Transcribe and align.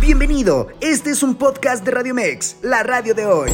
Bienvenido, 0.00 0.68
este 0.80 1.10
es 1.10 1.22
un 1.22 1.34
podcast 1.36 1.84
de 1.84 1.90
Radio 1.90 2.14
Mex, 2.14 2.58
la 2.62 2.82
radio 2.82 3.14
de 3.14 3.26
hoy. 3.26 3.50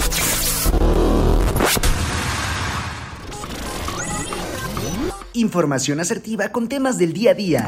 Información 5.35 6.01
asertiva 6.01 6.51
con 6.51 6.69
temas 6.69 6.99
del 6.99 7.13
día 7.13 7.31
a 7.31 7.35
día. 7.35 7.67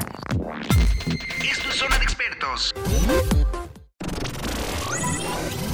Esto 1.49 1.69
es 1.69 1.77
Zona 1.77 1.99
de 1.99 2.05
Expertos. 2.05 2.75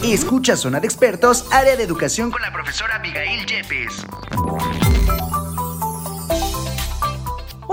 Escucha 0.05 0.57
Zona 0.57 0.81
de 0.81 0.87
Expertos, 0.87 1.47
área 1.51 1.77
de 1.77 1.83
educación 1.83 2.31
con 2.31 2.43
la 2.43 2.53
profesora 2.53 2.97
Abigail 2.97 3.45
Yepes. 3.47 4.07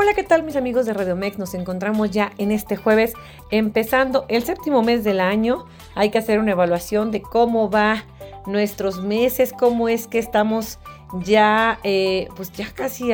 Hola, 0.07 0.15
¿qué 0.15 0.23
tal 0.23 0.43
mis 0.43 0.55
amigos 0.55 0.85
de 0.85 0.93
Radio 0.93 1.17
Mex? 1.17 1.37
Nos 1.37 1.53
encontramos 1.53 2.11
ya 2.11 2.31
en 2.37 2.53
este 2.53 2.77
jueves, 2.77 3.11
empezando 3.51 4.23
el 4.29 4.41
séptimo 4.41 4.81
mes 4.81 5.03
del 5.03 5.19
año. 5.19 5.65
Hay 5.95 6.11
que 6.11 6.17
hacer 6.17 6.39
una 6.39 6.51
evaluación 6.51 7.11
de 7.11 7.21
cómo 7.21 7.69
va 7.69 8.05
nuestros 8.45 9.01
meses, 9.01 9.51
cómo 9.51 9.89
es 9.89 10.07
que 10.07 10.17
estamos 10.17 10.79
ya, 11.25 11.79
eh, 11.83 12.29
pues 12.37 12.53
ya 12.53 12.71
casi, 12.73 13.11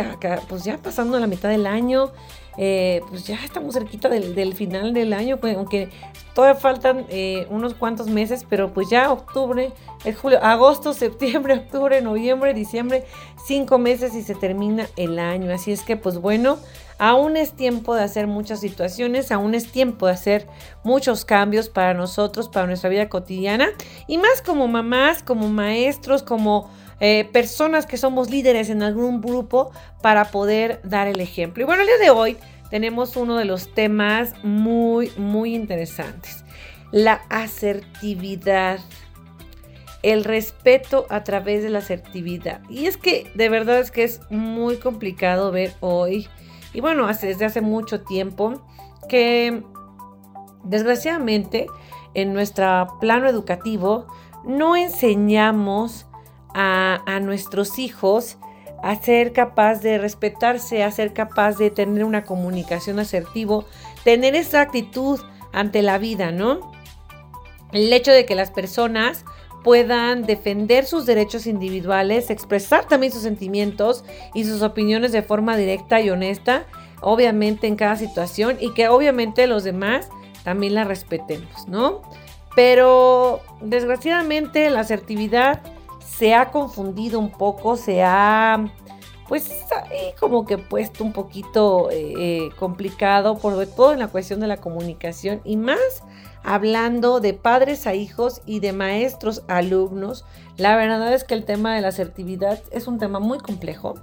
pues 0.47 0.65
ya 0.65 0.77
pasando 0.77 1.19
la 1.19 1.25
mitad 1.25 1.49
del 1.49 1.65
año. 1.65 2.11
Eh, 2.57 3.01
pues 3.09 3.25
ya 3.25 3.35
estamos 3.43 3.73
cerquita 3.73 4.09
del, 4.09 4.53
final 4.53 4.93
del 4.93 5.13
año, 5.13 5.37
pues, 5.37 5.55
aunque 5.55 5.89
todavía 6.35 6.59
faltan 6.59 7.05
eh, 7.09 7.47
unos 7.49 7.73
cuantos 7.73 8.07
meses, 8.07 8.45
pero 8.47 8.73
pues 8.73 8.89
ya 8.89 9.11
octubre, 9.11 9.71
es 10.05 10.17
julio, 10.17 10.39
agosto, 10.43 10.93
septiembre, 10.93 11.55
octubre, 11.55 12.01
noviembre, 12.01 12.53
diciembre, 12.53 13.05
cinco 13.45 13.77
meses 13.77 14.15
y 14.15 14.21
se 14.21 14.35
termina 14.35 14.87
el 14.97 15.19
año. 15.19 15.53
Así 15.53 15.71
es 15.71 15.81
que 15.81 15.97
pues 15.97 16.19
bueno, 16.19 16.57
aún 16.99 17.37
es 17.37 17.53
tiempo 17.53 17.95
de 17.95 18.03
hacer 18.03 18.27
muchas 18.27 18.59
situaciones, 18.59 19.31
aún 19.31 19.55
es 19.55 19.71
tiempo 19.71 20.05
de 20.05 20.13
hacer 20.13 20.47
muchos 20.83 21.25
cambios 21.25 21.69
para 21.69 21.93
nosotros, 21.93 22.49
para 22.49 22.67
nuestra 22.67 22.89
vida 22.89 23.09
cotidiana 23.09 23.69
y 24.07 24.17
más 24.17 24.41
como 24.41 24.67
mamás, 24.67 25.23
como 25.23 25.49
maestros, 25.49 26.21
como 26.23 26.69
eh, 26.99 27.29
personas 27.31 27.85
que 27.85 27.97
somos 27.97 28.29
líderes 28.29 28.69
en 28.69 28.83
algún 28.83 29.21
grupo 29.21 29.71
para 30.01 30.25
poder 30.25 30.79
dar 30.83 31.07
el 31.07 31.19
ejemplo. 31.19 31.63
Y 31.63 31.65
bueno, 31.65 31.81
el 31.81 31.87
día 31.87 31.97
de 31.97 32.09
hoy 32.09 32.37
tenemos 32.69 33.15
uno 33.17 33.37
de 33.37 33.45
los 33.45 33.73
temas 33.73 34.33
muy, 34.43 35.11
muy 35.17 35.53
interesantes. 35.53 36.43
La 36.91 37.21
asertividad. 37.29 38.79
El 40.01 40.23
respeto 40.23 41.05
a 41.09 41.23
través 41.23 41.63
de 41.63 41.69
la 41.69 41.79
asertividad. 41.79 42.61
Y 42.69 42.87
es 42.87 42.97
que 42.97 43.31
de 43.35 43.47
verdad 43.47 43.79
es 43.79 43.89
que 43.89 44.03
es 44.03 44.19
muy 44.29 44.77
complicado 44.77 45.51
ver 45.51 45.73
hoy, 45.79 46.27
y 46.73 46.81
bueno, 46.81 47.07
desde 47.07 47.45
hace 47.45 47.61
mucho 47.61 48.01
tiempo, 48.01 48.65
que 49.07 49.63
desgraciadamente 50.63 51.67
en 52.13 52.33
nuestro 52.33 52.87
plano 52.99 53.29
educativo 53.29 54.07
no 54.45 54.75
enseñamos 54.75 56.05
a, 56.53 57.19
nuestros 57.21 57.79
hijos 57.79 58.37
a 58.81 58.95
ser 58.95 59.31
capaz 59.31 59.81
de 59.81 59.97
respetarse, 59.97 60.83
a 60.83 60.91
ser 60.91 61.13
capaz 61.13 61.57
de 61.57 61.69
tener 61.69 62.03
una 62.03 62.25
comunicación 62.25 62.99
asertivo, 62.99 63.65
tener 64.03 64.35
esa 64.35 64.61
actitud 64.61 65.19
ante 65.53 65.81
la 65.81 65.97
vida, 65.97 66.31
¿no? 66.31 66.71
El 67.71 67.91
hecho 67.93 68.11
de 68.11 68.25
que 68.25 68.35
las 68.35 68.51
personas 68.51 69.25
puedan 69.63 70.25
defender 70.25 70.85
sus 70.85 71.05
derechos 71.05 71.47
individuales, 71.47 72.29
expresar 72.29 72.85
también 72.85 73.13
sus 73.13 73.21
sentimientos 73.21 74.03
y 74.33 74.43
sus 74.43 74.61
opiniones 74.61 75.13
de 75.13 75.21
forma 75.21 75.55
directa 75.55 76.01
y 76.01 76.09
honesta, 76.09 76.65
obviamente 77.01 77.67
en 77.67 77.75
cada 77.75 77.95
situación 77.95 78.57
y 78.59 78.73
que 78.73 78.89
obviamente 78.89 79.47
los 79.47 79.63
demás 79.63 80.09
también 80.43 80.75
la 80.75 80.83
respetemos, 80.83 81.67
¿no? 81.67 82.01
Pero 82.55 83.41
desgraciadamente 83.61 84.69
la 84.69 84.81
asertividad 84.81 85.61
se 86.17 86.33
ha 86.33 86.51
confundido 86.51 87.19
un 87.19 87.31
poco, 87.31 87.75
se 87.75 88.03
ha 88.03 88.71
pues 89.27 89.49
ahí 89.71 90.13
como 90.19 90.45
que 90.45 90.57
puesto 90.57 91.03
un 91.03 91.13
poquito 91.13 91.89
eh, 91.89 92.13
eh, 92.17 92.49
complicado, 92.59 93.37
por 93.37 93.65
todo 93.67 93.93
en 93.93 93.99
la 93.99 94.07
cuestión 94.07 94.39
de 94.39 94.47
la 94.47 94.57
comunicación 94.57 95.41
y 95.43 95.57
más 95.57 96.03
hablando 96.43 97.19
de 97.19 97.33
padres 97.33 97.87
a 97.87 97.93
hijos 97.93 98.41
y 98.45 98.59
de 98.59 98.73
maestros 98.73 99.43
a 99.47 99.57
alumnos. 99.57 100.25
La 100.57 100.75
verdad 100.75 101.13
es 101.13 101.23
que 101.23 101.33
el 101.33 101.45
tema 101.45 101.73
de 101.73 101.81
la 101.81 101.87
asertividad 101.87 102.61
es 102.71 102.87
un 102.87 102.99
tema 102.99 103.19
muy 103.19 103.39
complejo 103.39 103.95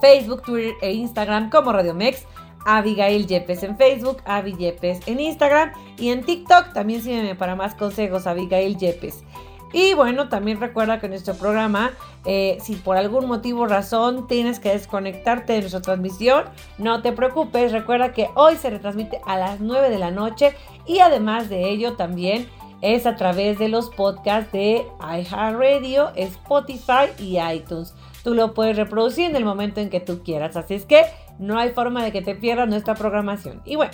Facebook, 0.00 0.40
Twitter 0.42 0.76
e 0.80 0.92
Instagram 0.92 1.50
como 1.50 1.72
Radiomex. 1.72 2.24
Abigail 2.64 3.26
Yepes 3.26 3.62
en 3.62 3.76
Facebook, 3.78 4.18
Avi 4.26 4.54
Yepes 4.56 5.06
en 5.06 5.20
Instagram 5.20 5.72
y 5.96 6.08
en 6.08 6.22
TikTok. 6.22 6.72
También 6.72 7.02
sígueme 7.02 7.34
para 7.34 7.54
más 7.54 7.74
consejos, 7.74 8.26
Abigail 8.26 8.76
Yepes. 8.76 9.24
Y 9.72 9.94
bueno, 9.94 10.28
también 10.28 10.60
recuerda 10.60 10.98
que 10.98 11.08
nuestro 11.08 11.34
programa, 11.34 11.92
eh, 12.24 12.58
si 12.62 12.74
por 12.76 12.96
algún 12.96 13.26
motivo 13.26 13.62
o 13.62 13.66
razón 13.66 14.26
tienes 14.26 14.60
que 14.60 14.70
desconectarte 14.70 15.52
de 15.52 15.60
nuestra 15.60 15.82
transmisión, 15.82 16.44
no 16.78 17.02
te 17.02 17.12
preocupes. 17.12 17.72
Recuerda 17.72 18.12
que 18.12 18.28
hoy 18.34 18.56
se 18.56 18.70
retransmite 18.70 19.20
a 19.26 19.36
las 19.36 19.60
9 19.60 19.90
de 19.90 19.98
la 19.98 20.10
noche 20.10 20.54
y 20.86 21.00
además 21.00 21.48
de 21.48 21.68
ello 21.68 21.94
también 21.94 22.48
es 22.80 23.06
a 23.06 23.16
través 23.16 23.58
de 23.58 23.68
los 23.68 23.90
podcasts 23.90 24.52
de 24.52 24.86
iHeartRadio, 25.00 26.12
Spotify 26.14 27.10
y 27.18 27.38
iTunes. 27.38 27.94
Tú 28.22 28.34
lo 28.34 28.54
puedes 28.54 28.76
reproducir 28.76 29.26
en 29.26 29.36
el 29.36 29.44
momento 29.44 29.80
en 29.80 29.90
que 29.90 30.00
tú 30.00 30.22
quieras. 30.22 30.56
Así 30.56 30.74
es 30.74 30.86
que 30.86 31.02
no 31.38 31.58
hay 31.58 31.70
forma 31.70 32.02
de 32.04 32.12
que 32.12 32.22
te 32.22 32.34
pierdas 32.34 32.68
nuestra 32.68 32.94
programación. 32.94 33.62
Y 33.64 33.76
bueno, 33.76 33.92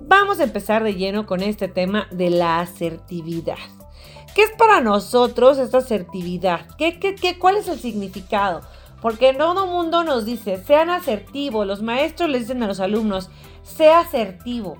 vamos 0.00 0.40
a 0.40 0.44
empezar 0.44 0.82
de 0.82 0.94
lleno 0.94 1.26
con 1.26 1.42
este 1.42 1.68
tema 1.68 2.06
de 2.10 2.30
la 2.30 2.60
asertividad. 2.60 3.58
¿Qué 4.34 4.44
es 4.44 4.50
para 4.52 4.80
nosotros 4.80 5.58
esta 5.58 5.78
asertividad? 5.78 6.66
¿Qué, 6.78 6.98
qué, 6.98 7.38
cuál 7.38 7.56
es 7.56 7.68
el 7.68 7.78
significado? 7.78 8.62
Porque 9.02 9.34
todo 9.34 9.66
mundo 9.66 10.04
nos 10.04 10.24
dice, 10.24 10.62
sean 10.64 10.88
asertivos. 10.88 11.66
Los 11.66 11.82
maestros 11.82 12.30
le 12.30 12.38
dicen 12.38 12.62
a 12.62 12.66
los 12.66 12.80
alumnos, 12.80 13.28
sea 13.62 14.00
asertivo. 14.00 14.78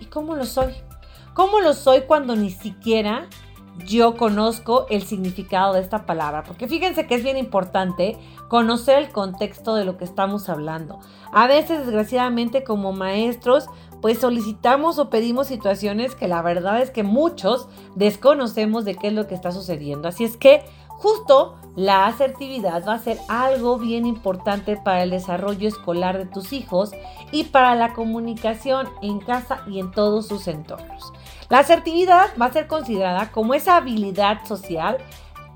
¿Y 0.00 0.06
cómo 0.06 0.34
lo 0.34 0.44
soy? 0.44 0.74
¿Cómo 1.34 1.60
lo 1.60 1.72
soy 1.72 2.02
cuando 2.02 2.34
ni 2.34 2.50
siquiera 2.50 3.28
yo 3.86 4.16
conozco 4.16 4.86
el 4.90 5.02
significado 5.04 5.74
de 5.74 5.80
esta 5.82 6.04
palabra? 6.04 6.42
Porque 6.42 6.66
fíjense 6.66 7.06
que 7.06 7.14
es 7.14 7.22
bien 7.22 7.36
importante 7.36 8.18
conocer 8.48 8.98
el 8.98 9.12
contexto 9.12 9.76
de 9.76 9.84
lo 9.84 9.98
que 9.98 10.04
estamos 10.04 10.48
hablando. 10.48 10.98
A 11.32 11.46
veces, 11.46 11.86
desgraciadamente, 11.86 12.64
como 12.64 12.92
maestros, 12.92 13.68
pues 14.00 14.18
solicitamos 14.18 14.98
o 14.98 15.10
pedimos 15.10 15.46
situaciones 15.46 16.14
que 16.14 16.28
la 16.28 16.42
verdad 16.42 16.80
es 16.80 16.90
que 16.90 17.02
muchos 17.02 17.68
desconocemos 17.94 18.84
de 18.84 18.94
qué 18.94 19.08
es 19.08 19.12
lo 19.12 19.26
que 19.26 19.34
está 19.34 19.52
sucediendo. 19.52 20.08
Así 20.08 20.24
es 20.24 20.36
que 20.36 20.64
justo 20.88 21.56
la 21.76 22.06
asertividad 22.06 22.84
va 22.86 22.94
a 22.94 22.98
ser 22.98 23.18
algo 23.28 23.78
bien 23.78 24.06
importante 24.06 24.76
para 24.76 25.02
el 25.02 25.10
desarrollo 25.10 25.68
escolar 25.68 26.18
de 26.18 26.26
tus 26.26 26.52
hijos 26.52 26.92
y 27.32 27.44
para 27.44 27.74
la 27.74 27.92
comunicación 27.92 28.88
en 29.02 29.20
casa 29.20 29.62
y 29.66 29.80
en 29.80 29.90
todos 29.90 30.26
sus 30.28 30.48
entornos. 30.48 31.12
La 31.48 31.58
asertividad 31.58 32.28
va 32.40 32.46
a 32.46 32.52
ser 32.52 32.66
considerada 32.66 33.30
como 33.32 33.54
esa 33.54 33.76
habilidad 33.76 34.44
social 34.46 34.98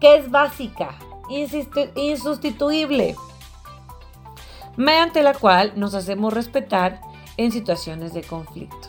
que 0.00 0.16
es 0.16 0.30
básica, 0.30 0.96
insustituible, 1.94 3.16
mediante 4.76 5.22
la 5.22 5.34
cual 5.34 5.72
nos 5.76 5.94
hacemos 5.94 6.32
respetar 6.32 7.00
en 7.36 7.52
situaciones 7.52 8.14
de 8.14 8.22
conflicto. 8.22 8.88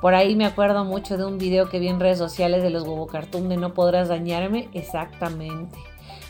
Por 0.00 0.14
ahí 0.14 0.34
me 0.34 0.46
acuerdo 0.46 0.84
mucho 0.84 1.16
de 1.16 1.24
un 1.24 1.38
video 1.38 1.68
que 1.68 1.78
vi 1.78 1.86
en 1.86 2.00
redes 2.00 2.18
sociales 2.18 2.62
de 2.64 2.70
los 2.70 2.82
huevo 2.82 3.06
cartoon 3.06 3.48
de 3.48 3.56
no 3.56 3.72
podrás 3.72 4.08
dañarme. 4.08 4.68
Exactamente. 4.72 5.78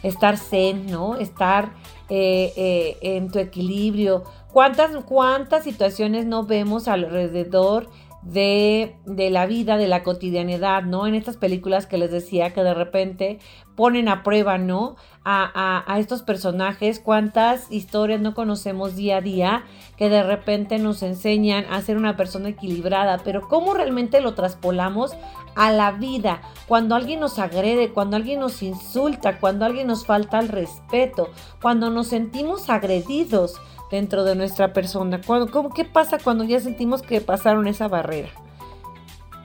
Estar 0.02 0.36
zen, 0.36 0.86
¿no? 0.86 1.16
Estar 1.16 1.72
eh, 2.10 2.52
eh, 2.54 2.98
en 3.00 3.30
tu 3.30 3.38
equilibrio. 3.38 4.24
¿Cuántas, 4.52 4.90
¿Cuántas 5.04 5.64
situaciones 5.64 6.26
no 6.26 6.44
vemos 6.44 6.86
alrededor 6.86 7.88
de, 8.22 8.96
la 9.06 9.46
vida, 9.46 9.76
de 9.76 9.88
la 9.88 10.02
cotidianidad, 10.02 10.84
¿no? 10.84 11.06
En 11.06 11.14
estas 11.14 11.36
películas 11.36 11.86
que 11.86 11.98
les 11.98 12.10
decía 12.10 12.52
que 12.54 12.62
de 12.62 12.74
repente 12.74 13.38
ponen 13.74 14.08
a 14.08 14.22
prueba, 14.22 14.58
¿no? 14.58 14.96
A, 15.24 15.84
a, 15.86 15.98
estos 15.98 16.22
personajes, 16.22 17.00
cuántas 17.00 17.70
historias 17.70 18.20
no 18.20 18.34
conocemos 18.34 18.96
día 18.96 19.18
a 19.18 19.20
día 19.20 19.64
que 19.96 20.08
de 20.08 20.22
repente 20.22 20.78
nos 20.78 21.02
enseñan 21.02 21.64
a 21.70 21.80
ser 21.80 21.96
una 21.96 22.16
persona 22.16 22.50
equilibrada, 22.50 23.20
pero 23.24 23.48
cómo 23.48 23.74
realmente 23.74 24.20
lo 24.20 24.34
traspolamos 24.34 25.16
a 25.54 25.70
la 25.70 25.92
vida, 25.92 26.40
cuando 26.66 26.94
alguien 26.94 27.20
nos 27.20 27.38
agrede, 27.38 27.90
cuando 27.90 28.16
alguien 28.16 28.40
nos 28.40 28.62
insulta, 28.62 29.38
cuando 29.38 29.64
alguien 29.64 29.86
nos 29.86 30.06
falta 30.06 30.38
el 30.38 30.48
respeto, 30.48 31.30
cuando 31.60 31.90
nos 31.90 32.08
sentimos 32.08 32.70
agredidos 32.70 33.60
dentro 33.92 34.24
de 34.24 34.34
nuestra 34.34 34.72
persona, 34.72 35.20
cuando, 35.20 35.68
¿qué 35.68 35.84
pasa 35.84 36.18
cuando 36.18 36.44
ya 36.44 36.58
sentimos 36.60 37.02
que 37.02 37.20
pasaron 37.20 37.68
esa 37.68 37.88
barrera? 37.88 38.30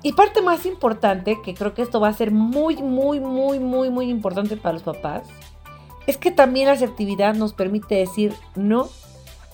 Y 0.04 0.14
parte 0.14 0.42
más 0.42 0.66
importante, 0.66 1.38
que 1.44 1.54
creo 1.54 1.74
que 1.74 1.82
esto 1.82 2.00
va 2.00 2.08
a 2.08 2.14
ser 2.14 2.32
muy, 2.32 2.78
muy, 2.78 3.20
muy, 3.20 3.60
muy, 3.60 3.90
muy 3.90 4.10
importante 4.10 4.56
para 4.56 4.72
los 4.72 4.84
papás, 4.84 5.28
es 6.08 6.16
que 6.18 6.32
también 6.32 6.68
la 6.68 6.74
asertividad 6.74 7.36
nos 7.36 7.52
permite 7.52 7.96
decir 7.96 8.34
no 8.56 8.88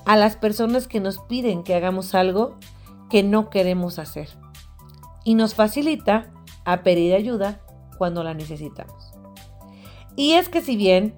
a 0.05 0.15
las 0.15 0.35
personas 0.35 0.87
que 0.87 0.99
nos 0.99 1.17
piden 1.17 1.63
que 1.63 1.73
hagamos 1.73 2.13
algo 2.13 2.59
que 3.09 3.23
no 3.23 3.49
queremos 3.49 3.97
hacer. 3.97 4.29
Y 5.23 5.33
nos 5.33 5.55
facilita 5.55 6.31
a 6.65 6.83
pedir 6.83 7.15
ayuda 7.15 7.61
cuando 7.97 8.23
la 8.23 8.35
necesitamos. 8.35 9.11
Y 10.15 10.33
es 10.33 10.49
que 10.49 10.61
si 10.61 10.75
bien 10.75 11.15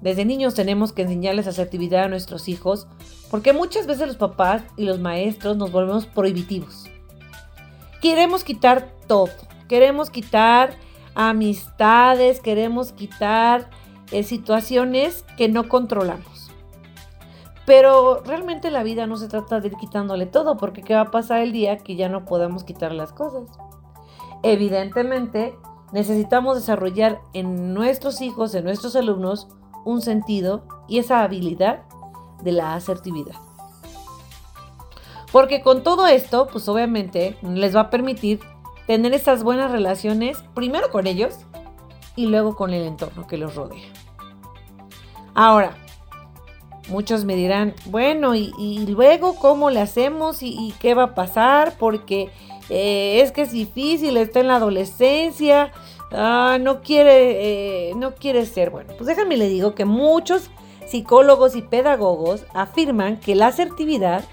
desde 0.00 0.24
niños 0.24 0.54
tenemos 0.54 0.92
que 0.92 1.02
enseñarles 1.02 1.48
asertividad 1.48 2.04
a 2.04 2.08
nuestros 2.08 2.48
hijos, 2.48 2.86
porque 3.36 3.52
muchas 3.52 3.86
veces 3.86 4.08
los 4.08 4.16
papás 4.16 4.62
y 4.78 4.86
los 4.86 4.98
maestros 4.98 5.58
nos 5.58 5.70
volvemos 5.70 6.06
prohibitivos. 6.06 6.88
Queremos 8.00 8.44
quitar 8.44 8.94
todo, 9.06 9.28
queremos 9.68 10.08
quitar 10.08 10.70
amistades, 11.14 12.40
queremos 12.40 12.92
quitar 12.92 13.68
eh, 14.10 14.22
situaciones 14.22 15.22
que 15.36 15.50
no 15.50 15.68
controlamos. 15.68 16.50
Pero 17.66 18.22
realmente 18.24 18.70
la 18.70 18.82
vida 18.82 19.06
no 19.06 19.18
se 19.18 19.28
trata 19.28 19.60
de 19.60 19.68
ir 19.68 19.76
quitándole 19.76 20.24
todo, 20.24 20.56
porque 20.56 20.80
¿qué 20.80 20.94
va 20.94 21.02
a 21.02 21.10
pasar 21.10 21.42
el 21.42 21.52
día 21.52 21.76
que 21.76 21.94
ya 21.94 22.08
no 22.08 22.24
podamos 22.24 22.64
quitar 22.64 22.92
las 22.92 23.12
cosas? 23.12 23.50
Evidentemente, 24.44 25.54
necesitamos 25.92 26.56
desarrollar 26.56 27.20
en 27.34 27.74
nuestros 27.74 28.22
hijos, 28.22 28.54
en 28.54 28.64
nuestros 28.64 28.96
alumnos, 28.96 29.46
un 29.84 30.00
sentido 30.00 30.64
y 30.88 31.00
esa 31.00 31.22
habilidad 31.22 31.82
de 32.42 32.52
la 32.52 32.74
asertividad. 32.74 33.36
Porque 35.32 35.60
con 35.60 35.82
todo 35.82 36.06
esto, 36.06 36.48
pues 36.50 36.68
obviamente 36.68 37.36
les 37.42 37.74
va 37.74 37.80
a 37.82 37.90
permitir 37.90 38.40
tener 38.86 39.12
esas 39.12 39.42
buenas 39.42 39.70
relaciones, 39.70 40.38
primero 40.54 40.90
con 40.90 41.06
ellos 41.06 41.34
y 42.14 42.26
luego 42.26 42.54
con 42.54 42.72
el 42.72 42.86
entorno 42.86 43.26
que 43.26 43.36
los 43.36 43.54
rodea. 43.54 43.92
Ahora, 45.34 45.76
muchos 46.88 47.24
me 47.24 47.34
dirán, 47.34 47.74
bueno, 47.86 48.34
¿y, 48.34 48.86
luego 48.88 49.34
cómo 49.34 49.70
le 49.70 49.80
hacemos 49.80 50.42
y 50.42 50.72
qué 50.80 50.94
va 50.94 51.02
a 51.02 51.14
pasar? 51.14 51.76
Porque 51.78 52.30
eh, 52.68 53.20
es 53.22 53.32
que 53.32 53.42
es 53.42 53.52
difícil, 53.52 54.16
está 54.16 54.40
en 54.40 54.48
la 54.48 54.56
adolescencia, 54.56 55.72
ah, 56.12 56.58
no, 56.60 56.80
quiere, 56.80 57.90
eh, 57.90 57.94
no 57.94 58.14
quiere 58.14 58.44
ser. 58.46 58.70
Bueno, 58.70 58.92
pues 58.96 59.06
déjame 59.06 59.36
le 59.36 59.48
digo 59.48 59.74
que 59.74 59.84
muchos 59.84 60.50
psicólogos 60.86 61.56
y 61.56 61.62
pedagogos 61.62 62.44
afirman 62.54 63.20
que 63.20 63.34
la 63.34 63.48
asertividad 63.48 64.24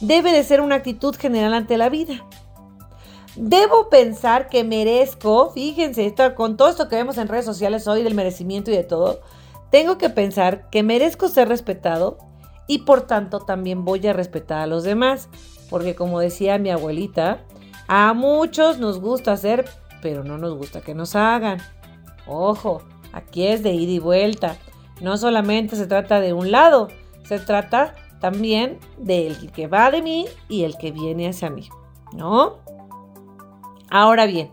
debe 0.00 0.32
de 0.32 0.44
ser 0.44 0.60
una 0.60 0.76
actitud 0.76 1.14
general 1.14 1.54
ante 1.54 1.76
la 1.76 1.88
vida. 1.88 2.26
Debo 3.36 3.88
pensar 3.88 4.48
que 4.48 4.64
merezco, 4.64 5.50
fíjense, 5.50 6.14
con 6.34 6.56
todo 6.56 6.68
esto 6.68 6.88
que 6.88 6.96
vemos 6.96 7.16
en 7.16 7.28
redes 7.28 7.44
sociales 7.44 7.86
hoy 7.86 8.02
del 8.02 8.14
merecimiento 8.14 8.70
y 8.70 8.76
de 8.76 8.82
todo, 8.82 9.20
tengo 9.70 9.98
que 9.98 10.10
pensar 10.10 10.68
que 10.68 10.82
merezco 10.82 11.28
ser 11.28 11.48
respetado 11.48 12.18
y 12.66 12.78
por 12.78 13.02
tanto 13.02 13.40
también 13.40 13.84
voy 13.84 14.04
a 14.06 14.12
respetar 14.12 14.58
a 14.60 14.66
los 14.66 14.82
demás. 14.82 15.28
Porque 15.70 15.94
como 15.94 16.18
decía 16.18 16.58
mi 16.58 16.70
abuelita, 16.70 17.44
a 17.86 18.12
muchos 18.12 18.78
nos 18.78 19.00
gusta 19.00 19.32
hacer, 19.32 19.64
pero 20.02 20.24
no 20.24 20.38
nos 20.38 20.56
gusta 20.56 20.80
que 20.80 20.94
nos 20.94 21.14
hagan. 21.14 21.58
Ojo, 22.26 22.82
aquí 23.12 23.46
es 23.46 23.62
de 23.62 23.72
ida 23.72 23.92
y 23.92 23.98
vuelta. 24.00 24.56
No 25.00 25.16
solamente 25.16 25.76
se 25.76 25.86
trata 25.86 26.20
de 26.20 26.32
un 26.32 26.50
lado, 26.50 26.88
se 27.24 27.38
trata 27.38 27.94
también 28.20 28.78
del 28.98 29.50
que 29.52 29.66
va 29.66 29.90
de 29.90 30.02
mí 30.02 30.26
y 30.48 30.64
el 30.64 30.76
que 30.76 30.92
viene 30.92 31.28
hacia 31.28 31.50
mí, 31.50 31.68
¿no? 32.12 32.58
Ahora 33.90 34.26
bien, 34.26 34.50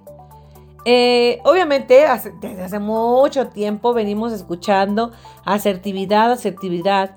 eh, 0.86 1.40
obviamente 1.44 2.06
desde 2.40 2.64
hace 2.64 2.80
mucho 2.80 3.50
tiempo 3.50 3.94
venimos 3.94 4.32
escuchando 4.32 5.12
asertividad, 5.44 6.32
asertividad, 6.32 7.16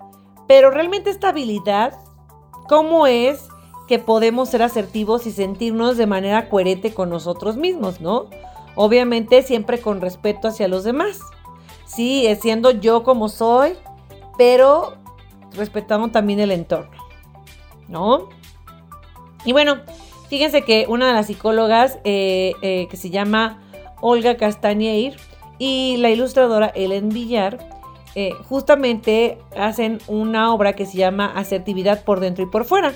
pero 0.48 0.72
realmente 0.72 1.10
esta 1.10 1.28
habilidad, 1.28 1.96
¿cómo 2.68 3.06
es 3.06 3.48
que 3.86 4.00
podemos 4.00 4.48
ser 4.48 4.62
asertivos 4.62 5.26
y 5.26 5.32
sentirnos 5.32 5.96
de 5.96 6.06
manera 6.06 6.48
coherente 6.48 6.94
con 6.94 7.10
nosotros 7.10 7.56
mismos, 7.56 8.00
¿no? 8.00 8.26
Obviamente 8.74 9.42
siempre 9.42 9.80
con 9.80 10.00
respeto 10.00 10.48
hacia 10.48 10.68
los 10.68 10.84
demás. 10.84 11.20
Sí, 11.94 12.28
siendo 12.40 12.70
yo 12.70 13.02
como 13.02 13.28
soy, 13.28 13.72
pero 14.38 14.94
respetando 15.52 16.08
también 16.08 16.38
el 16.38 16.52
entorno, 16.52 16.96
¿no? 17.88 18.28
Y 19.44 19.52
bueno, 19.52 19.80
fíjense 20.28 20.62
que 20.62 20.86
una 20.88 21.08
de 21.08 21.14
las 21.14 21.26
psicólogas 21.26 21.98
eh, 22.04 22.52
eh, 22.62 22.86
que 22.88 22.96
se 22.96 23.10
llama 23.10 23.60
Olga 24.00 24.36
Castañeir 24.36 25.16
y 25.58 25.96
la 25.96 26.10
ilustradora 26.10 26.70
Ellen 26.74 27.08
Villar 27.08 27.58
eh, 28.14 28.34
justamente 28.48 29.38
hacen 29.56 29.98
una 30.06 30.54
obra 30.54 30.74
que 30.74 30.86
se 30.86 30.96
llama 30.96 31.26
Asertividad 31.26 32.04
por 32.04 32.20
dentro 32.20 32.44
y 32.44 32.46
por 32.46 32.64
fuera. 32.64 32.92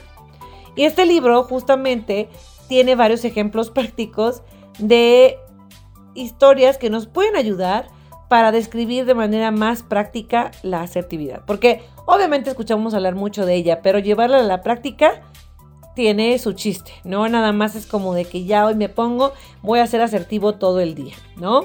Y 0.76 0.84
este 0.84 1.04
libro 1.04 1.42
justamente 1.44 2.28
tiene 2.68 2.94
varios 2.94 3.24
ejemplos 3.24 3.70
prácticos 3.72 4.42
de 4.78 5.36
historias 6.14 6.78
que 6.78 6.90
nos 6.90 7.06
pueden 7.06 7.34
ayudar 7.34 7.88
para 8.28 8.52
describir 8.52 9.04
de 9.04 9.14
manera 9.14 9.50
más 9.50 9.82
práctica 9.82 10.50
la 10.62 10.82
asertividad. 10.82 11.42
Porque 11.46 11.82
obviamente 12.06 12.50
escuchamos 12.50 12.94
hablar 12.94 13.14
mucho 13.14 13.46
de 13.46 13.54
ella, 13.54 13.80
pero 13.82 13.98
llevarla 13.98 14.38
a 14.38 14.42
la 14.42 14.62
práctica 14.62 15.22
tiene 15.94 16.38
su 16.38 16.52
chiste, 16.52 16.92
¿no? 17.04 17.28
Nada 17.28 17.52
más 17.52 17.76
es 17.76 17.86
como 17.86 18.14
de 18.14 18.24
que 18.24 18.44
ya 18.44 18.66
hoy 18.66 18.74
me 18.74 18.88
pongo, 18.88 19.32
voy 19.62 19.78
a 19.78 19.86
ser 19.86 20.00
asertivo 20.00 20.54
todo 20.54 20.80
el 20.80 20.94
día, 20.94 21.14
¿no? 21.36 21.64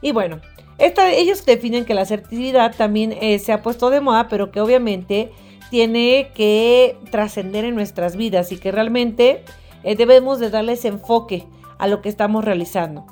Y 0.00 0.12
bueno, 0.12 0.40
ellos 0.78 1.44
definen 1.44 1.84
que 1.84 1.94
la 1.94 2.02
asertividad 2.02 2.74
también 2.76 3.12
eh, 3.20 3.38
se 3.38 3.52
ha 3.52 3.62
puesto 3.62 3.90
de 3.90 4.00
moda, 4.00 4.28
pero 4.28 4.50
que 4.50 4.60
obviamente 4.60 5.32
tiene 5.70 6.30
que 6.34 6.96
trascender 7.10 7.64
en 7.64 7.74
nuestras 7.74 8.16
vidas 8.16 8.52
y 8.52 8.58
que 8.58 8.72
realmente 8.72 9.44
eh, 9.82 9.96
debemos 9.96 10.38
de 10.38 10.50
darle 10.50 10.72
ese 10.72 10.88
enfoque 10.88 11.46
a 11.78 11.86
lo 11.86 12.00
que 12.00 12.08
estamos 12.08 12.44
realizando. 12.44 13.06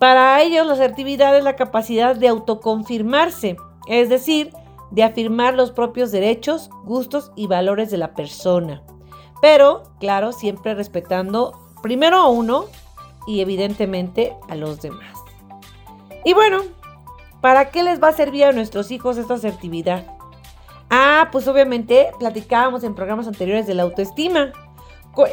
Para 0.00 0.40
ellos 0.40 0.66
la 0.66 0.72
asertividad 0.72 1.36
es 1.36 1.44
la 1.44 1.56
capacidad 1.56 2.16
de 2.16 2.28
autoconfirmarse, 2.28 3.58
es 3.86 4.08
decir, 4.08 4.50
de 4.90 5.02
afirmar 5.02 5.52
los 5.52 5.72
propios 5.72 6.10
derechos, 6.10 6.70
gustos 6.84 7.32
y 7.36 7.48
valores 7.48 7.90
de 7.90 7.98
la 7.98 8.14
persona. 8.14 8.82
Pero, 9.42 9.82
claro, 10.00 10.32
siempre 10.32 10.74
respetando 10.74 11.52
primero 11.82 12.16
a 12.16 12.30
uno 12.30 12.64
y 13.26 13.42
evidentemente 13.42 14.34
a 14.48 14.54
los 14.54 14.80
demás. 14.80 15.18
Y 16.24 16.32
bueno, 16.32 16.62
¿para 17.42 17.70
qué 17.70 17.82
les 17.82 18.02
va 18.02 18.08
a 18.08 18.12
servir 18.12 18.44
a 18.44 18.52
nuestros 18.52 18.90
hijos 18.90 19.18
esta 19.18 19.34
asertividad? 19.34 20.06
Ah, 20.88 21.28
pues 21.30 21.46
obviamente 21.46 22.10
platicábamos 22.18 22.84
en 22.84 22.94
programas 22.94 23.26
anteriores 23.26 23.66
de 23.66 23.74
la 23.74 23.82
autoestima. 23.82 24.54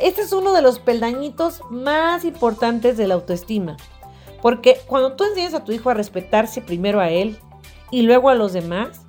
Este 0.02 0.24
es 0.24 0.34
uno 0.34 0.52
de 0.52 0.62
los 0.62 0.80
peldañitos 0.80 1.62
más 1.70 2.26
importantes 2.26 2.98
de 2.98 3.08
la 3.08 3.14
autoestima. 3.14 3.78
Porque 4.42 4.78
cuando 4.88 5.14
tú 5.14 5.24
enseñas 5.24 5.54
a 5.54 5.64
tu 5.64 5.72
hijo 5.72 5.90
a 5.90 5.94
respetarse 5.94 6.62
primero 6.62 7.00
a 7.00 7.10
él 7.10 7.38
y 7.92 8.04
luego 8.04 8.30
a 8.30 8.36
los 8.36 8.54
demás, 8.54 9.02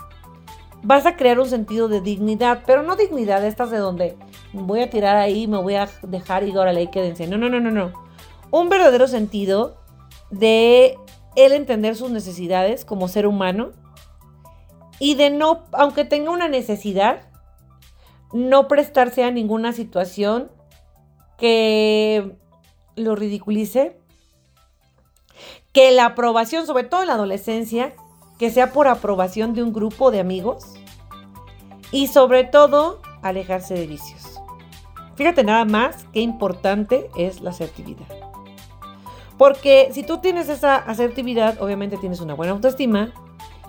vas 0.83 1.07
a 1.07 1.17
crear 1.17 1.39
un 1.39 1.49
sentido 1.49 1.89
de 1.89 2.01
dignidad, 2.01 2.63
pero 2.67 2.83
no 2.83 2.97
dignidad 2.97 3.45
estas 3.45 3.71
de 3.71 3.79
donde 3.79 4.17
voy 4.53 4.81
a 4.81 4.91
tirar 4.91 5.17
ahí, 5.17 5.47
me 5.47 5.59
voy 5.59 5.75
a 5.75 5.89
dejar 6.03 6.45
y 6.45 6.57
ahora 6.57 6.73
le 6.73 6.91
quédense. 6.91 7.27
No, 7.27 7.37
no, 7.37 7.49
no, 7.49 7.61
no, 7.61 7.71
no. 7.71 7.93
Un 8.51 8.69
verdadero 8.69 9.09
sentido 9.09 9.77
de 10.31 10.97
él 11.37 11.53
entender 11.53 11.97
sus 11.97 12.11
necesidades 12.11 12.85
como 12.85 13.09
ser 13.09 13.27
humano 13.27 13.71
y 14.99 15.15
de 15.15 15.31
no, 15.31 15.65
aunque 15.73 16.05
tenga 16.05 16.31
una 16.31 16.49
necesidad, 16.49 17.29
no 18.33 18.69
prestarse 18.69 19.23
a 19.23 19.31
ninguna 19.31 19.73
situación 19.73 20.51
que 21.37 22.37
lo 22.97 23.15
ridiculice, 23.15 23.97
que 25.79 25.93
la 25.93 26.07
aprobación, 26.07 26.67
sobre 26.67 26.83
todo 26.83 27.03
en 27.03 27.07
la 27.07 27.15
adolescencia, 27.15 27.95
que 28.37 28.51
sea 28.51 28.73
por 28.73 28.89
aprobación 28.89 29.55
de 29.55 29.63
un 29.63 29.73
grupo 29.73 30.11
de 30.11 30.19
amigos 30.19 30.75
y 31.93 32.09
sobre 32.09 32.43
todo 32.43 33.01
alejarse 33.23 33.75
de 33.75 33.87
vicios. 33.87 34.41
Fíjate 35.15 35.45
nada 35.45 35.65
más 35.65 36.05
qué 36.13 36.19
importante 36.19 37.09
es 37.17 37.43
la 37.43 37.51
asertividad. 37.51 38.09
Porque 39.39 39.91
si 39.93 40.03
tú 40.03 40.19
tienes 40.19 40.49
esa 40.49 40.75
asertividad, 40.75 41.63
obviamente 41.63 41.97
tienes 41.97 42.21
una 42.21 42.35
buena 42.35 42.55
autoestima 42.55 43.13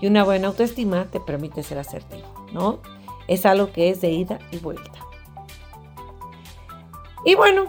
y 0.01 0.07
una 0.07 0.23
buena 0.23 0.47
autoestima 0.47 1.05
te 1.11 1.19
permite 1.19 1.61
ser 1.61 1.77
asertivo, 1.77 2.27
¿no? 2.51 2.79
Es 3.27 3.45
algo 3.45 3.71
que 3.71 3.91
es 3.91 4.01
de 4.01 4.09
ida 4.09 4.39
y 4.49 4.57
vuelta. 4.57 4.97
Y 7.23 7.35
bueno, 7.35 7.65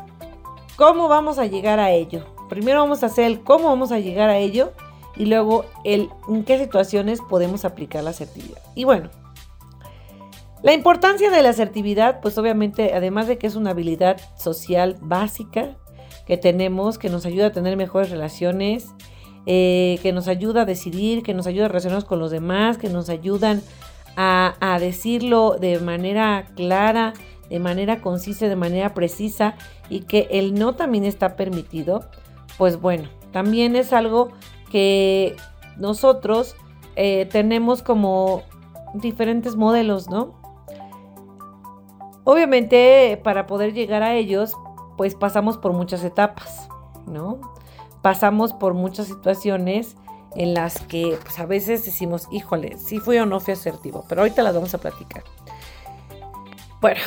¿cómo 0.77 1.09
vamos 1.09 1.39
a 1.39 1.45
llegar 1.45 1.79
a 1.79 1.91
ello? 1.91 2.40
Primero 2.51 2.81
vamos 2.81 3.03
a 3.03 3.07
hacer 3.07 3.25
el 3.25 3.41
cómo 3.41 3.69
vamos 3.69 3.93
a 3.93 3.99
llegar 3.99 4.29
a 4.29 4.37
ello 4.37 4.73
y 5.17 5.25
luego 5.25 5.65
el 5.85 6.11
en 6.29 6.45
qué 6.45 6.59
situaciones 6.59 7.21
podemos 7.31 7.65
aplicar 7.65 8.05
la 8.05 8.11
asertividad. 8.11 8.61
Y 8.75 8.85
bueno, 8.85 9.09
la 10.63 10.75
importancia 10.75 11.31
de 11.31 11.43
la 11.43 11.49
asertividad, 11.49 12.21
pues 12.21 12.37
obviamente, 12.37 12.93
además 12.93 13.27
de 13.27 13.39
que 13.39 13.47
es 13.47 13.55
una 13.55 13.71
habilidad 13.71 14.21
social 14.37 14.99
básica, 15.01 15.79
que 16.27 16.37
tenemos, 16.37 16.99
que 16.99 17.09
nos 17.09 17.25
ayuda 17.25 17.47
a 17.47 17.53
tener 17.53 17.77
mejores 17.79 18.11
relaciones, 18.11 18.89
eh, 19.47 19.99
que 20.03 20.13
nos 20.13 20.29
ayuda 20.29 20.63
a 20.63 20.65
decidir, 20.67 21.23
que 21.23 21.33
nos 21.33 21.47
ayuda 21.47 21.65
a 21.65 21.69
relacionarnos 21.69 22.05
con 22.05 22.19
los 22.19 22.31
demás, 22.31 22.77
que 22.77 22.91
nos 22.91 23.09
ayudan 23.09 23.63
a, 24.17 24.79
decirlo 24.81 25.57
de 25.59 25.81
manera 25.81 26.47
clara, 26.55 27.15
de 27.49 27.59
manera 27.59 28.03
concisa, 28.03 28.49
de 28.49 28.57
manera 28.57 28.93
precisa 28.93 29.55
y 29.89 30.01
que 30.01 30.29
el 30.31 30.55
no 30.55 30.75
también 30.75 31.05
está 31.05 31.37
permitido, 31.37 32.05
pues 32.61 32.79
bueno, 32.79 33.09
también 33.33 33.75
es 33.75 33.95
algo 33.95 34.33
que 34.71 35.35
nosotros 35.79 36.57
eh, 36.95 37.25
tenemos 37.33 37.83
como 37.83 38.43
diferentes 38.93 39.57
modelos, 39.57 40.11
¿no? 40.11 40.35
Obviamente 42.25 43.19
para 43.25 43.47
poder 43.47 43.73
llegar 43.73 44.03
a 44.03 44.15
ellos, 44.15 44.53
pues 44.99 45.15
pasamos 45.15 45.57
por 45.57 45.73
muchas 45.73 46.05
etapas, 46.05 46.69
¿no? 47.07 47.41
Pasamos 48.03 48.53
por 48.53 48.75
muchas 48.75 49.07
situaciones 49.07 49.97
en 50.37 50.53
las 50.53 50.81
que 50.83 51.19
pues 51.23 51.39
a 51.39 51.47
veces 51.47 51.87
decimos, 51.87 52.29
híjole, 52.31 52.77
sí 52.77 52.99
fui 52.99 53.17
o 53.17 53.25
no 53.25 53.41
fui 53.41 53.55
asertivo, 53.55 54.05
pero 54.07 54.21
ahorita 54.21 54.43
las 54.43 54.55
vamos 54.55 54.75
a 54.75 54.79
platicar. 54.79 55.25
Bueno, 56.83 57.01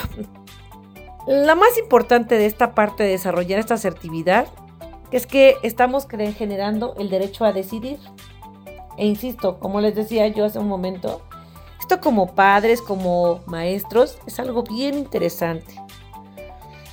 la 1.28 1.54
más 1.54 1.78
importante 1.78 2.40
de 2.40 2.48
esta 2.48 2.74
parte 2.74 3.04
de 3.04 3.10
desarrollar 3.10 3.60
esta 3.60 3.76
asertividad 3.76 4.48
es 5.14 5.28
que 5.28 5.58
estamos 5.62 6.08
generando 6.08 6.96
el 6.98 7.10
derecho 7.10 7.46
a 7.46 7.54
decidir. 7.54 8.00
E 8.98 9.06
insisto, 9.06 9.60
como 9.60 9.80
les 9.80 9.96
decía 9.96 10.28
yo 10.28 10.46
hace 10.46 10.60
un 10.60 10.68
momento, 10.68 11.22
esto 11.80 12.00
como 12.02 12.34
padres, 12.34 12.82
como 12.82 13.42
maestros, 13.46 14.18
es 14.26 14.40
algo 14.40 14.64
bien 14.64 14.98
interesante. 14.98 15.76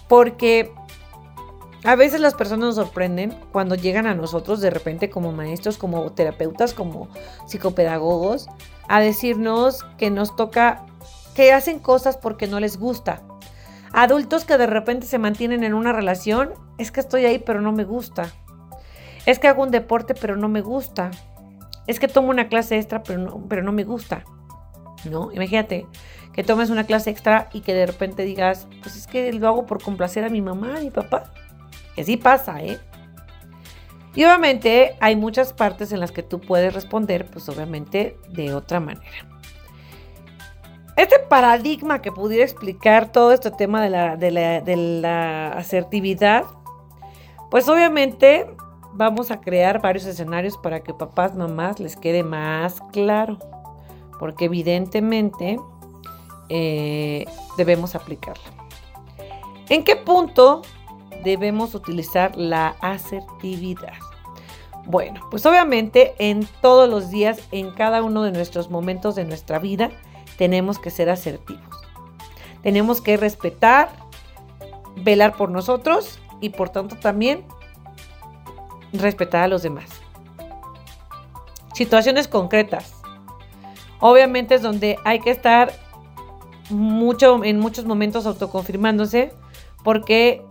Porque 0.08 0.72
a 1.84 1.94
veces 1.96 2.20
las 2.20 2.34
personas 2.34 2.66
nos 2.66 2.74
sorprenden 2.74 3.34
cuando 3.52 3.74
llegan 3.74 4.06
a 4.06 4.14
nosotros 4.14 4.60
de 4.60 4.68
repente 4.68 5.08
como 5.08 5.32
maestros, 5.32 5.78
como 5.78 6.12
terapeutas, 6.12 6.74
como 6.74 7.08
psicopedagogos, 7.46 8.48
a 8.86 9.00
decirnos 9.00 9.82
que 9.96 10.10
nos 10.10 10.36
toca, 10.36 10.84
que 11.34 11.52
hacen 11.52 11.78
cosas 11.78 12.18
porque 12.18 12.46
no 12.48 12.60
les 12.60 12.76
gusta. 12.76 13.22
Adultos 14.00 14.47
que 14.47 14.57
de 14.57 14.66
repente 14.66 15.07
se 15.07 15.19
mantienen 15.19 15.62
en 15.62 15.75
una 15.75 15.92
relación, 15.92 16.54
es 16.78 16.90
que 16.90 17.00
estoy 17.00 17.26
ahí 17.26 17.38
pero 17.38 17.61
no 17.61 17.71
me 17.71 17.85
gusta. 17.85 18.30
Es 19.26 19.38
que 19.38 19.47
hago 19.47 19.62
un 19.62 19.71
deporte 19.71 20.14
pero 20.14 20.37
no 20.37 20.49
me 20.49 20.62
gusta. 20.62 21.11
Es 21.87 22.00
que 22.00 22.09
tomo 22.09 22.30
una 22.30 22.49
clase 22.49 22.78
extra 22.78 23.02
pero 23.02 23.19
no, 23.19 23.45
pero 23.47 23.62
no 23.62 23.73
me 23.73 23.85
gusta. 23.85 24.25
¿No? 25.04 25.30
Imagínate 25.33 25.87
que 26.33 26.42
tomes 26.42 26.71
una 26.71 26.85
clase 26.85 27.11
extra 27.11 27.50
y 27.52 27.61
que 27.61 27.75
de 27.75 27.85
repente 27.85 28.25
digas, 28.25 28.69
pues 28.83 28.97
es 28.97 29.07
que 29.07 29.35
lo 29.35 29.49
hago 29.49 29.66
por 29.66 29.83
complacer 29.83 30.25
a 30.25 30.30
mi 30.30 30.40
mamá, 30.40 30.78
a 30.78 30.80
mi 30.80 30.90
papá. 30.90 31.30
Que 31.95 32.02
sí 32.02 32.16
pasa, 32.16 32.62
¿eh? 32.62 32.80
Y 34.14 34.25
obviamente 34.25 34.97
hay 35.00 35.14
muchas 35.14 35.52
partes 35.52 35.92
en 35.92 36.00
las 36.00 36.11
que 36.11 36.23
tú 36.23 36.40
puedes 36.40 36.73
responder, 36.73 37.26
pues 37.26 37.50
obviamente 37.50 38.16
de 38.30 38.54
otra 38.54 38.80
manera. 38.80 39.29
Este 41.00 41.19
paradigma 41.19 42.02
que 42.02 42.12
pudiera 42.12 42.45
explicar 42.45 43.11
todo 43.11 43.33
este 43.33 43.50
tema 43.50 43.80
de 43.80 43.88
la, 43.88 44.19
de 44.19 44.76
la 44.76 45.49
asertividad, 45.52 46.45
pues 47.50 47.66
obviamente 47.71 48.54
vamos 48.92 49.30
a 49.30 49.40
crear 49.40 49.80
varios 49.80 50.04
escenarios 50.04 50.59
para 50.59 50.80
que 50.80 50.92
papás, 50.92 51.35
mamás 51.35 51.80
les 51.80 51.97
quede 51.97 52.23
más 52.23 52.83
claro. 52.92 53.38
Porque 54.19 54.45
evidentemente 54.45 55.59
eh, 56.50 57.25
debemos 57.57 57.95
aplicarla. 57.95 58.45
¿En 59.71 59.85
qué 59.85 59.97
punto 59.97 60.61
debemos 61.25 61.75
utilizar 61.75 62.37
la 62.37 62.76
asertividad? 62.83 63.95
Bueno, 64.85 65.26
pues 65.30 65.47
obviamente 65.47 66.12
en 66.19 66.47
todos 66.61 66.90
los 66.90 67.09
días, 67.09 67.40
en 67.52 67.71
cada 67.71 68.02
uno 68.02 68.23
de 68.23 68.33
nuestros 68.33 68.69
momentos 68.69 69.14
de 69.14 69.25
nuestra 69.25 69.59
vida, 69.59 69.90
tenemos 70.40 70.78
que 70.78 70.88
ser 70.88 71.11
asertivos. 71.11 71.62
Tenemos 72.62 73.02
que 73.02 73.18
respetar, 73.18 73.90
velar 74.97 75.37
por 75.37 75.50
nosotros 75.50 76.18
y 76.40 76.49
por 76.49 76.70
tanto 76.70 76.97
también 76.97 77.44
respetar 78.94 79.42
a 79.42 79.49
los 79.49 79.61
demás. 79.61 79.90
Situaciones 81.75 82.26
concretas. 82.26 82.94
Obviamente 84.00 84.54
es 84.54 84.62
donde 84.62 84.97
hay 85.04 85.20
que 85.20 85.30
estar 85.30 85.75
mucho 86.70 87.44
en 87.44 87.61
muchos 87.61 87.85
momentos 87.85 88.25
autoconfirmándose 88.25 89.35
porque 89.85 90.42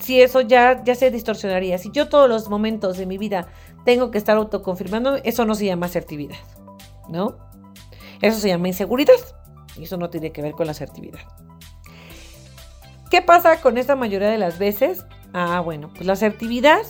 si 0.00 0.20
eso 0.20 0.40
ya, 0.40 0.82
ya 0.82 0.96
se 0.96 1.12
distorsionaría. 1.12 1.78
Si 1.78 1.92
yo 1.92 2.08
todos 2.08 2.28
los 2.28 2.50
momentos 2.50 2.98
de 2.98 3.06
mi 3.06 3.16
vida 3.16 3.46
tengo 3.84 4.10
que 4.10 4.18
estar 4.18 4.36
autoconfirmando, 4.36 5.18
eso 5.22 5.44
no 5.44 5.54
se 5.54 5.66
llama 5.66 5.86
asertividad, 5.86 6.38
¿no? 7.08 7.47
Eso 8.20 8.38
se 8.38 8.48
llama 8.48 8.68
inseguridad 8.68 9.14
y 9.76 9.84
eso 9.84 9.96
no 9.96 10.10
tiene 10.10 10.32
que 10.32 10.42
ver 10.42 10.52
con 10.52 10.66
la 10.66 10.72
asertividad. 10.72 11.20
¿Qué 13.10 13.22
pasa 13.22 13.60
con 13.60 13.78
esta 13.78 13.96
mayoría 13.96 14.28
de 14.28 14.38
las 14.38 14.58
veces? 14.58 15.04
Ah, 15.32 15.60
bueno, 15.60 15.90
pues 15.94 16.06
la 16.06 16.12
asertividad 16.14 16.82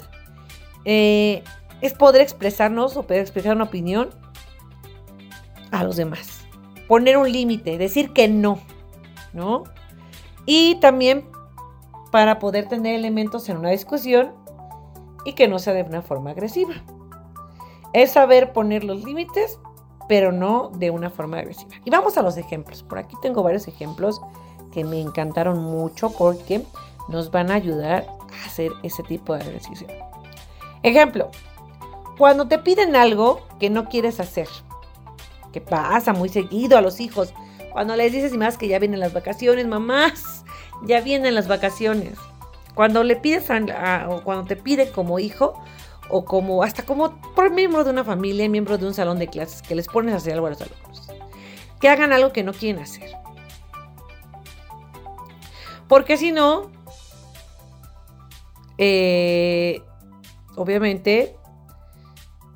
eh, 0.84 1.44
es 1.80 1.94
poder 1.94 2.22
expresarnos 2.22 2.96
o 2.96 3.02
poder 3.02 3.20
expresar 3.20 3.54
una 3.54 3.64
opinión 3.64 4.10
a 5.70 5.84
los 5.84 5.96
demás. 5.96 6.44
Poner 6.88 7.18
un 7.18 7.30
límite, 7.30 7.78
decir 7.78 8.12
que 8.12 8.28
no, 8.28 8.58
¿no? 9.32 9.64
Y 10.46 10.76
también 10.76 11.28
para 12.10 12.38
poder 12.38 12.68
tener 12.68 12.94
elementos 12.94 13.48
en 13.48 13.58
una 13.58 13.70
discusión 13.70 14.32
y 15.24 15.34
que 15.34 15.46
no 15.46 15.58
sea 15.58 15.74
de 15.74 15.82
una 15.82 16.02
forma 16.02 16.30
agresiva. 16.30 16.74
Es 17.92 18.12
saber 18.12 18.52
poner 18.52 18.84
los 18.84 19.04
límites, 19.04 19.60
pero 20.08 20.32
no 20.32 20.70
de 20.74 20.90
una 20.90 21.10
forma 21.10 21.38
agresiva. 21.38 21.70
Y 21.84 21.90
vamos 21.90 22.16
a 22.16 22.22
los 22.22 22.36
ejemplos. 22.36 22.82
Por 22.82 22.98
aquí 22.98 23.14
tengo 23.22 23.42
varios 23.42 23.68
ejemplos 23.68 24.20
que 24.72 24.84
me 24.84 25.00
encantaron 25.00 25.62
mucho 25.62 26.10
porque 26.10 26.64
nos 27.08 27.30
van 27.30 27.50
a 27.50 27.54
ayudar 27.54 28.06
a 28.32 28.46
hacer 28.46 28.72
ese 28.82 29.02
tipo 29.02 29.34
de 29.34 29.40
ejercicio. 29.40 29.86
Ejemplo, 30.82 31.30
cuando 32.16 32.48
te 32.48 32.58
piden 32.58 32.96
algo 32.96 33.46
que 33.60 33.70
no 33.70 33.88
quieres 33.88 34.20
hacer, 34.20 34.48
que 35.52 35.60
pasa 35.60 36.12
muy 36.12 36.28
seguido 36.28 36.76
a 36.76 36.80
los 36.80 37.00
hijos, 37.00 37.32
cuando 37.72 37.96
les 37.96 38.12
dices 38.12 38.34
y 38.34 38.38
más 38.38 38.56
que 38.58 38.68
ya 38.68 38.78
vienen 38.78 39.00
las 39.00 39.12
vacaciones, 39.12 39.66
mamás, 39.66 40.44
ya 40.82 41.00
vienen 41.00 41.34
las 41.34 41.48
vacaciones. 41.48 42.14
Cuando 42.74 43.02
le 43.02 43.16
pides 43.16 43.50
a, 43.50 44.06
o 44.08 44.22
cuando 44.22 44.44
te 44.44 44.56
piden 44.56 44.90
como 44.92 45.18
hijo 45.18 45.60
o 46.10 46.24
como 46.24 46.62
hasta 46.62 46.84
como 46.84 47.20
por 47.34 47.50
miembro 47.50 47.84
de 47.84 47.90
una 47.90 48.04
familia, 48.04 48.48
miembro 48.48 48.78
de 48.78 48.86
un 48.86 48.94
salón 48.94 49.18
de 49.18 49.28
clases, 49.28 49.62
que 49.62 49.74
les 49.74 49.86
pones 49.86 50.14
a 50.14 50.18
hacer 50.18 50.34
algo 50.34 50.46
a 50.46 50.50
los 50.50 50.60
alumnos, 50.60 51.08
que 51.80 51.88
hagan 51.88 52.12
algo 52.12 52.32
que 52.32 52.42
no 52.42 52.52
quieren 52.52 52.82
hacer. 52.82 53.10
Porque 55.88 56.16
si 56.16 56.32
no, 56.32 56.70
eh, 58.76 59.82
obviamente 60.56 61.34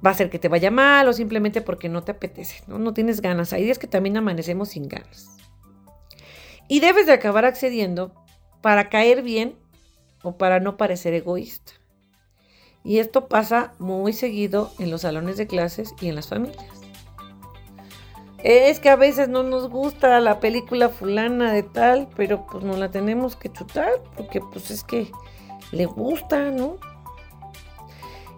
va 0.04 0.10
a 0.10 0.14
ser 0.14 0.30
que 0.30 0.38
te 0.38 0.48
vaya 0.48 0.70
mal 0.70 1.08
o 1.08 1.12
simplemente 1.12 1.60
porque 1.60 1.88
no 1.88 2.02
te 2.02 2.12
apetece, 2.12 2.62
¿no? 2.66 2.78
No 2.78 2.92
tienes 2.92 3.20
ganas. 3.20 3.52
Hay 3.52 3.64
días 3.64 3.78
que 3.78 3.86
también 3.86 4.16
amanecemos 4.16 4.70
sin 4.70 4.88
ganas. 4.88 5.28
Y 6.68 6.80
debes 6.80 7.06
de 7.06 7.12
acabar 7.12 7.44
accediendo 7.44 8.12
para 8.60 8.88
caer 8.88 9.22
bien 9.22 9.56
o 10.22 10.36
para 10.36 10.60
no 10.60 10.76
parecer 10.76 11.14
egoísta. 11.14 11.72
Y 12.84 12.98
esto 12.98 13.28
pasa 13.28 13.74
muy 13.78 14.12
seguido 14.12 14.72
en 14.78 14.90
los 14.90 15.02
salones 15.02 15.36
de 15.36 15.46
clases 15.46 15.94
y 16.00 16.08
en 16.08 16.16
las 16.16 16.28
familias. 16.28 16.82
Es 18.42 18.80
que 18.80 18.88
a 18.88 18.96
veces 18.96 19.28
no 19.28 19.44
nos 19.44 19.68
gusta 19.68 20.18
la 20.18 20.40
película 20.40 20.88
fulana 20.88 21.52
de 21.52 21.62
tal, 21.62 22.08
pero 22.16 22.44
pues 22.46 22.64
no 22.64 22.76
la 22.76 22.90
tenemos 22.90 23.36
que 23.36 23.52
chutar 23.52 24.02
porque 24.16 24.40
pues 24.40 24.70
es 24.72 24.82
que 24.82 25.12
le 25.70 25.86
gusta, 25.86 26.50
¿no? 26.50 26.76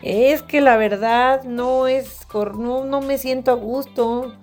Es 0.03 0.43
que 0.43 0.61
la 0.61 0.77
verdad 0.77 1.45
no 1.45 1.87
es, 1.87 2.27
no, 2.35 2.85
no 2.85 3.01
me 3.01 3.17
siento 3.17 3.53
a 3.53 3.55
gusto 3.55 4.35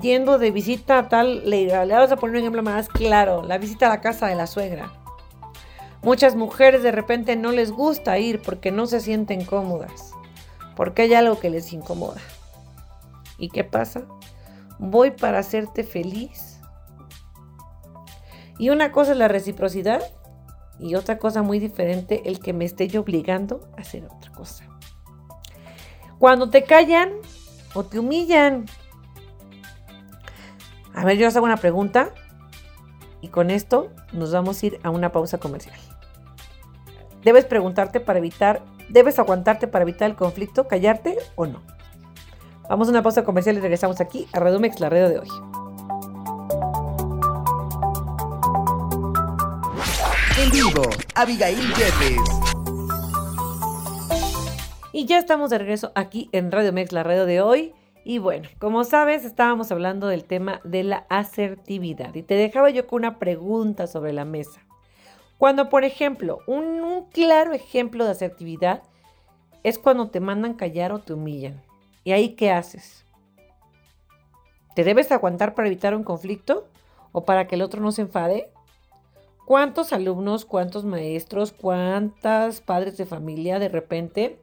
yendo 0.00 0.38
de 0.38 0.52
visita 0.52 0.98
a 0.98 1.08
tal, 1.08 1.48
le, 1.50 1.66
le 1.66 1.94
vamos 1.94 2.12
a 2.12 2.16
poner 2.16 2.36
un 2.36 2.40
ejemplo 2.42 2.62
más 2.62 2.88
claro, 2.88 3.42
la 3.42 3.58
visita 3.58 3.86
a 3.86 3.90
la 3.90 4.00
casa 4.00 4.28
de 4.28 4.36
la 4.36 4.46
suegra. 4.46 4.92
Muchas 6.06 6.36
mujeres 6.36 6.84
de 6.84 6.92
repente 6.92 7.34
no 7.34 7.50
les 7.50 7.72
gusta 7.72 8.16
ir 8.20 8.40
porque 8.40 8.70
no 8.70 8.86
se 8.86 9.00
sienten 9.00 9.44
cómodas, 9.44 10.12
porque 10.76 11.02
hay 11.02 11.14
algo 11.14 11.40
que 11.40 11.50
les 11.50 11.72
incomoda. 11.72 12.20
¿Y 13.38 13.48
qué 13.48 13.64
pasa? 13.64 14.06
Voy 14.78 15.10
para 15.10 15.40
hacerte 15.40 15.82
feliz. 15.82 16.60
Y 18.56 18.70
una 18.70 18.92
cosa 18.92 19.10
es 19.10 19.18
la 19.18 19.26
reciprocidad 19.26 20.00
y 20.78 20.94
otra 20.94 21.18
cosa 21.18 21.42
muy 21.42 21.58
diferente 21.58 22.22
el 22.26 22.38
que 22.38 22.52
me 22.52 22.66
esté 22.66 22.86
yo 22.86 23.00
obligando 23.00 23.68
a 23.76 23.80
hacer 23.80 24.04
otra 24.04 24.30
cosa. 24.30 24.64
Cuando 26.20 26.50
te 26.50 26.62
callan 26.62 27.14
o 27.74 27.82
te 27.82 27.98
humillan. 27.98 28.66
A 30.94 31.04
ver, 31.04 31.18
yo 31.18 31.26
os 31.26 31.34
hago 31.34 31.46
una 31.46 31.56
pregunta 31.56 32.14
y 33.20 33.26
con 33.26 33.50
esto 33.50 33.90
nos 34.12 34.30
vamos 34.30 34.62
a 34.62 34.66
ir 34.66 34.80
a 34.84 34.90
una 34.90 35.10
pausa 35.10 35.38
comercial. 35.38 35.76
Debes 37.26 37.44
preguntarte 37.44 37.98
para 37.98 38.20
evitar, 38.20 38.62
debes 38.88 39.18
aguantarte 39.18 39.66
para 39.66 39.82
evitar 39.82 40.08
el 40.08 40.14
conflicto, 40.14 40.68
callarte 40.68 41.18
o 41.34 41.44
no. 41.44 41.60
Vamos 42.68 42.86
a 42.86 42.92
una 42.92 43.02
pausa 43.02 43.24
comercial 43.24 43.56
y 43.56 43.60
regresamos 43.60 44.00
aquí 44.00 44.28
a 44.32 44.38
Redumex, 44.38 44.78
la 44.78 44.88
red 44.90 45.08
de 45.08 45.18
hoy. 45.18 45.28
En 50.40 50.50
vivo, 50.52 50.82
Abigail 51.16 51.58
Yepes. 51.58 52.30
Y 54.92 55.06
ya 55.06 55.18
estamos 55.18 55.50
de 55.50 55.58
regreso 55.58 55.90
aquí 55.96 56.28
en 56.30 56.52
Radio 56.52 56.72
Mex, 56.72 56.92
la 56.92 57.02
radio 57.02 57.26
de 57.26 57.40
hoy. 57.40 57.74
Y 58.04 58.18
bueno, 58.18 58.48
como 58.60 58.84
sabes, 58.84 59.24
estábamos 59.24 59.72
hablando 59.72 60.06
del 60.06 60.22
tema 60.22 60.60
de 60.62 60.84
la 60.84 61.06
asertividad. 61.08 62.14
Y 62.14 62.22
te 62.22 62.34
dejaba 62.34 62.70
yo 62.70 62.86
con 62.86 63.00
una 63.00 63.18
pregunta 63.18 63.88
sobre 63.88 64.12
la 64.12 64.24
mesa. 64.24 64.60
Cuando, 65.38 65.68
por 65.68 65.84
ejemplo, 65.84 66.38
un, 66.46 67.06
claro 67.12 67.52
ejemplo 67.52 68.04
de 68.04 68.12
asertividad 68.12 68.82
es 69.62 69.78
cuando 69.78 70.08
te 70.08 70.20
mandan 70.20 70.54
callar 70.54 70.92
o 70.92 71.00
te 71.00 71.12
humillan. 71.12 71.62
¿Y 72.04 72.12
ahí 72.12 72.30
qué 72.30 72.50
haces? 72.50 73.04
¿Te 74.74 74.84
debes 74.84 75.12
aguantar 75.12 75.54
para 75.54 75.68
evitar 75.68 75.94
un 75.94 76.04
conflicto 76.04 76.68
o 77.12 77.24
para 77.24 77.46
que 77.46 77.56
el 77.56 77.62
otro 77.62 77.82
no 77.82 77.92
se 77.92 78.02
enfade? 78.02 78.50
¿Cuántos 79.46 79.92
alumnos, 79.92 80.44
cuántos 80.44 80.84
maestros, 80.84 81.52
cuántas 81.52 82.60
padres 82.60 82.96
de 82.96 83.06
familia 83.06 83.58
de 83.58 83.68
repente 83.68 84.40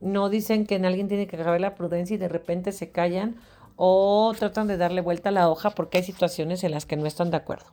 no 0.00 0.28
dicen 0.28 0.66
que 0.66 0.76
en 0.76 0.84
alguien 0.84 1.08
tiene 1.08 1.26
que 1.26 1.36
acabar 1.36 1.60
la 1.60 1.74
prudencia 1.74 2.14
y 2.14 2.18
de 2.18 2.28
repente 2.28 2.72
se 2.72 2.90
callan 2.90 3.36
o 3.76 4.32
tratan 4.38 4.66
de 4.66 4.76
darle 4.76 5.00
vuelta 5.00 5.28
a 5.28 5.32
la 5.32 5.50
hoja 5.50 5.70
porque 5.70 5.98
hay 5.98 6.04
situaciones 6.04 6.64
en 6.64 6.72
las 6.72 6.86
que 6.86 6.96
no 6.96 7.06
están 7.06 7.30
de 7.30 7.36
acuerdo? 7.36 7.66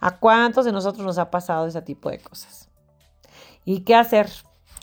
¿A 0.00 0.18
cuántos 0.18 0.64
de 0.64 0.72
nosotros 0.72 1.04
nos 1.04 1.18
ha 1.18 1.30
pasado 1.30 1.66
ese 1.66 1.82
tipo 1.82 2.10
de 2.10 2.18
cosas? 2.18 2.68
¿Y 3.64 3.80
qué 3.80 3.94
hacer? 3.94 4.30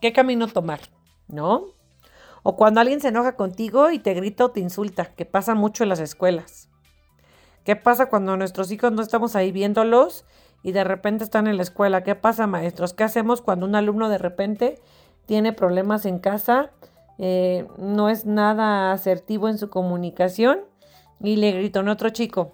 ¿Qué 0.01 0.13
camino 0.13 0.47
tomar? 0.47 0.81
¿No? 1.27 1.65
O 2.43 2.55
cuando 2.55 2.81
alguien 2.81 3.01
se 3.01 3.07
enoja 3.07 3.35
contigo 3.35 3.91
y 3.91 3.99
te 3.99 4.13
grita 4.13 4.45
o 4.45 4.51
te 4.51 4.59
insulta, 4.59 5.05
que 5.05 5.25
pasa 5.25 5.55
mucho 5.55 5.83
en 5.83 5.89
las 5.89 5.99
escuelas. 5.99 6.69
¿Qué 7.63 7.75
pasa 7.75 8.07
cuando 8.07 8.37
nuestros 8.37 8.71
hijos 8.71 8.91
no 8.91 9.01
estamos 9.01 9.35
ahí 9.35 9.51
viéndolos 9.51 10.25
y 10.65 10.71
de 10.71 10.83
repente 10.83 11.23
están 11.23 11.45
en 11.45 11.57
la 11.57 11.63
escuela. 11.63 12.03
¿Qué 12.03 12.15
pasa, 12.15 12.47
maestros? 12.47 12.95
¿Qué 12.95 13.03
hacemos 13.03 13.43
cuando 13.43 13.67
un 13.67 13.75
alumno 13.75 14.09
de 14.09 14.17
repente 14.17 14.81
tiene 15.27 15.53
problemas 15.53 16.07
en 16.07 16.17
casa, 16.17 16.71
eh, 17.19 17.67
no 17.77 18.09
es 18.09 18.25
nada 18.25 18.91
asertivo 18.91 19.47
en 19.47 19.59
su 19.59 19.69
comunicación 19.69 20.61
y 21.19 21.35
le 21.35 21.51
grito 21.51 21.81
a 21.81 21.91
otro 21.91 22.09
chico? 22.09 22.53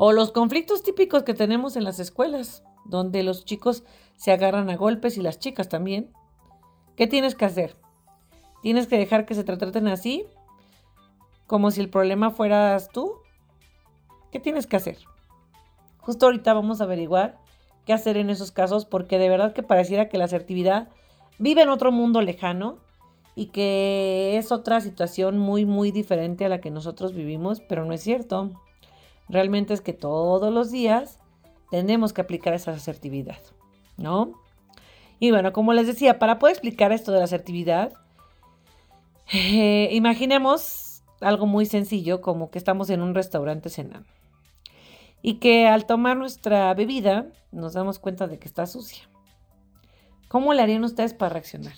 O 0.00 0.12
los 0.12 0.30
conflictos 0.30 0.84
típicos 0.84 1.24
que 1.24 1.34
tenemos 1.34 1.74
en 1.74 1.82
las 1.82 1.98
escuelas, 1.98 2.62
donde 2.84 3.24
los 3.24 3.44
chicos 3.44 3.82
se 4.14 4.30
agarran 4.30 4.70
a 4.70 4.76
golpes 4.76 5.18
y 5.18 5.22
las 5.22 5.40
chicas 5.40 5.68
también. 5.68 6.12
¿Qué 6.94 7.08
tienes 7.08 7.34
que 7.34 7.46
hacer? 7.46 7.76
¿Tienes 8.62 8.86
que 8.86 8.96
dejar 8.96 9.26
que 9.26 9.34
se 9.34 9.42
te 9.42 9.56
traten 9.56 9.88
así? 9.88 10.24
¿Como 11.48 11.72
si 11.72 11.80
el 11.80 11.90
problema 11.90 12.30
fueras 12.30 12.90
tú? 12.90 13.12
¿Qué 14.30 14.38
tienes 14.38 14.68
que 14.68 14.76
hacer? 14.76 14.98
Justo 15.98 16.26
ahorita 16.26 16.54
vamos 16.54 16.80
a 16.80 16.84
averiguar 16.84 17.40
qué 17.84 17.92
hacer 17.92 18.18
en 18.18 18.30
esos 18.30 18.52
casos 18.52 18.84
porque 18.84 19.18
de 19.18 19.28
verdad 19.28 19.52
que 19.52 19.64
pareciera 19.64 20.08
que 20.08 20.18
la 20.18 20.26
asertividad 20.26 20.90
vive 21.40 21.62
en 21.62 21.70
otro 21.70 21.90
mundo 21.90 22.22
lejano 22.22 22.78
y 23.34 23.46
que 23.46 24.38
es 24.38 24.52
otra 24.52 24.80
situación 24.80 25.38
muy, 25.38 25.64
muy 25.64 25.90
diferente 25.90 26.44
a 26.44 26.48
la 26.48 26.60
que 26.60 26.70
nosotros 26.70 27.14
vivimos, 27.14 27.60
pero 27.68 27.84
no 27.84 27.92
es 27.92 28.00
cierto. 28.00 28.52
Realmente 29.28 29.74
es 29.74 29.80
que 29.80 29.92
todos 29.92 30.52
los 30.52 30.70
días 30.70 31.18
tenemos 31.70 32.12
que 32.12 32.20
aplicar 32.20 32.54
esa 32.54 32.72
asertividad, 32.72 33.38
¿no? 33.96 34.32
Y 35.20 35.30
bueno, 35.30 35.52
como 35.52 35.72
les 35.72 35.86
decía, 35.86 36.18
para 36.18 36.38
poder 36.38 36.54
explicar 36.54 36.92
esto 36.92 37.12
de 37.12 37.18
la 37.18 37.24
asertividad, 37.24 37.92
eh, 39.32 39.88
imaginemos 39.92 41.02
algo 41.20 41.46
muy 41.46 41.66
sencillo 41.66 42.20
como 42.20 42.50
que 42.50 42.58
estamos 42.58 42.88
en 42.90 43.02
un 43.02 43.14
restaurante 43.14 43.68
cenando 43.68 44.08
y 45.20 45.34
que 45.34 45.66
al 45.66 45.84
tomar 45.84 46.16
nuestra 46.16 46.72
bebida 46.74 47.26
nos 47.50 47.72
damos 47.72 47.98
cuenta 47.98 48.26
de 48.26 48.38
que 48.38 48.46
está 48.46 48.66
sucia. 48.66 49.08
¿Cómo 50.28 50.54
le 50.54 50.62
harían 50.62 50.84
ustedes 50.84 51.14
para 51.14 51.30
reaccionar? 51.30 51.74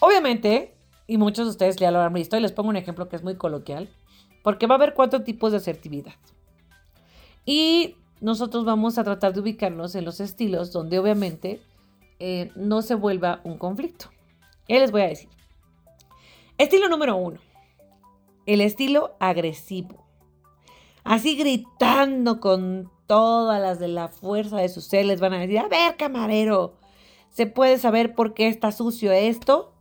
Obviamente, 0.00 0.74
y 1.06 1.16
muchos 1.16 1.46
de 1.46 1.50
ustedes 1.50 1.76
ya 1.76 1.90
lo 1.90 2.00
han 2.00 2.12
visto, 2.12 2.36
y 2.36 2.40
les 2.40 2.52
pongo 2.52 2.70
un 2.70 2.76
ejemplo 2.76 3.08
que 3.08 3.16
es 3.16 3.22
muy 3.22 3.36
coloquial, 3.36 3.88
porque 4.46 4.68
va 4.68 4.76
a 4.76 4.78
haber 4.78 4.94
cuatro 4.94 5.24
tipos 5.24 5.50
de 5.50 5.56
asertividad. 5.56 6.14
Y 7.44 7.96
nosotros 8.20 8.64
vamos 8.64 8.96
a 8.96 9.02
tratar 9.02 9.34
de 9.34 9.40
ubicarnos 9.40 9.96
en 9.96 10.04
los 10.04 10.20
estilos 10.20 10.70
donde 10.70 11.00
obviamente 11.00 11.60
eh, 12.20 12.52
no 12.54 12.80
se 12.82 12.94
vuelva 12.94 13.40
un 13.42 13.58
conflicto. 13.58 14.06
¿Qué 14.68 14.78
les 14.78 14.92
voy 14.92 15.00
a 15.00 15.08
decir? 15.08 15.28
Estilo 16.58 16.88
número 16.88 17.16
uno, 17.16 17.40
el 18.46 18.60
estilo 18.60 19.16
agresivo 19.18 20.06
así 21.02 21.34
gritando 21.34 22.38
con 22.38 22.88
todas 23.08 23.60
las 23.60 23.80
de 23.80 23.88
la 23.88 24.06
fuerza 24.06 24.58
de 24.58 24.68
sus 24.68 24.84
ser, 24.84 25.06
les 25.06 25.18
van 25.18 25.32
a 25.32 25.40
decir, 25.40 25.58
a 25.58 25.66
ver, 25.66 25.96
camarero, 25.96 26.74
¿se 27.30 27.46
puede 27.46 27.78
saber 27.78 28.14
por 28.14 28.32
qué 28.32 28.46
está 28.46 28.70
sucio 28.70 29.10
esto? 29.10 29.72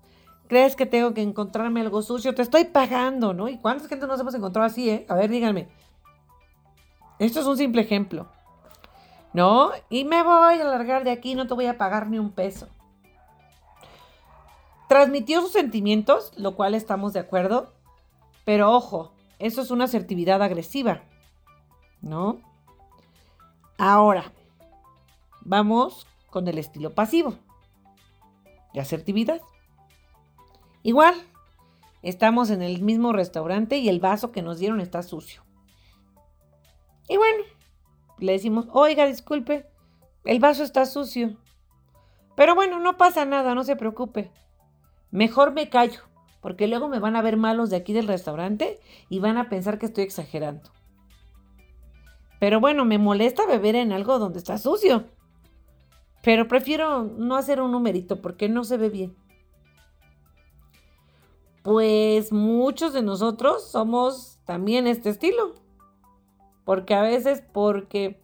¿Crees 0.48 0.76
que 0.76 0.86
tengo 0.86 1.14
que 1.14 1.22
encontrarme 1.22 1.82
algo 1.82 2.02
sucio? 2.02 2.36
Te 2.36 2.42
estoy 2.42 2.66
pagando, 2.66 3.34
¿no? 3.34 3.48
¿Y 3.50 3.58
cuánta 3.58 3.88
gente 3.88 4.08
nos 4.08 4.20
hemos 4.20 4.36
encontrado 4.36 4.68
así, 4.68 4.90
eh? 4.90 5.06
A 5.10 5.16
ver, 5.16 5.30
díganme. 5.30 5.70
Esto 7.20 7.40
es 7.40 7.46
un 7.46 7.58
simple 7.58 7.82
ejemplo. 7.82 8.28
¿No? 9.34 9.72
Y 9.90 10.06
me 10.06 10.24
voy 10.24 10.56
a 10.56 10.64
largar 10.64 11.04
de 11.04 11.12
aquí, 11.12 11.36
no 11.36 11.48
te 11.48 11.54
voy 11.54 11.66
a 11.66 11.78
pagar 11.78 12.08
ni 12.08 12.20
un 12.20 12.32
peso. 12.32 12.68
Transmitió 14.88 15.42
sus 15.42 15.52
sentimientos, 15.52 16.32
lo 16.38 16.56
cual 16.56 16.76
estamos 16.76 17.12
de 17.12 17.20
acuerdo, 17.20 17.74
pero 18.46 18.72
ojo, 18.72 19.12
eso 19.40 19.62
es 19.62 19.72
una 19.72 19.86
asertividad 19.86 20.42
agresiva. 20.42 21.02
¿no? 22.06 22.40
Ahora, 23.78 24.32
vamos 25.42 26.08
con 26.30 26.48
el 26.48 26.60
estilo 26.60 26.94
pasivo 26.94 27.36
de 28.74 28.80
asertividad. 28.80 29.42
Igual, 30.86 31.16
estamos 32.04 32.52
en 32.52 32.62
el 32.62 32.84
mismo 32.84 33.12
restaurante 33.12 33.80
y 33.80 33.90
el 33.90 34.00
vaso 34.00 34.32
que 34.32 34.44
nos 34.44 34.60
dieron 34.60 34.80
está 34.82 35.02
sucio. 35.02 35.42
Y 37.10 37.18
bueno, 37.18 37.44
le 38.20 38.34
decimos, 38.34 38.68
oiga, 38.72 39.08
disculpe, 39.08 39.66
el 40.26 40.40
vaso 40.40 40.62
está 40.62 40.86
sucio. 40.86 41.38
Pero 42.36 42.54
bueno, 42.54 42.80
no 42.80 42.98
pasa 42.98 43.26
nada, 43.26 43.56
no 43.56 43.64
se 43.64 43.76
preocupe. 43.76 44.32
Mejor 45.10 45.54
me 45.54 45.70
callo, 45.70 46.02
porque 46.40 46.68
luego 46.68 46.88
me 46.88 47.00
van 47.00 47.16
a 47.16 47.24
ver 47.24 47.36
malos 47.36 47.72
de 47.72 47.78
aquí 47.78 47.92
del 47.92 48.08
restaurante 48.08 48.80
y 49.10 49.18
van 49.18 49.40
a 49.40 49.50
pensar 49.50 49.80
que 49.80 49.88
estoy 49.88 50.04
exagerando. 50.04 50.70
Pero 52.40 52.60
bueno, 52.60 52.86
me 52.86 53.00
molesta 53.00 53.48
beber 53.48 53.76
en 53.76 53.92
algo 53.92 54.20
donde 54.20 54.38
está 54.38 54.60
sucio. 54.60 55.06
Pero 56.22 56.48
prefiero 56.48 57.06
no 57.06 57.38
hacer 57.38 57.60
un 57.60 57.72
numerito 57.72 58.22
porque 58.22 58.50
no 58.50 58.64
se 58.64 58.78
ve 58.78 58.90
bien. 58.90 59.25
Pues 61.66 62.32
muchos 62.32 62.94
de 62.94 63.02
nosotros 63.02 63.68
somos 63.68 64.38
también 64.46 64.86
este 64.86 65.10
estilo. 65.10 65.56
Porque 66.64 66.94
a 66.94 67.02
veces 67.02 67.44
porque 67.54 68.22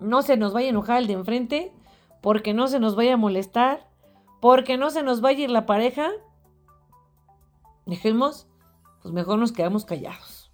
no 0.00 0.22
se 0.22 0.36
nos 0.36 0.52
vaya 0.52 0.66
a 0.66 0.70
enojar 0.70 0.98
el 0.98 1.06
de 1.06 1.12
enfrente, 1.12 1.72
porque 2.20 2.52
no 2.52 2.66
se 2.66 2.80
nos 2.80 2.96
vaya 2.96 3.14
a 3.14 3.16
molestar, 3.16 3.86
porque 4.40 4.76
no 4.76 4.90
se 4.90 5.04
nos 5.04 5.20
vaya 5.20 5.38
a 5.38 5.42
ir 5.42 5.50
la 5.50 5.66
pareja, 5.66 6.10
dejemos, 7.86 8.48
pues 9.02 9.14
mejor 9.14 9.38
nos 9.38 9.52
quedamos 9.52 9.84
callados. 9.84 10.50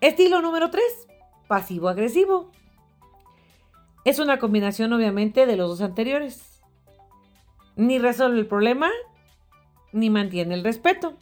Estilo 0.00 0.40
número 0.40 0.70
3, 0.70 0.82
pasivo-agresivo. 1.46 2.50
Es 4.06 4.18
una 4.18 4.38
combinación 4.38 4.94
obviamente 4.94 5.44
de 5.44 5.56
los 5.56 5.68
dos 5.68 5.82
anteriores. 5.82 6.62
Ni 7.76 7.98
resuelve 7.98 8.38
el 8.38 8.46
problema, 8.46 8.88
ni 9.92 10.10
mantiene 10.10 10.54
el 10.54 10.64
respeto. 10.64 11.14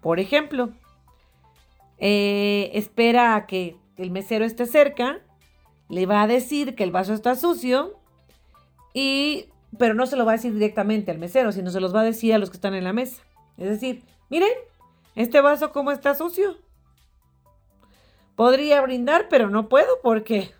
Por 0.00 0.20
ejemplo, 0.20 0.70
eh, 1.98 2.70
espera 2.74 3.34
a 3.34 3.46
que 3.46 3.76
el 3.96 4.10
mesero 4.10 4.44
esté 4.44 4.66
cerca 4.66 5.20
le 5.88 6.06
va 6.06 6.22
a 6.22 6.26
decir 6.26 6.74
que 6.74 6.84
el 6.84 6.92
vaso 6.92 7.14
está 7.14 7.34
sucio 7.34 7.98
y 8.94 9.48
pero 9.76 9.94
no 9.94 10.06
se 10.06 10.16
lo 10.16 10.24
va 10.24 10.32
a 10.32 10.36
decir 10.36 10.54
directamente 10.54 11.10
al 11.10 11.18
mesero, 11.18 11.52
sino 11.52 11.70
se 11.70 11.80
los 11.80 11.94
va 11.94 12.00
a 12.00 12.04
decir 12.04 12.32
a 12.32 12.38
los 12.38 12.50
que 12.50 12.56
están 12.56 12.74
en 12.74 12.84
la 12.84 12.92
mesa. 12.92 13.22
Es 13.58 13.68
decir, 13.68 14.02
miren, 14.30 14.52
este 15.14 15.40
vaso 15.40 15.72
cómo 15.72 15.90
está 15.90 16.14
sucio. 16.14 16.56
Podría 18.34 18.80
brindar, 18.80 19.28
pero 19.28 19.50
no 19.50 19.68
puedo 19.68 20.00
porque 20.02 20.52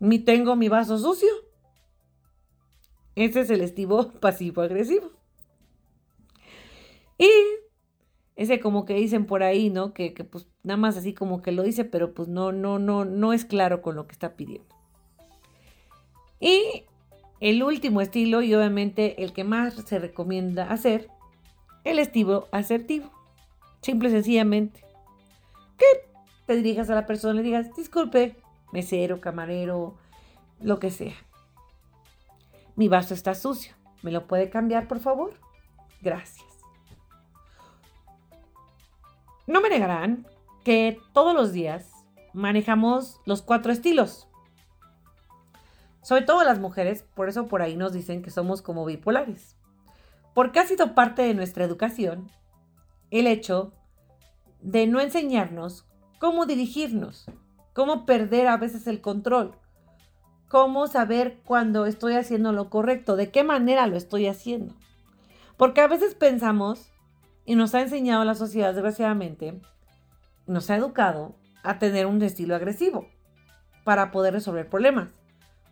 ni 0.00 0.18
tengo 0.18 0.56
mi 0.56 0.68
vaso 0.68 0.98
sucio. 0.98 1.30
Ese 3.14 3.40
es 3.40 3.50
el 3.50 3.60
estivo 3.60 4.10
pasivo-agresivo. 4.20 5.10
Y 7.18 7.30
ese 8.36 8.60
como 8.60 8.84
que 8.84 8.94
dicen 8.94 9.26
por 9.26 9.42
ahí, 9.42 9.70
¿no? 9.70 9.92
Que, 9.92 10.14
que, 10.14 10.24
pues 10.24 10.48
nada 10.62 10.76
más 10.76 10.96
así 10.96 11.14
como 11.14 11.42
que 11.42 11.52
lo 11.52 11.62
dice, 11.62 11.84
pero 11.84 12.14
pues 12.14 12.28
no, 12.28 12.52
no, 12.52 12.78
no, 12.78 13.04
no 13.04 13.32
es 13.32 13.44
claro 13.44 13.82
con 13.82 13.94
lo 13.94 14.06
que 14.06 14.12
está 14.12 14.34
pidiendo. 14.36 14.74
Y 16.40 16.84
el 17.40 17.62
último 17.62 18.00
estilo, 18.00 18.42
y 18.42 18.54
obviamente 18.54 19.22
el 19.22 19.32
que 19.32 19.44
más 19.44 19.74
se 19.74 19.98
recomienda 19.98 20.70
hacer, 20.70 21.08
el 21.84 21.98
estilo 21.98 22.48
asertivo. 22.52 23.10
Simple 23.80 24.08
y 24.08 24.12
sencillamente. 24.12 24.84
Que 25.76 25.86
te 26.46 26.56
dirijas 26.56 26.88
a 26.90 26.94
la 26.94 27.06
persona 27.06 27.34
y 27.34 27.36
le 27.38 27.42
digas, 27.42 27.74
disculpe, 27.76 28.36
mesero, 28.72 29.20
camarero, 29.20 29.96
lo 30.60 30.78
que 30.78 30.90
sea. 30.90 31.14
Mi 32.76 32.88
vaso 32.88 33.14
está 33.14 33.34
sucio. 33.34 33.74
¿Me 34.02 34.10
lo 34.10 34.26
puede 34.26 34.50
cambiar, 34.50 34.88
por 34.88 35.00
favor? 35.00 35.34
Gracias. 36.00 36.51
No 39.46 39.60
me 39.60 39.68
negarán 39.68 40.26
que 40.64 41.00
todos 41.12 41.34
los 41.34 41.52
días 41.52 41.90
manejamos 42.32 43.20
los 43.26 43.42
cuatro 43.42 43.72
estilos. 43.72 44.28
Sobre 46.02 46.22
todo 46.22 46.44
las 46.44 46.58
mujeres, 46.58 47.04
por 47.14 47.28
eso 47.28 47.46
por 47.46 47.62
ahí 47.62 47.76
nos 47.76 47.92
dicen 47.92 48.22
que 48.22 48.30
somos 48.30 48.62
como 48.62 48.84
bipolares. 48.84 49.56
Porque 50.34 50.60
ha 50.60 50.66
sido 50.66 50.94
parte 50.94 51.22
de 51.22 51.34
nuestra 51.34 51.64
educación 51.64 52.30
el 53.10 53.26
hecho 53.26 53.72
de 54.60 54.86
no 54.86 55.00
enseñarnos 55.00 55.86
cómo 56.18 56.46
dirigirnos, 56.46 57.26
cómo 57.72 58.06
perder 58.06 58.46
a 58.46 58.56
veces 58.56 58.86
el 58.86 59.00
control, 59.00 59.56
cómo 60.48 60.86
saber 60.86 61.40
cuando 61.44 61.86
estoy 61.86 62.14
haciendo 62.14 62.52
lo 62.52 62.70
correcto, 62.70 63.16
de 63.16 63.30
qué 63.30 63.44
manera 63.44 63.86
lo 63.86 63.96
estoy 63.96 64.28
haciendo. 64.28 64.74
Porque 65.56 65.80
a 65.80 65.88
veces 65.88 66.14
pensamos, 66.14 66.91
y 67.44 67.54
nos 67.54 67.74
ha 67.74 67.80
enseñado 67.80 68.24
la 68.24 68.34
sociedad 68.34 68.72
desgraciadamente, 68.72 69.60
nos 70.46 70.70
ha 70.70 70.76
educado 70.76 71.34
a 71.62 71.78
tener 71.78 72.06
un 72.06 72.22
estilo 72.22 72.54
agresivo 72.54 73.06
para 73.84 74.10
poder 74.10 74.34
resolver 74.34 74.68
problemas. 74.68 75.14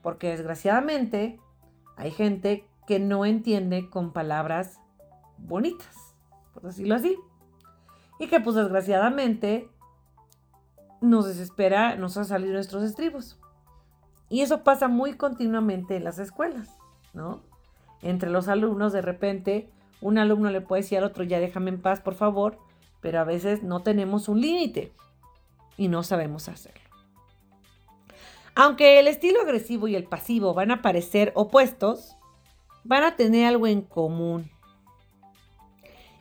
Porque 0.03 0.31
desgraciadamente 0.31 1.39
hay 1.97 2.11
gente 2.11 2.67
que 2.87 2.99
no 2.99 3.25
entiende 3.25 3.89
con 3.89 4.13
palabras 4.13 4.81
bonitas, 5.39 6.15
por 6.55 6.65
decirlo 6.65 6.95
así. 6.95 7.17
Y 8.19 8.29
que 8.29 8.41
pues 8.41 8.57
desgraciadamente 8.57 9.71
nos 11.01 11.27
desespera, 11.27 11.97
nos 11.97 12.17
ha 12.17 12.25
salido 12.25 12.55
nuestros 12.55 12.83
estribos. 12.83 13.39
Y 14.29 14.43
eso 14.43 14.63
pasa 14.63 14.89
muy 14.89 15.15
continuamente 15.15 15.97
en 15.97 16.05
las 16.05 16.19
escuelas, 16.19 16.77
¿no? 17.15 17.43
Entre 18.03 18.31
los 18.31 18.49
alumnos, 18.49 18.93
de 18.93 19.03
repente, 19.03 19.71
un 20.01 20.19
alumno 20.19 20.51
le 20.51 20.61
puede 20.61 20.83
decir 20.83 20.99
al 20.99 21.05
otro, 21.05 21.25
ya 21.25 21.41
déjame 21.41 21.71
en 21.71 21.81
paz, 21.81 22.01
por 22.01 22.15
favor, 22.15 22.59
pero 23.01 23.21
a 23.21 23.25
veces 23.25 23.63
no 23.63 23.83
tenemos 23.83 24.29
un 24.29 24.41
límite 24.41 24.93
y 25.77 25.89
no 25.89 26.03
sabemos 26.03 26.49
hacerlo. 26.49 26.81
Aunque 28.55 28.99
el 28.99 29.09
estilo 29.09 29.41
agresivo 29.41 29.89
y 29.89 29.97
el 29.97 30.05
pasivo 30.05 30.55
van 30.55 30.71
a 30.71 30.83
parecer 30.83 31.33
opuestos, 31.35 32.17
van 32.85 33.05
a 33.05 33.17
tener 33.17 33.47
algo 33.47 33.67
en 33.67 33.83
común. 33.83 34.51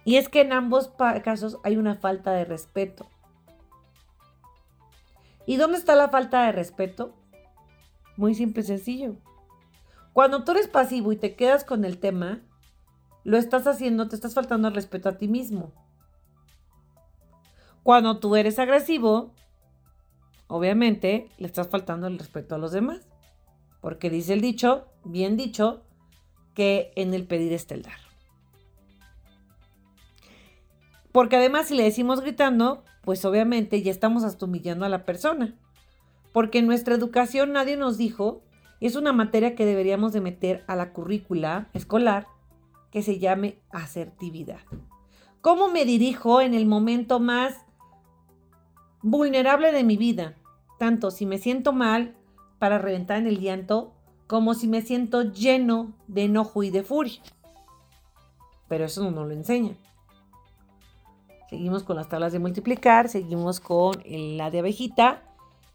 Y 0.05 0.15
es 0.15 0.29
que 0.29 0.41
en 0.41 0.53
ambos 0.53 0.91
casos 1.23 1.57
hay 1.63 1.77
una 1.77 1.95
falta 1.95 2.31
de 2.31 2.45
respeto. 2.45 3.07
¿Y 5.45 5.57
dónde 5.57 5.77
está 5.77 5.95
la 5.95 6.09
falta 6.09 6.45
de 6.45 6.51
respeto? 6.51 7.15
Muy 8.15 8.35
simple 8.35 8.61
y 8.61 8.65
sencillo. 8.65 9.15
Cuando 10.13 10.43
tú 10.43 10.51
eres 10.51 10.67
pasivo 10.67 11.11
y 11.11 11.17
te 11.17 11.35
quedas 11.35 11.63
con 11.63 11.85
el 11.85 11.99
tema, 11.99 12.41
lo 13.23 13.37
estás 13.37 13.67
haciendo, 13.67 14.07
te 14.07 14.15
estás 14.15 14.33
faltando 14.33 14.67
el 14.67 14.75
respeto 14.75 15.09
a 15.09 15.17
ti 15.17 15.27
mismo. 15.27 15.71
Cuando 17.83 18.19
tú 18.19 18.35
eres 18.35 18.59
agresivo, 18.59 19.33
obviamente 20.47 21.29
le 21.37 21.47
estás 21.47 21.67
faltando 21.67 22.07
el 22.07 22.17
respeto 22.17 22.55
a 22.55 22.57
los 22.57 22.71
demás. 22.71 23.07
Porque 23.81 24.09
dice 24.09 24.33
el 24.33 24.41
dicho, 24.41 24.87
bien 25.05 25.37
dicho, 25.37 25.83
que 26.53 26.91
en 26.95 27.13
el 27.13 27.25
pedir 27.25 27.53
está 27.53 27.75
el 27.75 27.83
dar. 27.83 27.99
Porque 31.11 31.37
además 31.37 31.67
si 31.67 31.75
le 31.75 31.83
decimos 31.83 32.21
gritando, 32.21 32.83
pues 33.03 33.23
obviamente 33.25 33.81
ya 33.81 33.91
estamos 33.91 34.23
hasta 34.23 34.45
humillando 34.45 34.85
a 34.85 34.89
la 34.89 35.05
persona 35.05 35.57
porque 36.31 36.59
en 36.59 36.67
nuestra 36.67 36.95
educación 36.95 37.53
nadie 37.53 37.77
nos 37.77 37.97
dijo, 37.97 38.43
es 38.79 38.95
una 38.95 39.13
materia 39.13 39.55
que 39.55 39.65
deberíamos 39.65 40.13
de 40.13 40.21
meter 40.21 40.63
a 40.67 40.75
la 40.75 40.93
currícula 40.93 41.69
escolar 41.73 42.27
que 42.91 43.03
se 43.03 43.19
llame 43.19 43.59
asertividad. 43.71 44.61
¿Cómo 45.41 45.69
me 45.69 45.85
dirijo 45.85 46.41
en 46.41 46.53
el 46.53 46.65
momento 46.65 47.19
más 47.19 47.65
vulnerable 49.01 49.71
de 49.71 49.83
mi 49.83 49.97
vida? 49.97 50.35
Tanto 50.77 51.11
si 51.11 51.25
me 51.25 51.37
siento 51.37 51.71
mal 51.71 52.15
para 52.59 52.77
reventar 52.77 53.17
en 53.17 53.27
el 53.27 53.39
llanto, 53.39 53.93
como 54.27 54.53
si 54.53 54.67
me 54.67 54.81
siento 54.81 55.23
lleno 55.23 55.93
de 56.07 56.25
enojo 56.25 56.63
y 56.63 56.69
de 56.69 56.83
furia. 56.83 57.21
Pero 58.67 58.85
eso 58.85 59.03
no 59.03 59.11
nos 59.11 59.27
lo 59.27 59.33
enseña. 59.33 59.75
Seguimos 61.49 61.83
con 61.83 61.95
las 61.95 62.09
tablas 62.09 62.31
de 62.31 62.39
multiplicar, 62.39 63.09
seguimos 63.09 63.59
con 63.59 63.95
la 64.05 64.51
de 64.51 64.59
abejita 64.59 65.23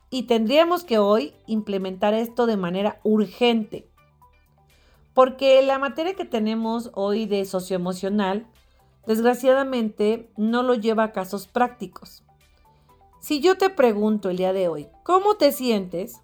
y 0.09 0.25
tendríamos 0.25 0.85
que 0.85 0.99
hoy 0.99 1.35
implementar 1.47 2.15
esto 2.15 2.47
de 2.47 2.57
manera 2.57 3.01
urgente. 3.03 3.91
Porque 5.15 5.63
la 5.63 5.79
materia 5.79 6.15
que 6.15 6.25
tenemos 6.25 6.91
hoy 6.95 7.27
de 7.27 7.45
socioemocional, 7.45 8.47
desgraciadamente, 9.07 10.29
no 10.37 10.63
lo 10.63 10.75
lleva 10.75 11.05
a 11.05 11.13
casos 11.13 11.47
prácticos. 11.47 12.25
Si 13.21 13.41
yo 13.41 13.57
te 13.57 13.71
pregunto 13.71 14.29
el 14.29 14.37
día 14.37 14.53
de 14.53 14.69
hoy, 14.69 14.89
¿cómo 15.03 15.37
te 15.37 15.53
sientes? 15.53 16.21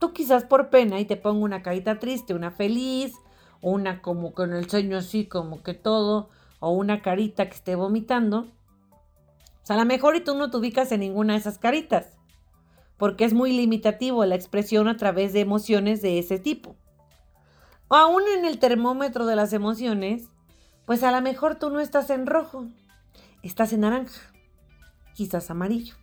Tú 0.00 0.12
quizás 0.12 0.44
por 0.44 0.70
pena 0.70 0.98
y 0.98 1.04
te 1.04 1.16
pongo 1.16 1.44
una 1.44 1.62
carita 1.62 1.98
triste, 1.98 2.34
una 2.34 2.50
feliz, 2.50 3.14
una 3.60 4.02
como 4.02 4.32
con 4.32 4.52
el 4.52 4.68
sueño 4.68 4.96
así, 4.96 5.26
como 5.26 5.62
que 5.62 5.74
todo, 5.74 6.30
o 6.60 6.70
una 6.70 7.02
carita 7.02 7.48
que 7.48 7.54
esté 7.54 7.74
vomitando. 7.74 8.46
O 9.62 9.66
sea, 9.66 9.76
a 9.76 9.78
lo 9.80 9.84
mejor 9.84 10.16
y 10.16 10.20
tú 10.20 10.34
no 10.34 10.50
te 10.50 10.56
ubicas 10.56 10.90
en 10.90 11.00
ninguna 11.00 11.34
de 11.34 11.40
esas 11.40 11.58
caritas 11.58 12.18
porque 12.98 13.24
es 13.24 13.32
muy 13.32 13.52
limitativo 13.52 14.24
la 14.26 14.34
expresión 14.34 14.88
a 14.88 14.96
través 14.96 15.32
de 15.32 15.40
emociones 15.40 16.02
de 16.02 16.18
ese 16.18 16.38
tipo. 16.38 16.76
O 17.88 17.96
aún 17.96 18.22
en 18.36 18.44
el 18.44 18.58
termómetro 18.58 19.26
de 19.26 19.36
las 19.36 19.52
emociones, 19.52 20.30
pues 20.84 21.02
a 21.02 21.10
lo 21.10 21.20
mejor 21.20 21.56
tú 21.56 21.70
no 21.70 21.80
estás 21.80 22.10
en 22.10 22.26
rojo, 22.26 22.66
estás 23.42 23.72
en 23.72 23.80
naranja, 23.80 24.32
quizás 25.14 25.50
amarillo. 25.50 25.94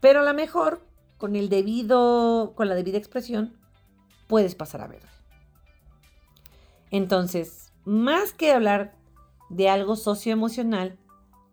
Pero 0.00 0.20
a 0.20 0.24
lo 0.24 0.34
mejor 0.34 0.84
con 1.16 1.36
el 1.36 1.48
debido 1.48 2.54
con 2.56 2.68
la 2.68 2.74
debida 2.74 2.98
expresión 2.98 3.56
puedes 4.26 4.54
pasar 4.56 4.80
a 4.80 4.88
verde. 4.88 5.08
Entonces, 6.90 7.72
más 7.84 8.32
que 8.32 8.52
hablar 8.52 8.94
de 9.48 9.68
algo 9.68 9.96
socioemocional, 9.96 10.98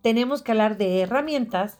tenemos 0.02 0.41
que 0.41 0.52
hablar 0.52 0.78
de 0.78 1.02
herramientas 1.02 1.80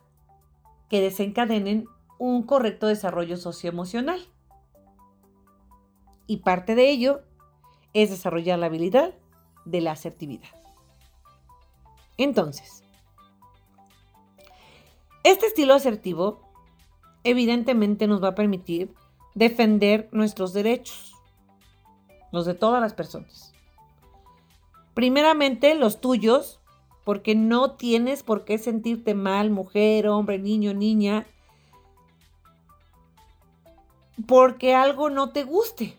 que 0.89 1.02
desencadenen 1.02 1.88
un 2.17 2.43
correcto 2.43 2.88
desarrollo 2.88 3.38
socioemocional. 3.38 4.19
Y 6.30 6.38
parte 6.38 6.76
de 6.76 6.92
ello 6.92 7.24
es 7.96 8.12
desarrollar 8.12 8.60
la 8.60 8.68
habilidad 8.68 9.15
de 9.65 9.82
la 9.82 9.94
asertividad. 9.94 10.50
Entonces, 12.18 12.84
este 15.24 15.48
estilo 15.48 15.74
asertivo 15.74 16.39
evidentemente 17.24 18.06
nos 18.06 18.24
va 18.24 18.28
a 18.28 18.36
permitir 18.36 18.94
defender 19.34 20.08
nuestros 20.12 20.54
derechos, 20.54 21.15
los 22.32 22.46
de 22.46 22.54
todas 22.54 22.80
las 22.80 22.94
personas. 22.94 23.52
Primeramente 24.94 25.74
los 25.74 26.00
tuyos, 26.00 26.60
porque 27.06 27.34
no 27.34 27.72
tienes 27.72 28.22
por 28.22 28.46
qué 28.46 28.60
sentirte 28.60 29.15
mal, 29.15 29.50
mujer, 29.50 30.08
hombre, 30.08 30.38
niño, 30.38 30.76
niña, 30.76 31.26
porque 34.28 34.76
algo 34.76 35.10
no 35.10 35.32
te 35.32 35.44
guste, 35.44 35.98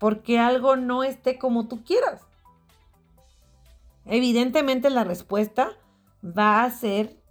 porque 0.00 0.38
algo 0.38 0.76
no 0.76 1.04
esté 1.04 1.38
como 1.38 1.68
tú 1.68 1.84
quieras. 1.84 2.22
Evidentemente 4.06 4.88
la 4.88 5.04
respuesta 5.04 5.76
va 6.24 6.64
a 6.64 6.70
ser 6.70 7.22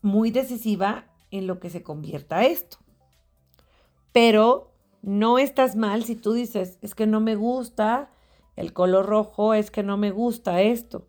muy 0.00 0.30
decisiva 0.30 1.04
en 1.30 1.46
lo 1.46 1.60
que 1.60 1.68
se 1.68 1.82
convierta 1.82 2.46
esto. 2.46 2.78
Pero 4.12 4.72
no 5.02 5.38
estás 5.38 5.76
mal 5.76 6.04
si 6.04 6.16
tú 6.16 6.32
dices, 6.32 6.78
es 6.80 6.94
que 6.94 7.06
no 7.06 7.20
me 7.20 7.36
gusta 7.36 8.10
el 8.56 8.72
color 8.72 9.04
rojo, 9.04 9.52
es 9.52 9.70
que 9.70 9.82
no 9.82 9.98
me 9.98 10.10
gusta 10.10 10.62
esto. 10.62 11.06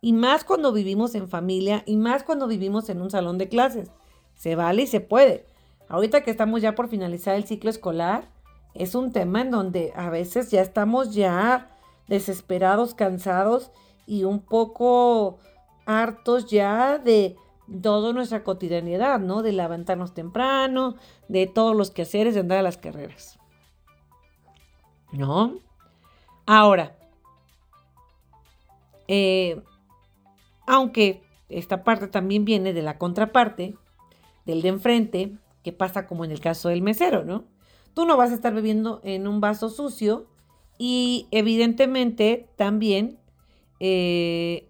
Y 0.00 0.12
más 0.12 0.42
cuando 0.42 0.72
vivimos 0.72 1.14
en 1.14 1.28
familia 1.28 1.84
y 1.86 1.96
más 1.96 2.24
cuando 2.24 2.48
vivimos 2.48 2.88
en 2.88 3.00
un 3.00 3.10
salón 3.10 3.38
de 3.38 3.48
clases. 3.48 3.92
Se 4.34 4.56
vale 4.56 4.82
y 4.82 4.86
se 4.88 5.00
puede. 5.00 5.46
Ahorita 5.88 6.24
que 6.24 6.32
estamos 6.32 6.60
ya 6.60 6.74
por 6.74 6.88
finalizar 6.88 7.36
el 7.36 7.44
ciclo 7.44 7.70
escolar, 7.70 8.35
es 8.78 8.94
un 8.94 9.12
tema 9.12 9.42
en 9.42 9.50
donde 9.50 9.92
a 9.96 10.10
veces 10.10 10.50
ya 10.50 10.60
estamos 10.60 11.14
ya 11.14 11.70
desesperados, 12.08 12.94
cansados 12.94 13.70
y 14.06 14.24
un 14.24 14.40
poco 14.40 15.38
hartos 15.86 16.46
ya 16.46 16.98
de 16.98 17.36
toda 17.82 18.12
nuestra 18.12 18.44
cotidianidad, 18.44 19.18
¿no? 19.18 19.42
De 19.42 19.52
levantarnos 19.52 20.14
temprano, 20.14 20.96
de 21.28 21.46
todos 21.46 21.76
los 21.76 21.90
quehaceres, 21.90 22.34
de 22.34 22.40
andar 22.40 22.58
a 22.58 22.62
las 22.62 22.76
carreras. 22.76 23.38
¿No? 25.12 25.58
Ahora, 26.46 26.96
eh, 29.08 29.62
aunque 30.66 31.22
esta 31.48 31.84
parte 31.84 32.08
también 32.08 32.44
viene 32.44 32.72
de 32.72 32.82
la 32.82 32.98
contraparte, 32.98 33.76
del 34.44 34.62
de 34.62 34.68
enfrente, 34.68 35.32
que 35.62 35.72
pasa 35.72 36.06
como 36.06 36.24
en 36.24 36.30
el 36.30 36.40
caso 36.40 36.68
del 36.68 36.82
mesero, 36.82 37.24
¿no? 37.24 37.44
Tú 37.96 38.04
no 38.04 38.18
vas 38.18 38.30
a 38.30 38.34
estar 38.34 38.52
bebiendo 38.52 39.00
en 39.04 39.26
un 39.26 39.40
vaso 39.40 39.70
sucio 39.70 40.26
y 40.76 41.28
evidentemente 41.30 42.46
también 42.56 43.18
eh, 43.80 44.68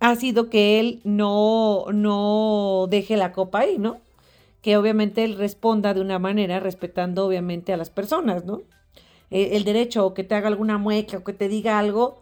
ha 0.00 0.14
sido 0.16 0.50
que 0.50 0.80
él 0.80 1.00
no, 1.02 1.86
no 1.94 2.88
deje 2.90 3.16
la 3.16 3.32
copa 3.32 3.60
ahí, 3.60 3.78
¿no? 3.78 4.02
Que 4.60 4.76
obviamente 4.76 5.24
él 5.24 5.38
responda 5.38 5.94
de 5.94 6.02
una 6.02 6.18
manera 6.18 6.60
respetando 6.60 7.24
obviamente 7.24 7.72
a 7.72 7.78
las 7.78 7.88
personas, 7.88 8.44
¿no? 8.44 8.60
Eh, 9.30 9.56
el 9.56 9.64
derecho 9.64 10.04
o 10.04 10.12
que 10.12 10.24
te 10.24 10.34
haga 10.34 10.48
alguna 10.48 10.76
mueca 10.76 11.16
o 11.16 11.24
que 11.24 11.32
te 11.32 11.48
diga 11.48 11.78
algo, 11.78 12.20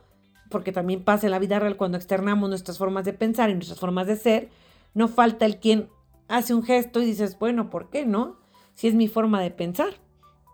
porque 0.48 0.70
también 0.70 1.02
pasa 1.02 1.26
en 1.26 1.32
la 1.32 1.40
vida 1.40 1.58
real 1.58 1.76
cuando 1.76 1.98
externamos 1.98 2.50
nuestras 2.50 2.78
formas 2.78 3.04
de 3.04 3.14
pensar 3.14 3.50
y 3.50 3.54
nuestras 3.54 3.80
formas 3.80 4.06
de 4.06 4.14
ser, 4.14 4.48
no 4.94 5.08
falta 5.08 5.44
el 5.44 5.58
quien 5.58 5.88
hace 6.28 6.54
un 6.54 6.62
gesto 6.62 7.00
y 7.00 7.06
dices, 7.06 7.38
bueno, 7.38 7.70
¿por 7.70 7.90
qué 7.90 8.04
no? 8.04 8.36
Si 8.74 8.88
es 8.88 8.94
mi 8.94 9.08
forma 9.08 9.40
de 9.40 9.50
pensar, 9.50 9.94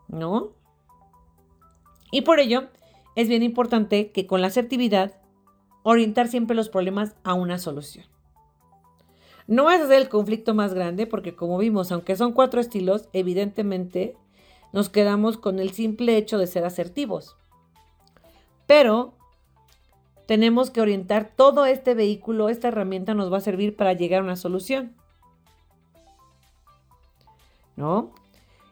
¿no? 0.09 0.53
Y 2.11 2.23
por 2.23 2.41
ello 2.41 2.69
es 3.17 3.29
bien 3.29 3.43
importante 3.43 4.11
que 4.13 4.27
con 4.27 4.41
la 4.41 4.49
asertividad 4.49 5.15
orientar 5.83 6.29
siempre 6.29 6.57
los 6.57 6.69
problemas 6.69 7.15
a 7.25 7.35
una 7.35 7.59
solución. 7.59 8.07
No 9.47 9.71
es 9.71 9.91
el 9.91 10.09
conflicto 10.09 10.55
más 10.55 10.73
grande 10.73 11.07
porque 11.07 11.35
como 11.35 11.59
vimos, 11.59 11.91
aunque 11.91 12.17
son 12.17 12.33
cuatro 12.33 12.61
estilos, 12.61 13.09
evidentemente 13.13 14.17
nos 14.73 14.89
quedamos 14.89 15.37
con 15.37 15.59
el 15.59 15.73
simple 15.73 16.17
hecho 16.17 16.39
de 16.39 16.47
ser 16.47 16.65
asertivos. 16.65 17.37
Pero 18.67 19.15
tenemos 20.27 20.71
que 20.71 20.81
orientar 20.81 21.33
todo 21.35 21.67
este 21.67 21.95
vehículo, 21.95 22.49
esta 22.49 22.69
herramienta 22.69 23.15
nos 23.15 23.33
va 23.33 23.39
a 23.39 23.43
servir 23.43 23.77
para 23.77 23.93
llegar 23.93 24.21
a 24.21 24.25
una 24.25 24.37
solución. 24.37 24.95
¿No? 27.77 28.13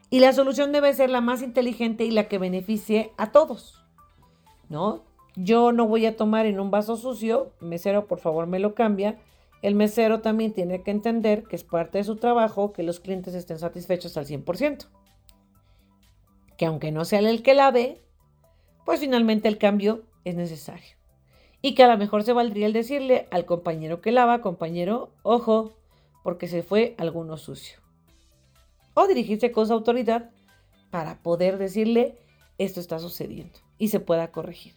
Y 0.09 0.19
la 0.19 0.33
solución 0.33 0.71
debe 0.71 0.93
ser 0.93 1.09
la 1.09 1.21
más 1.21 1.41
inteligente 1.41 2.03
y 2.03 2.11
la 2.11 2.27
que 2.27 2.37
beneficie 2.37 3.11
a 3.17 3.31
todos. 3.31 3.81
¿No? 4.69 5.03
Yo 5.35 5.71
no 5.71 5.87
voy 5.87 6.05
a 6.05 6.17
tomar 6.17 6.45
en 6.45 6.59
un 6.59 6.71
vaso 6.71 6.97
sucio, 6.97 7.53
mesero 7.61 8.07
por 8.07 8.19
favor 8.19 8.47
me 8.47 8.59
lo 8.59 8.75
cambia. 8.75 9.17
El 9.61 9.75
mesero 9.75 10.21
también 10.21 10.53
tiene 10.53 10.83
que 10.83 10.91
entender 10.91 11.43
que 11.43 11.55
es 11.55 11.63
parte 11.63 11.99
de 11.99 12.03
su 12.03 12.17
trabajo 12.17 12.73
que 12.73 12.83
los 12.83 12.99
clientes 12.99 13.33
estén 13.33 13.59
satisfechos 13.59 14.17
al 14.17 14.25
100%. 14.25 14.87
Que 16.57 16.65
aunque 16.65 16.91
no 16.91 17.05
sea 17.05 17.19
el 17.19 17.43
que 17.43 17.53
lave, 17.53 18.01
pues 18.85 18.99
finalmente 18.99 19.47
el 19.47 19.57
cambio 19.57 20.03
es 20.25 20.35
necesario. 20.35 20.97
Y 21.61 21.75
que 21.75 21.83
a 21.83 21.87
lo 21.87 21.97
mejor 21.97 22.23
se 22.23 22.33
valdría 22.33 22.65
el 22.65 22.73
decirle 22.73 23.27
al 23.31 23.45
compañero 23.45 24.01
que 24.01 24.11
lava, 24.11 24.41
compañero, 24.41 25.11
ojo, 25.21 25.77
porque 26.23 26.47
se 26.47 26.63
fue 26.63 26.95
alguno 26.97 27.37
sucio. 27.37 27.80
O 28.93 29.07
dirigirse 29.07 29.51
con 29.51 29.67
su 29.67 29.73
autoridad 29.73 30.31
para 30.89 31.21
poder 31.21 31.57
decirle 31.57 32.17
esto 32.57 32.79
está 32.79 32.99
sucediendo 32.99 33.59
y 33.77 33.87
se 33.87 33.99
pueda 33.99 34.31
corregir. 34.31 34.75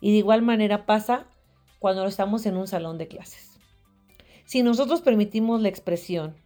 Y 0.00 0.12
de 0.12 0.18
igual 0.18 0.42
manera 0.42 0.86
pasa 0.86 1.26
cuando 1.78 2.04
estamos 2.06 2.46
en 2.46 2.56
un 2.56 2.66
salón 2.66 2.98
de 2.98 3.08
clases. 3.08 3.58
Si 4.44 4.62
nosotros 4.62 5.02
permitimos 5.02 5.60
la 5.60 5.68
expresión, 5.68 6.36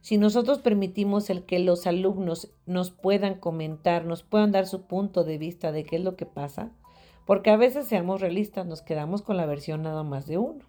si 0.00 0.16
nosotros 0.16 0.60
permitimos 0.60 1.28
el 1.28 1.44
que 1.44 1.58
los 1.58 1.86
alumnos 1.86 2.52
nos 2.66 2.90
puedan 2.90 3.34
comentar, 3.34 4.04
nos 4.04 4.22
puedan 4.22 4.52
dar 4.52 4.66
su 4.66 4.82
punto 4.82 5.24
de 5.24 5.38
vista 5.38 5.72
de 5.72 5.84
qué 5.84 5.96
es 5.96 6.02
lo 6.02 6.16
que 6.16 6.26
pasa, 6.26 6.72
porque 7.26 7.50
a 7.50 7.56
veces 7.56 7.86
seamos 7.86 8.20
realistas, 8.20 8.66
nos 8.66 8.80
quedamos 8.80 9.22
con 9.22 9.36
la 9.36 9.46
versión 9.46 9.82
nada 9.82 10.02
más 10.02 10.26
de 10.26 10.38
uno. 10.38 10.64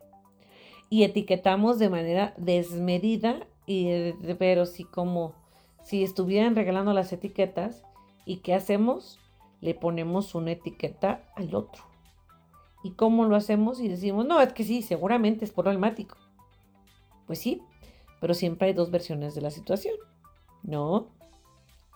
Y 0.89 1.03
etiquetamos 1.03 1.79
de 1.79 1.89
manera 1.89 2.33
desmedida, 2.37 3.47
y 3.65 4.13
pero 4.39 4.65
sí 4.65 4.83
como 4.83 5.35
si 5.83 6.03
estuvieran 6.03 6.55
regalando 6.55 6.93
las 6.93 7.11
etiquetas, 7.13 7.83
¿y 8.25 8.37
qué 8.37 8.53
hacemos? 8.53 9.19
Le 9.61 9.73
ponemos 9.73 10.35
una 10.35 10.51
etiqueta 10.51 11.23
al 11.35 11.55
otro. 11.55 11.83
¿Y 12.83 12.91
cómo 12.91 13.25
lo 13.25 13.35
hacemos? 13.35 13.79
Y 13.79 13.89
decimos, 13.89 14.25
no, 14.25 14.39
es 14.39 14.53
que 14.53 14.63
sí, 14.63 14.81
seguramente 14.81 15.45
es 15.45 15.51
problemático. 15.51 16.17
Pues 17.27 17.39
sí, 17.39 17.61
pero 18.19 18.33
siempre 18.33 18.67
hay 18.67 18.73
dos 18.73 18.91
versiones 18.91 19.35
de 19.35 19.41
la 19.41 19.51
situación, 19.51 19.95
¿no? 20.63 21.07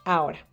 Ahora, 0.06 0.46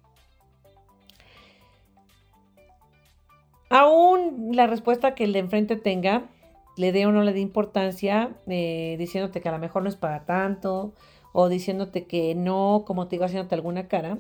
aún 3.69 4.51
la 4.53 4.67
respuesta 4.67 5.15
que 5.15 5.25
el 5.25 5.33
de 5.33 5.41
enfrente 5.41 5.77
tenga, 5.77 6.29
le 6.77 6.93
dé 6.93 7.07
o 7.07 7.13
no 7.13 7.23
le 7.23 7.33
dé 7.33 7.41
importancia, 7.41 8.37
eh, 8.47 8.97
diciéndote 8.99 9.41
que 9.41 9.49
a 9.49 9.53
lo 9.53 9.59
mejor 9.59 9.83
no 9.83 9.89
es 9.89 9.97
para 9.97 10.25
tanto, 10.25 10.93
o 11.33 11.49
diciéndote 11.49 12.07
que 12.07 12.35
no, 12.35 12.85
como 12.87 13.07
te 13.07 13.17
digo, 13.17 13.25
haciéndote 13.25 13.55
alguna 13.55 13.89
cara, 13.89 14.19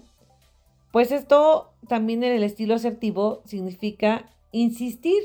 pues 0.92 1.12
esto 1.12 1.73
también 1.88 2.25
en 2.25 2.33
el 2.33 2.42
estilo 2.42 2.75
asertivo 2.75 3.42
significa 3.44 4.27
insistir 4.53 5.23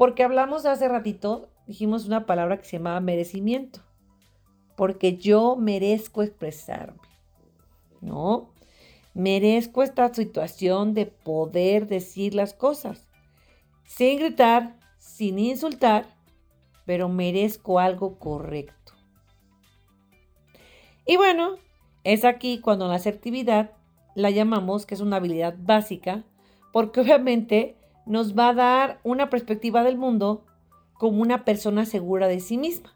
porque 0.00 0.22
hablamos 0.22 0.64
hace 0.64 0.88
ratito, 0.88 1.50
dijimos 1.66 2.06
una 2.06 2.24
palabra 2.24 2.56
que 2.56 2.64
se 2.64 2.78
llamaba 2.78 3.00
merecimiento. 3.00 3.80
Porque 4.74 5.18
yo 5.18 5.56
merezco 5.56 6.22
expresarme. 6.22 7.02
¿No? 8.00 8.54
Merezco 9.12 9.82
esta 9.82 10.08
situación 10.14 10.94
de 10.94 11.04
poder 11.04 11.86
decir 11.86 12.34
las 12.34 12.54
cosas. 12.54 13.10
Sin 13.84 14.20
gritar, 14.20 14.78
sin 14.96 15.38
insultar, 15.38 16.06
pero 16.86 17.10
merezco 17.10 17.78
algo 17.78 18.18
correcto. 18.18 18.79
Y 21.06 21.16
bueno, 21.16 21.56
es 22.04 22.24
aquí 22.24 22.60
cuando 22.60 22.88
la 22.88 22.94
asertividad 22.94 23.72
la 24.14 24.30
llamamos 24.30 24.86
que 24.86 24.94
es 24.94 25.00
una 25.00 25.16
habilidad 25.16 25.54
básica, 25.58 26.24
porque 26.72 27.00
obviamente 27.00 27.76
nos 28.06 28.36
va 28.36 28.50
a 28.50 28.54
dar 28.54 29.00
una 29.04 29.30
perspectiva 29.30 29.82
del 29.82 29.98
mundo 29.98 30.44
como 30.94 31.22
una 31.22 31.44
persona 31.44 31.86
segura 31.86 32.28
de 32.28 32.40
sí 32.40 32.58
misma, 32.58 32.94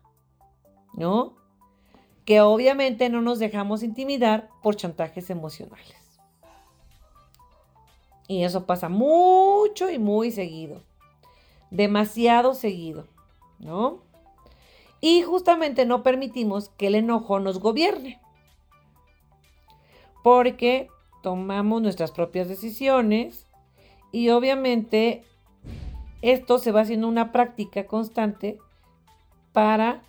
¿no? 0.95 1.35
Que 2.25 2.41
obviamente 2.41 3.09
no 3.09 3.21
nos 3.21 3.39
dejamos 3.39 3.83
intimidar 3.83 4.49
por 4.63 4.77
chantajes 4.77 5.31
emocionales. 5.31 6.05
Y 8.27 8.45
eso 8.45 8.65
pasa 8.65 8.89
mucho 8.89 9.91
y 9.91 9.99
muy 9.99 10.31
seguido, 10.31 10.83
demasiado 11.71 12.55
seguido, 12.55 13.07
¿no? 13.59 14.01
Y 15.05 15.21
justamente 15.21 15.85
no 15.85 16.03
permitimos 16.03 16.71
que 16.71 16.87
el 16.87 16.95
enojo 16.95 17.39
nos 17.39 17.61
gobierne, 17.61 18.23
porque 20.23 20.89
tomamos 21.23 21.83
nuestras 21.83 22.11
propias 22.11 22.49
decisiones, 22.49 23.47
y 24.13 24.31
obviamente 24.31 25.23
esto 26.23 26.57
se 26.57 26.73
va 26.73 26.81
haciendo 26.81 27.07
una 27.07 27.33
práctica 27.33 27.87
constante 27.87 28.57
para 29.53 30.03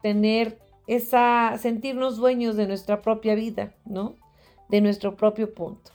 tener 0.00 0.58
esa, 0.86 1.54
sentirnos 1.58 2.16
dueños 2.16 2.56
de 2.56 2.66
nuestra 2.66 3.02
propia 3.02 3.34
vida, 3.34 3.74
¿no? 3.84 4.16
De 4.70 4.80
nuestro 4.80 5.14
propio 5.14 5.52
punto. 5.52 5.90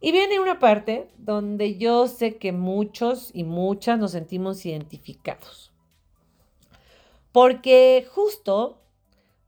Y 0.00 0.12
viene 0.12 0.38
una 0.38 0.60
parte 0.60 1.08
donde 1.18 1.76
yo 1.76 2.06
sé 2.06 2.36
que 2.36 2.52
muchos 2.52 3.32
y 3.34 3.42
muchas 3.42 3.98
nos 3.98 4.12
sentimos 4.12 4.64
identificados. 4.64 5.72
Porque 7.36 8.08
justo 8.14 8.80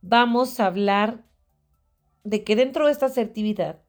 vamos 0.03 0.61
a 0.61 0.67
hablar 0.67 1.25
de 2.23 2.45
que 2.45 2.55
dentro 2.55 2.85
de 2.85 2.93
esta 2.93 3.07
asertividad, 3.07 3.81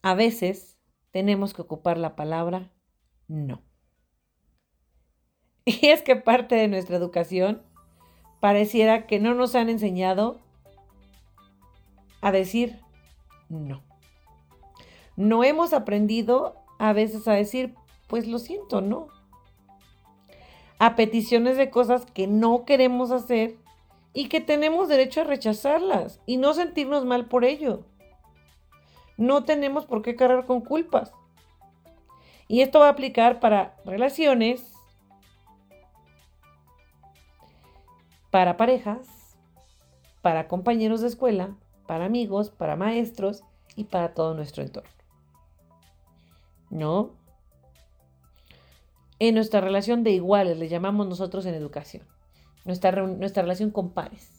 a 0.00 0.14
veces 0.14 0.78
tenemos 1.10 1.52
que 1.52 1.60
ocupar 1.60 1.98
la 1.98 2.16
palabra 2.16 2.72
no. 3.26 3.60
Y 5.66 5.88
es 5.88 6.00
que 6.00 6.16
parte 6.16 6.54
de 6.54 6.66
nuestra 6.66 6.96
educación 6.96 7.62
pareciera 8.40 9.06
que 9.06 9.20
no 9.20 9.34
nos 9.34 9.54
han 9.54 9.68
enseñado 9.68 10.40
a 12.22 12.32
decir 12.32 12.80
no. 13.50 13.82
No 15.14 15.44
hemos 15.44 15.74
aprendido 15.74 16.56
a 16.78 16.94
veces 16.94 17.28
a 17.28 17.34
decir, 17.34 17.74
pues 18.06 18.26
lo 18.26 18.38
siento, 18.38 18.80
no. 18.80 19.17
A 20.78 20.96
peticiones 20.96 21.56
de 21.56 21.70
cosas 21.70 22.06
que 22.06 22.26
no 22.26 22.64
queremos 22.64 23.10
hacer 23.10 23.56
y 24.12 24.28
que 24.28 24.40
tenemos 24.40 24.88
derecho 24.88 25.20
a 25.20 25.24
rechazarlas 25.24 26.20
y 26.26 26.36
no 26.36 26.54
sentirnos 26.54 27.04
mal 27.04 27.26
por 27.26 27.44
ello. 27.44 27.84
No 29.16 29.44
tenemos 29.44 29.86
por 29.86 30.02
qué 30.02 30.16
cargar 30.16 30.46
con 30.46 30.60
culpas. 30.60 31.12
Y 32.46 32.62
esto 32.62 32.80
va 32.80 32.86
a 32.86 32.90
aplicar 32.90 33.40
para 33.40 33.76
relaciones, 33.84 34.72
para 38.30 38.56
parejas, 38.56 39.36
para 40.22 40.48
compañeros 40.48 41.00
de 41.00 41.08
escuela, 41.08 41.56
para 41.86 42.04
amigos, 42.04 42.50
para 42.50 42.76
maestros 42.76 43.44
y 43.76 43.84
para 43.84 44.14
todo 44.14 44.34
nuestro 44.34 44.62
entorno. 44.62 44.90
¿No? 46.70 47.17
En 49.18 49.34
nuestra 49.34 49.60
relación 49.60 50.04
de 50.04 50.12
iguales, 50.12 50.58
le 50.58 50.68
llamamos 50.68 51.08
nosotros 51.08 51.44
en 51.46 51.54
educación. 51.54 52.06
Nuestra, 52.64 52.92
nuestra 52.92 53.42
relación 53.42 53.70
con 53.70 53.90
pares. 53.90 54.32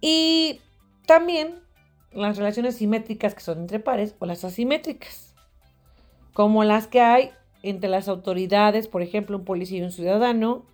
Y 0.00 0.60
también 1.06 1.60
las 2.12 2.36
relaciones 2.36 2.76
simétricas 2.76 3.34
que 3.34 3.40
son 3.40 3.60
entre 3.60 3.80
pares 3.80 4.14
o 4.18 4.26
las 4.26 4.44
asimétricas, 4.44 5.34
como 6.32 6.64
las 6.64 6.86
que 6.86 7.00
hay 7.00 7.30
entre 7.62 7.90
las 7.90 8.08
autoridades, 8.08 8.86
por 8.88 9.02
ejemplo, 9.02 9.36
un 9.36 9.44
policía 9.44 9.78
y 9.78 9.82
un 9.82 9.92
ciudadano, 9.92 10.64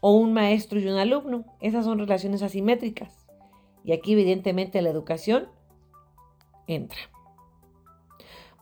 o 0.00 0.12
un 0.12 0.34
maestro 0.34 0.78
y 0.78 0.86
un 0.86 0.98
alumno. 0.98 1.44
Esas 1.60 1.86
son 1.86 1.98
relaciones 1.98 2.42
asimétricas. 2.42 3.26
Y 3.84 3.92
aquí 3.92 4.12
evidentemente 4.12 4.82
la 4.82 4.90
educación 4.90 5.48
entra. 6.66 6.98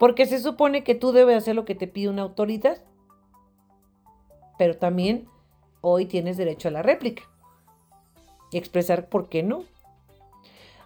Porque 0.03 0.27
se 0.27 0.41
supone 0.41 0.83
que 0.83 0.97
tú 0.97 1.13
debes 1.13 1.37
hacer 1.37 1.55
lo 1.55 1.65
que 1.65 1.77
te 1.77 1.87
pide 1.87 2.09
una 2.09 2.23
autoridad, 2.23 2.83
pero 4.59 4.77
también 4.77 5.29
hoy 5.81 6.07
tienes 6.07 6.37
derecho 6.37 6.67
a 6.67 6.73
la 6.73 6.83
réplica 6.83 7.23
y 8.51 8.59
expresar 8.59 9.09
por 9.09 9.29
qué 9.29 9.45
no. 9.45 9.63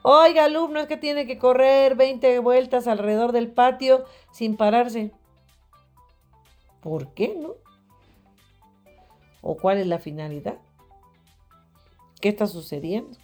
Oiga, 0.02 0.44
alumno, 0.44 0.80
es 0.80 0.86
que 0.86 0.98
tiene 0.98 1.26
que 1.26 1.38
correr 1.38 1.94
20 1.94 2.40
vueltas 2.40 2.86
alrededor 2.86 3.32
del 3.32 3.50
patio 3.50 4.04
sin 4.32 4.54
pararse. 4.54 5.12
¿Por 6.82 7.14
qué 7.14 7.34
no? 7.40 7.54
¿O 9.40 9.56
cuál 9.56 9.78
es 9.78 9.86
la 9.86 9.98
finalidad? 9.98 10.58
¿Qué 12.20 12.28
está 12.28 12.46
sucediendo? 12.46 13.16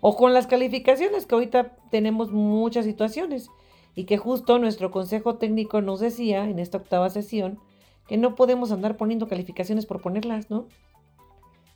O 0.00 0.16
con 0.16 0.32
las 0.32 0.46
calificaciones, 0.46 1.26
que 1.26 1.34
ahorita 1.34 1.74
tenemos 1.90 2.30
muchas 2.30 2.84
situaciones 2.84 3.50
y 3.94 4.04
que 4.04 4.18
justo 4.18 4.58
nuestro 4.58 4.90
consejo 4.90 5.36
técnico 5.36 5.80
nos 5.80 6.00
decía 6.00 6.48
en 6.48 6.58
esta 6.58 6.78
octava 6.78 7.10
sesión 7.10 7.58
que 8.08 8.16
no 8.16 8.34
podemos 8.34 8.72
andar 8.72 8.96
poniendo 8.96 9.28
calificaciones 9.28 9.86
por 9.86 10.02
ponerlas, 10.02 10.50
¿no? 10.50 10.66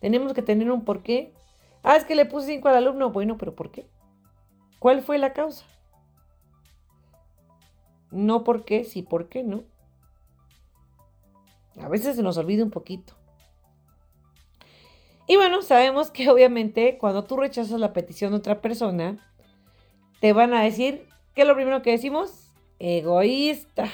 Tenemos 0.00 0.32
que 0.32 0.42
tener 0.42 0.70
un 0.70 0.84
porqué. 0.84 1.32
Ah, 1.82 1.96
es 1.96 2.04
que 2.04 2.14
le 2.14 2.26
puse 2.26 2.46
5 2.46 2.68
al 2.68 2.76
alumno. 2.76 3.10
Bueno, 3.10 3.36
pero 3.38 3.54
¿por 3.54 3.70
qué? 3.70 3.88
¿Cuál 4.78 5.02
fue 5.02 5.18
la 5.18 5.32
causa? 5.32 5.64
No 8.10 8.44
por 8.44 8.64
qué, 8.64 8.84
sí 8.84 9.02
por 9.02 9.28
qué, 9.28 9.42
¿no? 9.42 9.64
A 11.80 11.88
veces 11.88 12.16
se 12.16 12.22
nos 12.22 12.36
olvida 12.36 12.64
un 12.64 12.70
poquito. 12.70 13.14
Y 15.26 15.36
bueno, 15.36 15.62
sabemos 15.62 16.10
que 16.10 16.28
obviamente 16.30 16.96
cuando 16.98 17.24
tú 17.24 17.36
rechazas 17.36 17.78
la 17.78 17.92
petición 17.92 18.32
de 18.32 18.38
otra 18.38 18.60
persona, 18.60 19.18
te 20.20 20.32
van 20.32 20.54
a 20.54 20.62
decir, 20.62 21.07
¿qué 21.34 21.42
es 21.42 21.48
lo 21.48 21.54
primero 21.54 21.82
que 21.82 21.90
decimos? 21.90 22.52
Egoísta. 22.78 23.88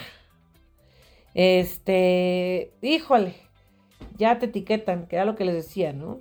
Este, 1.34 2.72
híjole, 2.80 3.36
ya 4.16 4.38
te 4.38 4.46
etiquetan, 4.46 5.06
que 5.06 5.16
era 5.16 5.24
lo 5.24 5.34
que 5.34 5.44
les 5.44 5.54
decía, 5.54 5.92
¿no? 5.92 6.20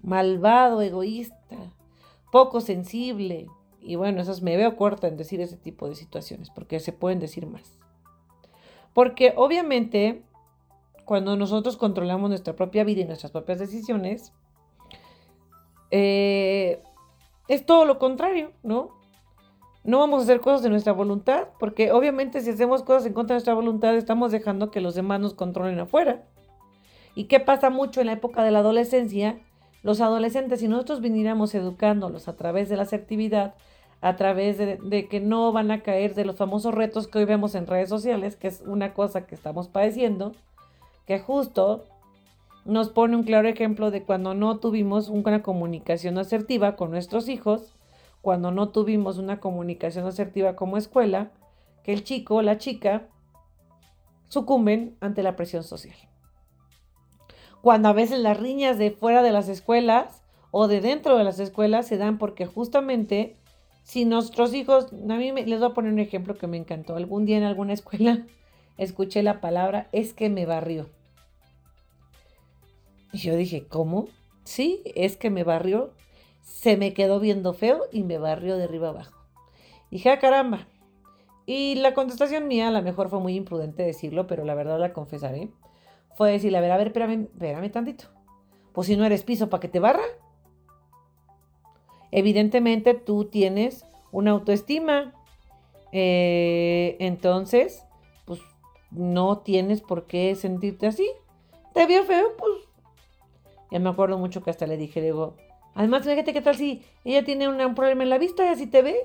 Malvado, 0.00 0.80
egoísta, 0.82 1.56
poco 2.32 2.60
sensible. 2.60 3.46
Y 3.80 3.96
bueno, 3.96 4.20
esas 4.20 4.42
me 4.42 4.56
veo 4.56 4.76
corta 4.76 5.08
en 5.08 5.16
decir 5.16 5.40
ese 5.40 5.56
tipo 5.56 5.88
de 5.88 5.94
situaciones, 5.94 6.50
porque 6.50 6.80
se 6.80 6.92
pueden 6.92 7.18
decir 7.18 7.46
más. 7.46 7.78
Porque 8.94 9.32
obviamente 9.36 10.22
cuando 11.04 11.36
nosotros 11.36 11.76
controlamos 11.76 12.30
nuestra 12.30 12.54
propia 12.54 12.84
vida 12.84 13.00
y 13.00 13.04
nuestras 13.04 13.32
propias 13.32 13.58
decisiones, 13.58 14.32
eh, 15.90 16.82
es 17.48 17.66
todo 17.66 17.84
lo 17.84 17.98
contrario, 17.98 18.52
¿no? 18.62 18.99
No 19.82 19.98
vamos 19.98 20.20
a 20.20 20.22
hacer 20.24 20.40
cosas 20.40 20.62
de 20.62 20.68
nuestra 20.68 20.92
voluntad, 20.92 21.48
porque 21.58 21.90
obviamente 21.90 22.42
si 22.42 22.50
hacemos 22.50 22.82
cosas 22.82 23.06
en 23.06 23.14
contra 23.14 23.34
de 23.34 23.38
nuestra 23.38 23.54
voluntad, 23.54 23.96
estamos 23.96 24.30
dejando 24.30 24.70
que 24.70 24.80
los 24.80 24.94
demás 24.94 25.20
nos 25.20 25.34
controlen 25.34 25.78
afuera. 25.80 26.22
¿Y 27.14 27.24
qué 27.24 27.40
pasa 27.40 27.70
mucho 27.70 28.00
en 28.00 28.08
la 28.08 28.12
época 28.12 28.44
de 28.44 28.50
la 28.50 28.58
adolescencia? 28.58 29.38
Los 29.82 30.00
adolescentes, 30.00 30.60
si 30.60 30.68
nosotros 30.68 31.00
viniéramos 31.00 31.54
educándolos 31.54 32.28
a 32.28 32.36
través 32.36 32.68
de 32.68 32.76
la 32.76 32.82
asertividad, 32.82 33.54
a 34.02 34.16
través 34.16 34.58
de, 34.58 34.76
de, 34.76 35.08
que 35.08 35.20
no 35.20 35.50
van 35.52 35.70
a 35.70 35.82
caer 35.82 36.14
de 36.14 36.24
los 36.24 36.36
famosos 36.36 36.74
retos 36.74 37.08
que 37.08 37.18
hoy 37.18 37.24
vemos 37.24 37.54
en 37.54 37.66
redes 37.66 37.88
sociales, 37.88 38.36
que 38.36 38.48
es 38.48 38.62
una 38.66 38.92
cosa 38.92 39.26
que 39.26 39.34
estamos 39.34 39.68
padeciendo, 39.68 40.32
que 41.06 41.18
justo 41.18 41.84
nos 42.64 42.90
pone 42.90 43.16
un 43.16 43.24
claro 43.24 43.48
ejemplo 43.48 43.90
de 43.90 44.02
cuando 44.02 44.34
no 44.34 44.58
tuvimos 44.58 45.08
una 45.08 45.42
comunicación 45.42 46.18
asertiva 46.18 46.76
con 46.76 46.90
nuestros 46.90 47.28
hijos, 47.28 47.72
cuando 48.22 48.50
no 48.50 48.68
tuvimos 48.70 49.18
una 49.18 49.40
comunicación 49.40 50.06
asertiva 50.06 50.56
como 50.56 50.76
escuela, 50.76 51.32
que 51.82 51.92
el 51.92 52.04
chico 52.04 52.36
o 52.36 52.42
la 52.42 52.58
chica 52.58 53.08
sucumben 54.28 54.96
ante 55.00 55.22
la 55.22 55.36
presión 55.36 55.64
social. 55.64 55.96
Cuando 57.62 57.88
a 57.88 57.92
veces 57.92 58.20
las 58.20 58.38
riñas 58.38 58.78
de 58.78 58.90
fuera 58.90 59.22
de 59.22 59.32
las 59.32 59.48
escuelas 59.48 60.22
o 60.50 60.68
de 60.68 60.80
dentro 60.80 61.16
de 61.18 61.24
las 61.24 61.38
escuelas 61.38 61.86
se 61.86 61.98
dan 61.98 62.18
porque 62.18 62.46
justamente 62.46 63.36
si 63.82 64.04
nuestros 64.04 64.54
hijos, 64.54 64.92
a 64.92 65.16
mí 65.16 65.32
les 65.32 65.60
voy 65.60 65.70
a 65.70 65.74
poner 65.74 65.92
un 65.92 65.98
ejemplo 65.98 66.36
que 66.36 66.46
me 66.46 66.56
encantó, 66.56 66.96
algún 66.96 67.24
día 67.24 67.38
en 67.38 67.44
alguna 67.44 67.72
escuela 67.72 68.26
escuché 68.78 69.22
la 69.22 69.40
palabra 69.40 69.88
es 69.92 70.12
que 70.14 70.30
me 70.30 70.46
barrió. 70.46 70.88
Y 73.12 73.18
yo 73.18 73.36
dije, 73.36 73.66
¿cómo? 73.66 74.08
Sí, 74.44 74.82
es 74.94 75.16
que 75.16 75.30
me 75.30 75.44
barrió. 75.44 75.92
Se 76.50 76.76
me 76.76 76.92
quedó 76.92 77.20
viendo 77.20 77.54
feo 77.54 77.84
y 77.92 78.02
me 78.02 78.18
barrió 78.18 78.56
de 78.56 78.64
arriba 78.64 78.88
abajo. 78.88 79.16
dije, 79.88 80.10
ah, 80.10 80.18
caramba. 80.18 80.66
Y 81.46 81.76
la 81.76 81.94
contestación 81.94 82.48
mía, 82.48 82.68
a 82.68 82.70
lo 82.72 82.82
mejor 82.82 83.08
fue 83.08 83.20
muy 83.20 83.36
imprudente 83.36 83.84
decirlo, 83.84 84.26
pero 84.26 84.44
la 84.44 84.56
verdad 84.56 84.78
la 84.78 84.92
confesaré. 84.92 85.48
Fue 86.16 86.32
decirle, 86.32 86.58
a 86.58 86.60
ver, 86.60 86.72
a 86.72 86.76
ver, 86.76 86.88
espérame, 86.88 87.28
espérame 87.32 87.70
tantito. 87.70 88.06
Pues 88.72 88.88
si 88.88 88.96
no 88.96 89.04
eres 89.04 89.22
piso, 89.22 89.48
¿para 89.48 89.60
que 89.60 89.68
te 89.68 89.78
barra? 89.78 90.02
Evidentemente 92.10 92.94
tú 92.94 93.26
tienes 93.26 93.86
una 94.10 94.32
autoestima. 94.32 95.14
Eh, 95.92 96.96
entonces, 96.98 97.86
pues 98.26 98.40
no 98.90 99.38
tienes 99.38 99.82
por 99.82 100.06
qué 100.06 100.34
sentirte 100.34 100.88
así. 100.88 101.08
Te 101.74 101.86
vio 101.86 102.02
feo, 102.02 102.36
pues 102.36 102.52
ya 103.70 103.78
me 103.78 103.88
acuerdo 103.88 104.18
mucho 104.18 104.42
que 104.42 104.50
hasta 104.50 104.66
le 104.66 104.76
dije, 104.76 105.00
digo, 105.00 105.36
además, 105.74 106.04
fíjate 106.04 106.32
qué 106.32 106.40
tal 106.40 106.56
si 106.56 106.84
ella 107.04 107.24
tiene 107.24 107.48
un 107.48 107.74
problema 107.74 108.02
en 108.02 108.10
la 108.10 108.18
vista 108.18 108.44
y 108.44 108.48
así 108.48 108.66
te 108.66 108.82
ve 108.82 108.96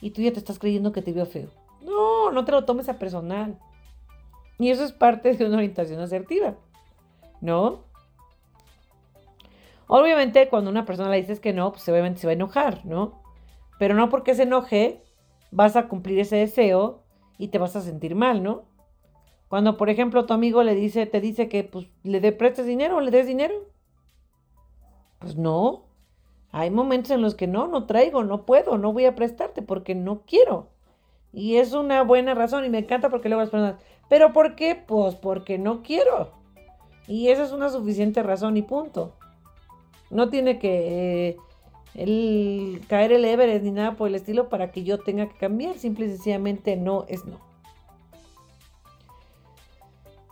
y 0.00 0.10
tú 0.10 0.22
ya 0.22 0.32
te 0.32 0.38
estás 0.38 0.58
creyendo 0.58 0.92
que 0.92 1.02
te 1.02 1.12
vio 1.12 1.26
feo. 1.26 1.48
No, 1.82 2.30
no 2.30 2.44
te 2.44 2.52
lo 2.52 2.64
tomes 2.64 2.88
a 2.88 2.98
personal. 2.98 3.58
Y 4.58 4.70
eso 4.70 4.84
es 4.84 4.92
parte 4.92 5.34
de 5.34 5.44
una 5.44 5.56
orientación 5.56 6.00
asertiva, 6.00 6.54
¿no? 7.40 7.84
Obviamente, 9.86 10.48
cuando 10.48 10.70
una 10.70 10.84
persona 10.84 11.08
le 11.08 11.20
dices 11.20 11.40
que 11.40 11.52
no, 11.52 11.72
pues 11.72 11.88
obviamente 11.88 12.20
se 12.20 12.26
va 12.26 12.32
a 12.32 12.34
enojar, 12.34 12.84
¿no? 12.84 13.22
Pero 13.78 13.94
no 13.94 14.10
porque 14.10 14.34
se 14.34 14.42
enoje, 14.42 15.02
vas 15.50 15.76
a 15.76 15.88
cumplir 15.88 16.18
ese 16.18 16.36
deseo 16.36 17.04
y 17.38 17.48
te 17.48 17.58
vas 17.58 17.74
a 17.76 17.80
sentir 17.80 18.14
mal, 18.14 18.42
¿no? 18.42 18.64
Cuando, 19.48 19.78
por 19.78 19.88
ejemplo, 19.88 20.26
tu 20.26 20.34
amigo 20.34 20.62
le 20.62 20.74
dice, 20.74 21.06
te 21.06 21.20
dice 21.20 21.48
que 21.48 21.64
pues, 21.64 21.86
le 22.02 22.20
de 22.20 22.32
prestes 22.32 22.66
dinero 22.66 22.96
o 22.96 23.00
le 23.00 23.10
des 23.10 23.26
dinero, 23.26 23.54
pues 25.20 25.36
no. 25.36 25.87
Hay 26.50 26.70
momentos 26.70 27.10
en 27.10 27.22
los 27.22 27.34
que 27.34 27.46
no, 27.46 27.68
no 27.68 27.84
traigo, 27.84 28.24
no 28.24 28.46
puedo, 28.46 28.78
no 28.78 28.92
voy 28.92 29.04
a 29.04 29.14
prestarte 29.14 29.62
porque 29.62 29.94
no 29.94 30.22
quiero. 30.26 30.68
Y 31.32 31.56
es 31.56 31.72
una 31.74 32.02
buena 32.02 32.34
razón 32.34 32.64
y 32.64 32.70
me 32.70 32.78
encanta 32.78 33.10
porque 33.10 33.28
luego 33.28 33.42
las 33.42 33.50
personas, 33.50 33.76
¿pero 34.08 34.32
por 34.32 34.56
qué? 34.56 34.74
Pues 34.74 35.14
porque 35.14 35.58
no 35.58 35.82
quiero. 35.82 36.30
Y 37.06 37.28
esa 37.28 37.44
es 37.44 37.52
una 37.52 37.68
suficiente 37.68 38.22
razón 38.22 38.56
y 38.56 38.62
punto. 38.62 39.14
No 40.10 40.30
tiene 40.30 40.58
que 40.58 41.36
eh, 41.94 42.80
caer 42.88 43.12
el 43.12 43.24
Everest 43.24 43.64
ni 43.64 43.70
nada 43.70 43.92
por 43.96 44.08
el 44.08 44.14
estilo 44.14 44.48
para 44.48 44.70
que 44.70 44.84
yo 44.84 44.98
tenga 44.98 45.28
que 45.28 45.36
cambiar. 45.36 45.76
Simple 45.76 46.06
y 46.06 46.10
sencillamente 46.10 46.76
no 46.76 47.04
es 47.08 47.24
no. 47.26 47.38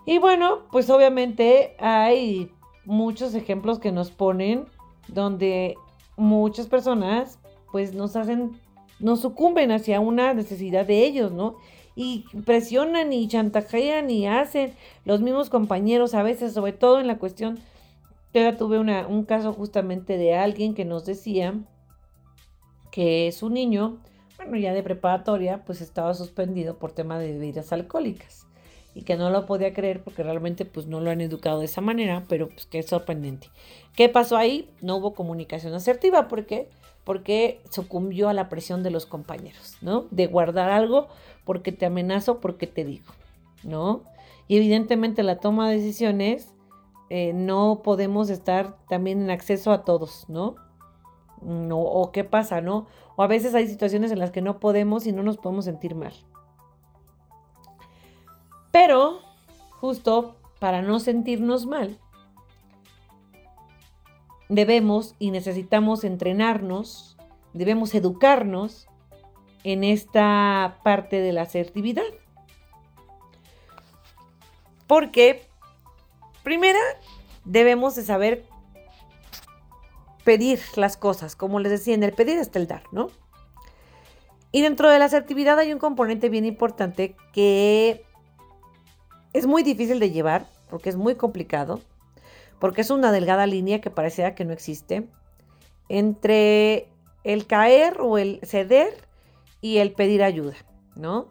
Y 0.06 0.18
bueno, 0.18 0.60
pues 0.70 0.88
obviamente 0.88 1.76
hay 1.78 2.52
muchos 2.84 3.34
ejemplos 3.34 3.80
que 3.80 3.90
nos 3.90 4.10
ponen 4.10 4.66
donde 5.08 5.76
muchas 6.16 6.66
personas 6.66 7.38
pues 7.72 7.94
nos 7.94 8.16
hacen, 8.16 8.58
nos 9.00 9.20
sucumben 9.20 9.70
hacia 9.70 10.00
una 10.00 10.34
necesidad 10.34 10.86
de 10.86 11.04
ellos, 11.04 11.32
¿no? 11.32 11.56
Y 11.94 12.24
presionan 12.44 13.12
y 13.12 13.26
chantajean 13.28 14.10
y 14.10 14.26
hacen 14.26 14.74
los 15.04 15.20
mismos 15.20 15.50
compañeros 15.50 16.14
a 16.14 16.22
veces, 16.22 16.52
sobre 16.52 16.72
todo 16.72 17.00
en 17.00 17.06
la 17.06 17.18
cuestión, 17.18 17.58
yo 18.34 18.56
tuve 18.56 18.78
una, 18.78 19.06
un 19.06 19.24
caso 19.24 19.52
justamente 19.52 20.18
de 20.18 20.34
alguien 20.34 20.74
que 20.74 20.84
nos 20.84 21.06
decía 21.06 21.54
que 22.92 23.32
su 23.32 23.48
niño, 23.48 23.98
bueno, 24.36 24.58
ya 24.58 24.74
de 24.74 24.82
preparatoria, 24.82 25.64
pues 25.64 25.80
estaba 25.80 26.12
suspendido 26.12 26.78
por 26.78 26.92
tema 26.92 27.18
de 27.18 27.32
bebidas 27.32 27.72
alcohólicas 27.72 28.46
y 28.96 29.02
que 29.02 29.18
no 29.18 29.28
lo 29.28 29.44
podía 29.44 29.74
creer 29.74 30.02
porque 30.02 30.22
realmente 30.22 30.64
pues 30.64 30.86
no 30.86 31.00
lo 31.00 31.10
han 31.10 31.20
educado 31.20 31.58
de 31.58 31.66
esa 31.66 31.82
manera, 31.82 32.24
pero 32.30 32.48
pues 32.48 32.64
que 32.64 32.78
es 32.78 32.86
sorprendente. 32.86 33.50
¿Qué 33.94 34.08
pasó 34.08 34.38
ahí? 34.38 34.70
No 34.80 34.96
hubo 34.96 35.12
comunicación 35.12 35.74
asertiva, 35.74 36.28
¿por 36.28 36.46
qué? 36.46 36.70
Porque 37.04 37.60
sucumbió 37.68 38.30
a 38.30 38.32
la 38.32 38.48
presión 38.48 38.82
de 38.82 38.90
los 38.90 39.04
compañeros, 39.04 39.76
¿no? 39.82 40.06
De 40.10 40.26
guardar 40.26 40.70
algo 40.70 41.08
porque 41.44 41.72
te 41.72 41.84
amenazo, 41.84 42.40
porque 42.40 42.66
te 42.66 42.86
digo, 42.86 43.12
¿no? 43.64 44.02
Y 44.48 44.56
evidentemente 44.56 45.22
la 45.22 45.40
toma 45.40 45.68
de 45.68 45.76
decisiones 45.76 46.54
eh, 47.10 47.34
no 47.34 47.82
podemos 47.84 48.30
estar 48.30 48.78
también 48.88 49.20
en 49.20 49.30
acceso 49.30 49.72
a 49.72 49.84
todos, 49.84 50.24
¿no? 50.28 50.56
no, 51.42 51.80
o 51.80 52.12
qué 52.12 52.24
pasa, 52.24 52.62
¿no? 52.62 52.86
O 53.16 53.22
a 53.22 53.26
veces 53.26 53.54
hay 53.54 53.68
situaciones 53.68 54.10
en 54.10 54.20
las 54.20 54.30
que 54.30 54.40
no 54.40 54.58
podemos 54.58 55.06
y 55.06 55.12
no 55.12 55.22
nos 55.22 55.36
podemos 55.36 55.66
sentir 55.66 55.94
mal. 55.94 56.14
Pero, 58.78 59.22
justo 59.80 60.36
para 60.58 60.82
no 60.82 61.00
sentirnos 61.00 61.64
mal, 61.64 61.98
debemos 64.50 65.14
y 65.18 65.30
necesitamos 65.30 66.04
entrenarnos, 66.04 67.16
debemos 67.54 67.94
educarnos 67.94 68.86
en 69.64 69.82
esta 69.82 70.78
parte 70.84 71.22
de 71.22 71.32
la 71.32 71.40
asertividad. 71.40 72.04
Porque, 74.86 75.48
primera, 76.42 76.80
debemos 77.46 77.96
de 77.96 78.02
saber 78.02 78.44
pedir 80.22 80.60
las 80.74 80.98
cosas. 80.98 81.34
Como 81.34 81.60
les 81.60 81.72
decía, 81.72 81.94
en 81.94 82.02
el 82.02 82.12
pedir 82.12 82.36
está 82.36 82.58
el 82.58 82.66
dar, 82.66 82.82
¿no? 82.92 83.08
Y 84.52 84.60
dentro 84.60 84.90
de 84.90 84.98
la 84.98 85.06
asertividad 85.06 85.58
hay 85.58 85.72
un 85.72 85.78
componente 85.78 86.28
bien 86.28 86.44
importante 86.44 87.16
que 87.32 88.05
es 89.36 89.46
muy 89.46 89.62
difícil 89.62 90.00
de 90.00 90.10
llevar, 90.10 90.46
porque 90.70 90.88
es 90.88 90.96
muy 90.96 91.14
complicado, 91.14 91.80
porque 92.58 92.80
es 92.80 92.88
una 92.88 93.12
delgada 93.12 93.46
línea 93.46 93.82
que 93.82 93.90
pareciera 93.90 94.34
que 94.34 94.46
no 94.46 94.54
existe, 94.54 95.06
entre 95.90 96.88
el 97.22 97.46
caer 97.46 98.00
o 98.00 98.16
el 98.16 98.40
ceder 98.42 98.94
y 99.60 99.76
el 99.76 99.92
pedir 99.92 100.22
ayuda, 100.22 100.54
¿no? 100.94 101.28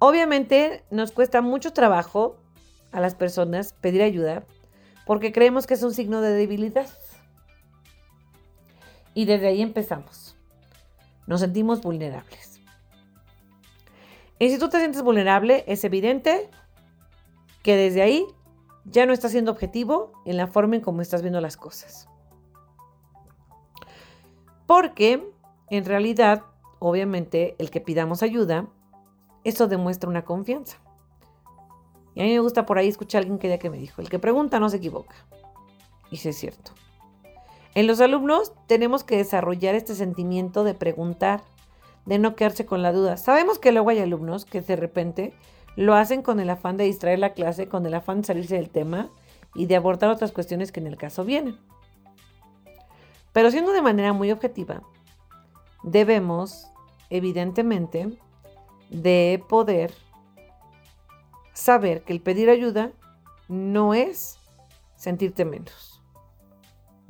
Obviamente 0.00 0.82
nos 0.90 1.12
cuesta 1.12 1.40
mucho 1.40 1.72
trabajo 1.72 2.36
a 2.90 3.00
las 3.00 3.14
personas 3.14 3.74
pedir 3.74 4.02
ayuda 4.02 4.44
porque 5.06 5.32
creemos 5.32 5.68
que 5.68 5.74
es 5.74 5.82
un 5.84 5.94
signo 5.94 6.20
de 6.20 6.32
debilidad. 6.32 6.88
Y 9.14 9.24
desde 9.24 9.48
ahí 9.48 9.62
empezamos. 9.62 10.36
Nos 11.26 11.40
sentimos 11.40 11.80
vulnerables. 11.80 12.47
Y 14.38 14.50
si 14.50 14.58
tú 14.58 14.68
te 14.68 14.78
sientes 14.78 15.02
vulnerable, 15.02 15.64
es 15.66 15.84
evidente 15.84 16.50
que 17.62 17.76
desde 17.76 18.02
ahí 18.02 18.26
ya 18.84 19.04
no 19.06 19.12
estás 19.12 19.32
siendo 19.32 19.50
objetivo 19.50 20.12
en 20.24 20.36
la 20.36 20.46
forma 20.46 20.76
en 20.76 20.80
cómo 20.80 21.02
estás 21.02 21.22
viendo 21.22 21.40
las 21.40 21.56
cosas. 21.56 22.08
Porque 24.66 25.28
en 25.70 25.84
realidad, 25.84 26.44
obviamente, 26.78 27.56
el 27.58 27.70
que 27.70 27.80
pidamos 27.80 28.22
ayuda, 28.22 28.68
eso 29.44 29.66
demuestra 29.66 30.08
una 30.08 30.24
confianza. 30.24 30.78
Y 32.14 32.20
a 32.20 32.24
mí 32.24 32.32
me 32.32 32.40
gusta 32.40 32.66
por 32.66 32.78
ahí 32.78 32.88
escuchar 32.88 33.20
a 33.20 33.22
alguien 33.22 33.38
que 33.38 33.48
ya 33.48 33.58
que 33.58 33.70
me 33.70 33.78
dijo, 33.78 34.00
el 34.00 34.08
que 34.08 34.18
pregunta 34.18 34.60
no 34.60 34.68
se 34.68 34.78
equivoca. 34.78 35.14
Y 36.10 36.16
sí 36.18 36.30
es 36.30 36.36
cierto. 36.36 36.72
En 37.74 37.86
los 37.86 38.00
alumnos 38.00 38.52
tenemos 38.66 39.04
que 39.04 39.16
desarrollar 39.16 39.74
este 39.74 39.94
sentimiento 39.94 40.64
de 40.64 40.74
preguntar, 40.74 41.42
de 42.08 42.18
no 42.18 42.34
quedarse 42.34 42.64
con 42.64 42.80
la 42.80 42.90
duda. 42.90 43.18
Sabemos 43.18 43.58
que 43.58 43.70
luego 43.70 43.90
hay 43.90 43.98
alumnos 43.98 44.46
que 44.46 44.62
de 44.62 44.76
repente 44.76 45.34
lo 45.76 45.94
hacen 45.94 46.22
con 46.22 46.40
el 46.40 46.48
afán 46.48 46.78
de 46.78 46.84
distraer 46.84 47.18
la 47.18 47.34
clase, 47.34 47.68
con 47.68 47.84
el 47.84 47.92
afán 47.92 48.22
de 48.22 48.26
salirse 48.26 48.54
del 48.54 48.70
tema 48.70 49.10
y 49.54 49.66
de 49.66 49.76
abordar 49.76 50.08
otras 50.08 50.32
cuestiones 50.32 50.72
que 50.72 50.80
en 50.80 50.86
el 50.86 50.96
caso 50.96 51.22
vienen. 51.26 51.58
Pero 53.34 53.50
siendo 53.50 53.72
de 53.72 53.82
manera 53.82 54.14
muy 54.14 54.32
objetiva, 54.32 54.82
debemos, 55.82 56.66
evidentemente, 57.10 58.18
de 58.88 59.44
poder 59.46 59.92
saber 61.52 62.04
que 62.04 62.14
el 62.14 62.22
pedir 62.22 62.48
ayuda 62.48 62.92
no 63.48 63.92
es 63.92 64.38
sentirte 64.96 65.44
menos, 65.44 66.02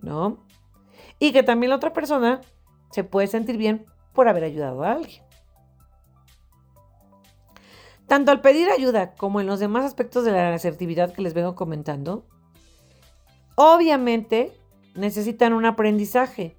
¿no? 0.01 0.39
Y 1.21 1.31
que 1.31 1.45
también 1.45 1.71
la 1.71 1.77
otra 1.77 1.93
persona 1.93 2.41
se 2.91 3.05
puede 3.05 3.29
sentir 3.29 3.59
bien 3.59 3.87
por 4.13 4.29
haber 4.29 4.45
ayudado 4.45 4.83
a 4.83 4.93
alguien. 4.93 5.23
Tanto 8.07 8.31
al 8.31 8.41
pedir 8.41 8.71
ayuda 8.71 9.15
como 9.15 9.41
en 9.41 9.47
los 9.47 9.61
demás 9.61 9.85
aspectos 9.85 10.25
de 10.25 10.33
la 10.33 10.55
asertividad 10.55 11.13
que 11.13 11.23
les 11.23 11.35
vengo 11.35 11.55
comentando, 11.55 12.25
obviamente 13.55 14.53
necesitan 14.95 15.53
un 15.53 15.67
aprendizaje. 15.67 16.57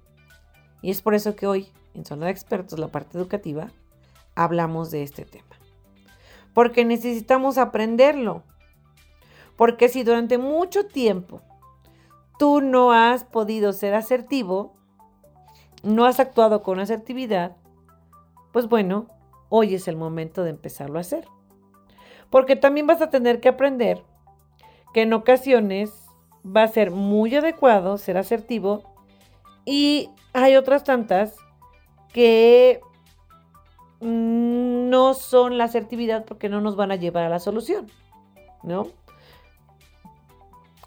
Y 0.80 0.90
es 0.90 1.02
por 1.02 1.14
eso 1.14 1.34
que 1.34 1.46
hoy, 1.46 1.68
en 1.94 2.04
Zona 2.04 2.26
de 2.26 2.32
Expertos, 2.32 2.78
la 2.78 2.88
parte 2.88 3.18
educativa, 3.18 3.72
hablamos 4.36 4.90
de 4.90 5.02
este 5.02 5.24
tema 5.24 5.60
porque 6.52 6.84
necesitamos 6.84 7.58
aprenderlo. 7.58 8.42
Porque 9.56 9.88
si 9.88 10.02
durante 10.02 10.38
mucho 10.38 10.86
tiempo 10.86 11.42
tú 12.38 12.60
no 12.60 12.92
has 12.92 13.24
podido 13.24 13.72
ser 13.72 13.94
asertivo, 13.94 14.76
no 15.82 16.04
has 16.04 16.20
actuado 16.20 16.62
con 16.62 16.80
asertividad, 16.80 17.56
pues 18.52 18.68
bueno, 18.68 19.06
hoy 19.48 19.74
es 19.74 19.88
el 19.88 19.96
momento 19.96 20.44
de 20.44 20.50
empezarlo 20.50 20.98
a 20.98 21.02
hacer. 21.02 21.26
Porque 22.30 22.56
también 22.56 22.86
vas 22.86 23.02
a 23.02 23.10
tener 23.10 23.40
que 23.40 23.48
aprender 23.48 24.02
que 24.92 25.02
en 25.02 25.12
ocasiones 25.12 26.06
va 26.44 26.62
a 26.62 26.68
ser 26.68 26.90
muy 26.90 27.34
adecuado 27.34 27.98
ser 27.98 28.16
asertivo 28.16 28.82
y 29.64 30.10
hay 30.32 30.56
otras 30.56 30.84
tantas 30.84 31.36
que 32.12 32.80
no 34.00 35.14
son 35.14 35.58
la 35.58 35.64
asertividad 35.64 36.24
porque 36.24 36.48
no 36.48 36.60
nos 36.60 36.76
van 36.76 36.90
a 36.90 36.96
llevar 36.96 37.24
a 37.24 37.28
la 37.28 37.38
solución, 37.38 37.88
¿no? 38.62 38.86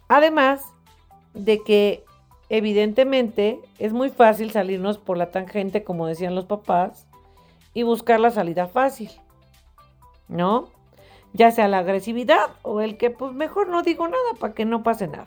Además 0.08 0.64
de 1.34 1.64
que 1.64 2.04
evidentemente 2.54 3.60
es 3.80 3.94
muy 3.94 4.12
fácil 4.12 4.52
salirnos 4.52 5.00
por 5.00 5.18
la 5.18 5.32
tangente, 5.32 5.84
como 5.84 6.06
decían 6.06 6.36
los 6.36 6.46
papás, 6.46 7.08
y 7.74 7.82
buscar 7.82 8.20
la 8.20 8.30
salida 8.30 8.68
fácil, 8.68 9.10
¿no? 10.28 10.70
Ya 11.34 11.50
sea 11.50 11.68
la 11.68 11.80
agresividad 11.80 12.52
o 12.62 12.82
el 12.82 12.98
que 12.98 13.10
pues 13.10 13.34
mejor 13.34 13.70
no 13.70 13.82
digo 13.82 14.08
nada 14.08 14.36
para 14.40 14.54
que 14.54 14.66
no 14.66 14.84
pase 14.84 15.08
nada. 15.08 15.26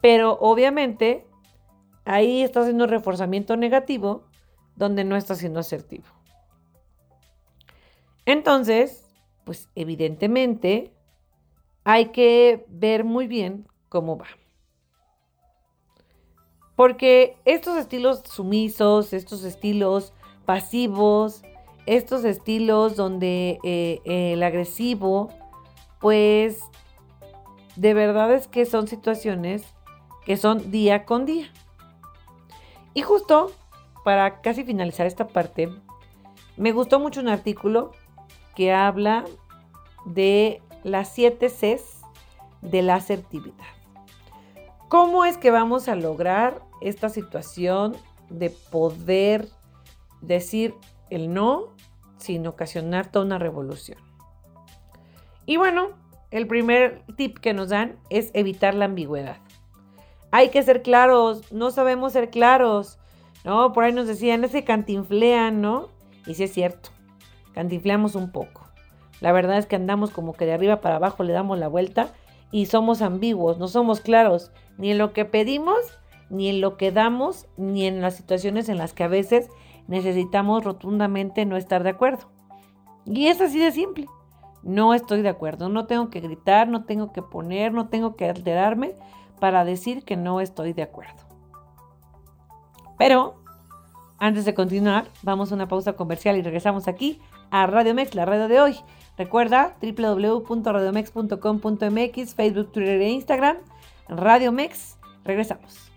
Pero 0.00 0.38
obviamente 0.40 1.26
ahí 2.06 2.42
está 2.42 2.60
haciendo 2.60 2.84
un 2.84 2.90
reforzamiento 2.90 3.58
negativo 3.58 4.24
donde 4.76 5.04
no 5.04 5.14
está 5.14 5.34
siendo 5.34 5.60
asertivo. 5.60 6.06
Entonces, 8.24 9.06
pues 9.44 9.68
evidentemente 9.74 10.94
hay 11.84 12.06
que 12.12 12.64
ver 12.68 13.04
muy 13.04 13.26
bien 13.26 13.68
cómo 13.90 14.16
va. 14.16 14.39
Porque 16.80 17.36
estos 17.44 17.76
estilos 17.76 18.22
sumisos, 18.24 19.12
estos 19.12 19.44
estilos 19.44 20.14
pasivos, 20.46 21.42
estos 21.84 22.24
estilos 22.24 22.96
donde 22.96 23.58
eh, 23.62 24.00
el 24.32 24.42
agresivo, 24.42 25.28
pues 26.00 26.62
de 27.76 27.92
verdad 27.92 28.32
es 28.32 28.48
que 28.48 28.64
son 28.64 28.88
situaciones 28.88 29.62
que 30.24 30.38
son 30.38 30.70
día 30.70 31.04
con 31.04 31.26
día. 31.26 31.52
Y 32.94 33.02
justo 33.02 33.52
para 34.02 34.40
casi 34.40 34.64
finalizar 34.64 35.06
esta 35.06 35.28
parte, 35.28 35.68
me 36.56 36.72
gustó 36.72 36.98
mucho 36.98 37.20
un 37.20 37.28
artículo 37.28 37.92
que 38.56 38.72
habla 38.72 39.26
de 40.06 40.62
las 40.82 41.12
siete 41.12 41.50
Cs 41.50 42.00
de 42.62 42.80
la 42.80 42.94
asertividad. 42.94 43.66
¿Cómo 44.88 45.26
es 45.26 45.36
que 45.36 45.50
vamos 45.50 45.86
a 45.86 45.94
lograr 45.94 46.69
esta 46.80 47.08
situación 47.08 47.96
de 48.28 48.50
poder 48.50 49.48
decir 50.20 50.74
el 51.10 51.32
no 51.32 51.74
sin 52.18 52.46
ocasionar 52.46 53.10
toda 53.10 53.24
una 53.24 53.38
revolución? 53.38 53.98
Y 55.46 55.56
bueno, 55.56 55.90
el 56.30 56.46
primer 56.46 57.02
tip 57.16 57.38
que 57.38 57.54
nos 57.54 57.70
dan 57.70 57.98
es 58.08 58.30
evitar 58.34 58.74
la 58.74 58.84
ambigüedad. 58.84 59.38
Hay 60.30 60.50
que 60.50 60.62
ser 60.62 60.82
claros, 60.82 61.50
no 61.52 61.70
sabemos 61.70 62.12
ser 62.12 62.30
claros. 62.30 62.98
No, 63.44 63.72
por 63.72 63.84
ahí 63.84 63.92
nos 63.92 64.06
decían, 64.06 64.44
ese 64.44 64.64
cantinflean, 64.64 65.60
¿no? 65.60 65.88
Y 66.26 66.34
sí 66.34 66.44
es 66.44 66.52
cierto, 66.52 66.90
cantinfleamos 67.52 68.14
un 68.14 68.30
poco. 68.30 68.70
La 69.20 69.32
verdad 69.32 69.58
es 69.58 69.66
que 69.66 69.76
andamos 69.76 70.10
como 70.10 70.34
que 70.34 70.46
de 70.46 70.52
arriba 70.52 70.80
para 70.80 70.96
abajo 70.96 71.24
le 71.24 71.32
damos 71.32 71.58
la 71.58 71.68
vuelta 71.68 72.12
y 72.52 72.66
somos 72.66 73.02
ambiguos, 73.02 73.58
no 73.58 73.68
somos 73.68 74.00
claros 74.00 74.50
ni 74.78 74.90
en 74.92 74.98
lo 74.98 75.12
que 75.12 75.24
pedimos, 75.24 75.98
ni 76.30 76.48
en 76.48 76.60
lo 76.60 76.76
que 76.76 76.92
damos, 76.92 77.48
ni 77.56 77.86
en 77.86 78.00
las 78.00 78.16
situaciones 78.16 78.68
en 78.68 78.78
las 78.78 78.94
que 78.94 79.04
a 79.04 79.08
veces 79.08 79.48
necesitamos 79.88 80.64
rotundamente 80.64 81.44
no 81.44 81.56
estar 81.56 81.82
de 81.82 81.90
acuerdo. 81.90 82.30
Y 83.04 83.26
es 83.26 83.40
así 83.40 83.58
de 83.58 83.72
simple. 83.72 84.06
No 84.62 84.94
estoy 84.94 85.22
de 85.22 85.28
acuerdo, 85.28 85.68
no 85.68 85.86
tengo 85.86 86.10
que 86.10 86.20
gritar, 86.20 86.68
no 86.68 86.84
tengo 86.84 87.12
que 87.12 87.22
poner, 87.22 87.72
no 87.72 87.88
tengo 87.88 88.14
que 88.14 88.28
alterarme 88.28 88.94
para 89.40 89.64
decir 89.64 90.04
que 90.04 90.16
no 90.16 90.40
estoy 90.40 90.72
de 90.72 90.82
acuerdo. 90.82 91.24
Pero, 92.98 93.42
antes 94.18 94.44
de 94.44 94.54
continuar, 94.54 95.08
vamos 95.22 95.50
a 95.50 95.54
una 95.54 95.66
pausa 95.66 95.94
comercial 95.94 96.36
y 96.36 96.42
regresamos 96.42 96.88
aquí 96.88 97.20
a 97.50 97.66
Radio 97.66 97.94
Mex, 97.94 98.14
la 98.14 98.26
radio 98.26 98.48
de 98.48 98.60
hoy. 98.60 98.76
Recuerda 99.16 99.76
www.radiomex.com.mx, 99.80 102.34
Facebook, 102.34 102.72
Twitter 102.72 103.00
e 103.00 103.08
Instagram. 103.10 103.56
Radio 104.08 104.52
Mex. 104.52 104.98
Regresamos. 105.24 105.89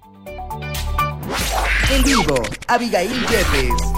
En 1.92 2.04
vivo, 2.04 2.36
Abigail 2.68 3.12
Jeffes. 3.28 3.94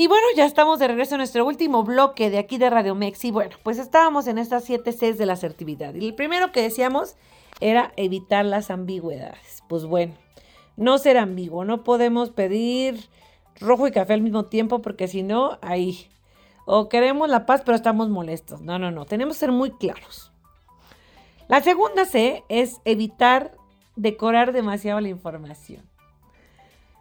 Y 0.00 0.06
bueno, 0.06 0.26
ya 0.36 0.46
estamos 0.46 0.78
de 0.78 0.86
regreso 0.86 1.16
a 1.16 1.18
nuestro 1.18 1.44
último 1.44 1.82
bloque 1.82 2.30
de 2.30 2.38
aquí 2.38 2.56
de 2.56 2.70
Radio 2.70 2.94
Mex. 2.94 3.24
Y 3.24 3.32
bueno, 3.32 3.56
pues 3.64 3.78
estábamos 3.78 4.28
en 4.28 4.38
estas 4.38 4.62
siete 4.62 4.92
Cs 4.92 5.18
de 5.18 5.26
la 5.26 5.32
asertividad. 5.32 5.92
Y 5.94 6.06
el 6.06 6.14
primero 6.14 6.52
que 6.52 6.62
decíamos 6.62 7.16
era 7.60 7.92
evitar 7.96 8.44
las 8.44 8.70
ambigüedades. 8.70 9.64
Pues 9.68 9.84
bueno, 9.84 10.14
no 10.76 10.98
ser 10.98 11.18
ambiguo. 11.18 11.64
No 11.64 11.82
podemos 11.82 12.30
pedir 12.30 13.08
rojo 13.60 13.88
y 13.88 13.90
café 13.90 14.12
al 14.12 14.20
mismo 14.20 14.44
tiempo 14.44 14.82
porque 14.82 15.08
si 15.08 15.24
no, 15.24 15.58
ahí. 15.62 16.06
O 16.64 16.88
queremos 16.88 17.28
la 17.28 17.44
paz 17.44 17.62
pero 17.64 17.74
estamos 17.74 18.08
molestos. 18.08 18.60
No, 18.60 18.78
no, 18.78 18.92
no. 18.92 19.04
Tenemos 19.04 19.34
que 19.34 19.40
ser 19.40 19.52
muy 19.52 19.72
claros. 19.72 20.30
La 21.48 21.62
segunda 21.62 22.04
C 22.04 22.44
es 22.50 22.80
evitar 22.84 23.56
decorar 23.96 24.52
demasiado 24.52 25.00
la 25.00 25.08
información. 25.08 25.82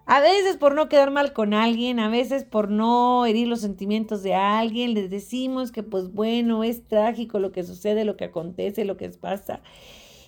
A 0.05 0.21
veces 0.21 0.55
por 0.55 0.73
no 0.73 0.87
quedar 0.87 1.11
mal 1.11 1.33
con 1.33 1.53
alguien, 1.53 1.99
a 1.99 2.07
veces 2.07 2.45
por 2.45 2.71
no 2.71 3.25
herir 3.25 3.49
los 3.49 3.59
sentimientos 3.59 4.23
de 4.23 4.35
alguien, 4.35 4.93
les 4.93 5.09
decimos 5.09 5.73
que 5.73 5.83
pues 5.83 6.13
bueno, 6.13 6.63
es 6.63 6.87
trágico 6.87 7.39
lo 7.39 7.51
que 7.51 7.63
sucede, 7.63 8.05
lo 8.05 8.15
que 8.15 8.23
acontece, 8.23 8.85
lo 8.85 8.95
que 8.95 9.09
pasa. 9.09 9.59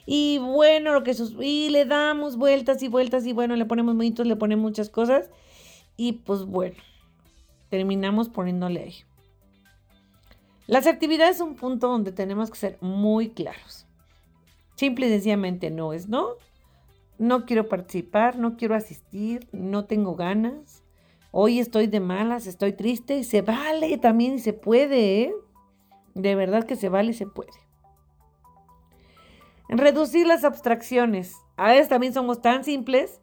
Y 0.05 0.39
bueno, 0.39 0.91
lo 0.91 1.03
que 1.03 1.15
y 1.39 1.69
le 1.69 1.85
damos 1.85 2.35
vueltas 2.35 2.83
y 2.83 2.89
vueltas 2.89 3.25
y 3.25 3.31
bueno, 3.31 3.55
le 3.55 3.65
ponemos 3.65 3.95
monitos, 3.95 4.27
le 4.27 4.35
ponemos 4.35 4.63
muchas 4.63 4.89
cosas. 4.89 5.29
Y 5.95 6.13
pues 6.13 6.43
bueno, 6.43 6.75
terminamos 7.69 8.27
poniéndole 8.27 8.81
ahí. 8.81 8.95
La 10.67 10.79
asertividad 10.79 11.29
es 11.29 11.39
un 11.39 11.55
punto 11.55 11.87
donde 11.87 12.11
tenemos 12.11 12.51
que 12.51 12.57
ser 12.57 12.77
muy 12.81 13.29
claros. 13.29 13.85
Simple 14.79 15.07
y 15.07 15.09
sencillamente 15.09 15.71
no 15.71 15.91
es 15.91 16.07
no, 16.07 16.35
no 17.17 17.45
quiero 17.45 17.67
participar, 17.67 18.37
no 18.37 18.55
quiero 18.55 18.75
asistir, 18.75 19.49
no 19.51 19.83
tengo 19.83 20.15
ganas. 20.15 20.85
Hoy 21.31 21.59
estoy 21.59 21.87
de 21.87 21.99
malas, 21.99 22.47
estoy 22.47 22.71
triste 22.71 23.17
y 23.17 23.25
se 23.25 23.41
vale 23.41 23.97
también 23.97 24.35
y 24.35 24.39
se 24.39 24.53
puede, 24.53 25.23
¿eh? 25.23 25.33
De 26.15 26.33
verdad 26.33 26.63
que 26.63 26.77
se 26.77 26.87
vale 26.87 27.11
y 27.11 27.13
se 27.13 27.27
puede. 27.27 27.51
Reducir 29.67 30.25
las 30.25 30.45
abstracciones. 30.45 31.35
A 31.57 31.71
veces 31.71 31.89
también 31.89 32.13
somos 32.13 32.41
tan 32.41 32.63
simples, 32.63 33.19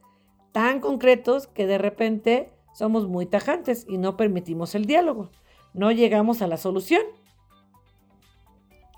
tan 0.52 0.80
concretos, 0.80 1.46
que 1.46 1.66
de 1.66 1.78
repente 1.78 2.52
somos 2.74 3.08
muy 3.08 3.24
tajantes 3.24 3.86
y 3.88 3.96
no 3.96 4.18
permitimos 4.18 4.74
el 4.74 4.84
diálogo. 4.84 5.30
No 5.72 5.90
llegamos 5.90 6.42
a 6.42 6.48
la 6.48 6.58
solución. 6.58 7.00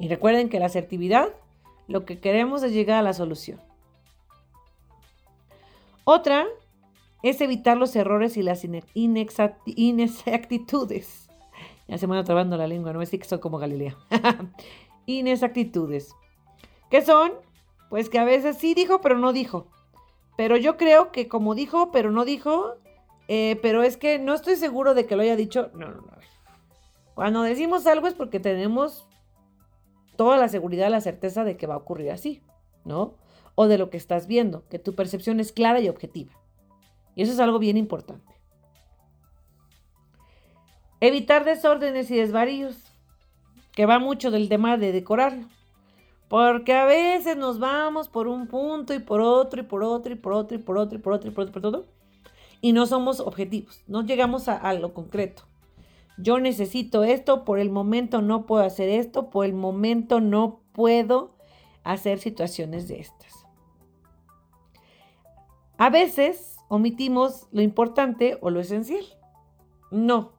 Y 0.00 0.08
recuerden 0.08 0.48
que 0.48 0.58
la 0.58 0.66
asertividad, 0.66 1.28
lo 1.88 2.04
que 2.04 2.20
queremos 2.20 2.62
es 2.62 2.72
llegar 2.72 2.98
a 2.98 3.02
la 3.02 3.14
solución. 3.14 3.60
Otra 6.04 6.46
es 7.22 7.40
evitar 7.40 7.76
los 7.76 7.96
errores 7.96 8.36
y 8.36 8.42
las 8.42 8.64
inexactitudes. 8.94 11.28
Ya 11.88 11.98
se 11.98 12.06
me 12.06 12.16
va 12.16 12.24
trabando 12.24 12.56
la 12.56 12.68
lengua, 12.68 12.92
no 12.92 13.02
es 13.02 13.10
que 13.10 13.24
soy 13.24 13.40
como 13.40 13.58
Galilea. 13.58 13.96
inexactitudes. 15.06 16.14
¿Qué 16.90 17.02
son? 17.02 17.32
Pues 17.88 18.10
que 18.10 18.18
a 18.18 18.24
veces 18.24 18.58
sí 18.58 18.74
dijo, 18.74 19.00
pero 19.00 19.18
no 19.18 19.32
dijo. 19.32 19.66
Pero 20.36 20.56
yo 20.56 20.76
creo 20.76 21.10
que 21.10 21.26
como 21.26 21.54
dijo, 21.54 21.90
pero 21.90 22.10
no 22.10 22.24
dijo, 22.24 22.74
eh, 23.26 23.58
pero 23.62 23.82
es 23.82 23.96
que 23.96 24.18
no 24.18 24.34
estoy 24.34 24.56
seguro 24.56 24.94
de 24.94 25.06
que 25.06 25.16
lo 25.16 25.22
haya 25.22 25.36
dicho. 25.36 25.70
No, 25.74 25.88
no, 25.88 26.02
no. 26.02 26.12
Cuando 27.14 27.42
decimos 27.42 27.86
algo 27.86 28.06
es 28.06 28.14
porque 28.14 28.38
tenemos 28.38 29.07
toda 30.18 30.36
la 30.36 30.50
seguridad, 30.50 30.90
la 30.90 31.00
certeza 31.00 31.44
de 31.44 31.56
que 31.56 31.66
va 31.66 31.76
a 31.76 31.78
ocurrir 31.78 32.10
así, 32.10 32.42
¿no? 32.84 33.14
o 33.60 33.66
de 33.66 33.76
lo 33.76 33.90
que 33.90 33.96
estás 33.96 34.28
viendo, 34.28 34.62
que 34.68 34.78
tu 34.78 34.94
percepción 34.94 35.40
es 35.40 35.50
clara 35.50 35.80
y 35.80 35.88
objetiva. 35.88 36.30
Y 37.16 37.22
eso 37.22 37.32
es 37.32 37.40
algo 37.40 37.58
bien 37.58 37.76
importante. 37.76 38.32
Evitar 41.00 41.44
desórdenes 41.44 42.08
y 42.12 42.18
desvaríos, 42.18 42.76
que 43.72 43.84
va 43.84 43.98
mucho 43.98 44.30
del 44.30 44.48
tema 44.48 44.76
de 44.76 44.92
decorarlo. 44.92 45.48
Porque 46.28 46.72
a 46.72 46.84
veces 46.84 47.36
nos 47.36 47.58
vamos 47.58 48.08
por 48.08 48.28
un 48.28 48.46
punto 48.46 48.94
y 48.94 49.00
por 49.00 49.20
otro 49.20 49.60
y 49.60 49.64
por 49.64 49.82
otro 49.82 50.12
y 50.12 50.16
por 50.16 50.34
otro 50.34 50.54
y 50.54 50.58
por 50.60 50.78
otro 50.78 50.96
y 50.96 51.00
por 51.00 51.12
otro 51.14 51.28
y 51.28 51.32
por 51.32 51.42
otro 51.42 51.50
y 51.50 51.52
por 51.52 51.62
todo. 51.62 51.86
Y 52.60 52.72
no 52.72 52.86
somos 52.86 53.18
objetivos, 53.18 53.82
no 53.88 54.06
llegamos 54.06 54.46
a 54.46 54.72
lo 54.74 54.94
concreto. 54.94 55.47
Yo 56.18 56.40
necesito 56.40 57.04
esto, 57.04 57.44
por 57.44 57.60
el 57.60 57.70
momento 57.70 58.22
no 58.22 58.44
puedo 58.44 58.64
hacer 58.64 58.88
esto, 58.88 59.30
por 59.30 59.46
el 59.46 59.54
momento 59.54 60.20
no 60.20 60.60
puedo 60.72 61.36
hacer 61.84 62.18
situaciones 62.18 62.88
de 62.88 62.98
estas. 63.00 63.46
A 65.76 65.90
veces 65.90 66.56
omitimos 66.68 67.46
lo 67.52 67.62
importante 67.62 68.36
o 68.40 68.50
lo 68.50 68.58
esencial. 68.58 69.04
No. 69.92 70.32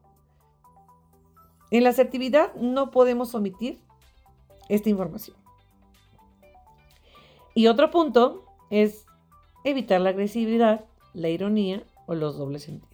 En 1.72 1.84
la 1.84 1.92
asertividad 1.92 2.54
no 2.56 2.92
podemos 2.92 3.34
omitir 3.34 3.80
esta 4.68 4.90
información. 4.90 5.38
Y 7.56 7.68
otro 7.68 7.90
punto 7.90 8.46
es 8.70 9.06
evitar 9.64 10.02
la 10.02 10.10
agresividad, 10.10 10.86
la 11.14 11.30
ironía 11.30 11.84
o 12.06 12.16
los 12.16 12.38
dobles 12.38 12.64
sentidos. 12.64 12.89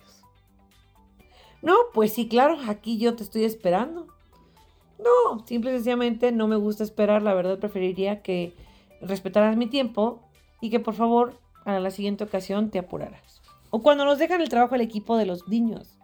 No, 1.65 1.73
pues 1.93 2.13
sí, 2.13 2.27
claro, 2.27 2.57
aquí 2.67 2.99
yo 2.99 3.15
te 3.15 3.23
estoy 3.23 3.43
esperando. 3.43 4.05
No, 4.99 5.45
simple 5.47 5.71
y 5.71 5.73
sencillamente 5.73 6.31
no 6.31 6.47
me 6.47 6.55
gusta 6.55 6.83
esperar, 6.83 7.23
la 7.23 7.33
verdad 7.33 7.57
preferiría 7.57 8.21
que 8.21 8.53
respetaras 9.01 9.57
mi 9.57 9.65
tiempo 9.65 10.21
y 10.61 10.69
que 10.69 10.79
por 10.79 10.93
favor 10.93 11.39
para 11.63 11.79
la 11.79 11.89
siguiente 11.89 12.23
ocasión 12.23 12.69
te 12.69 12.77
apurarás. 12.77 13.41
O 13.71 13.81
cuando 13.81 14.05
nos 14.05 14.19
dejan 14.19 14.41
el 14.41 14.49
trabajo 14.49 14.75
al 14.75 14.81
equipo 14.81 15.17
de 15.17 15.25
los 15.25 15.47
niños. 15.47 15.97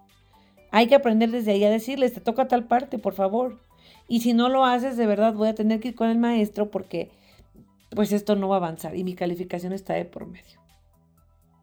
Hay 0.72 0.88
que 0.88 0.95
aprender 0.95 1.30
desde 1.30 1.51
ahí 1.51 1.64
a 1.64 1.70
decirles, 1.70 2.14
te 2.14 2.22
toca 2.22 2.47
tal 2.47 2.66
parte, 2.66 2.97
por 2.97 3.14
favor. 3.14 3.59
Y 4.07 4.22
si 4.22 4.34
no 4.34 4.49
lo 4.49 4.66
haces, 4.66 4.97
de 4.97 5.05
verdad 5.05 5.36
voy 5.36 5.49
a 5.49 5.55
tener 5.55 5.80
que 5.80 5.89
ir 5.89 5.95
con 5.95 6.09
el 6.09 6.18
maestro 6.18 6.72
porque 6.72 7.12
pues 7.91 8.12
esto 8.14 8.36
no 8.36 8.49
va 8.49 8.55
a 8.55 8.57
avanzar 8.57 8.95
y 8.95 9.03
mi 9.03 9.14
calificación 9.14 9.74
está 9.74 9.93
de 9.93 10.05
por 10.05 10.26
medio. 10.26 10.59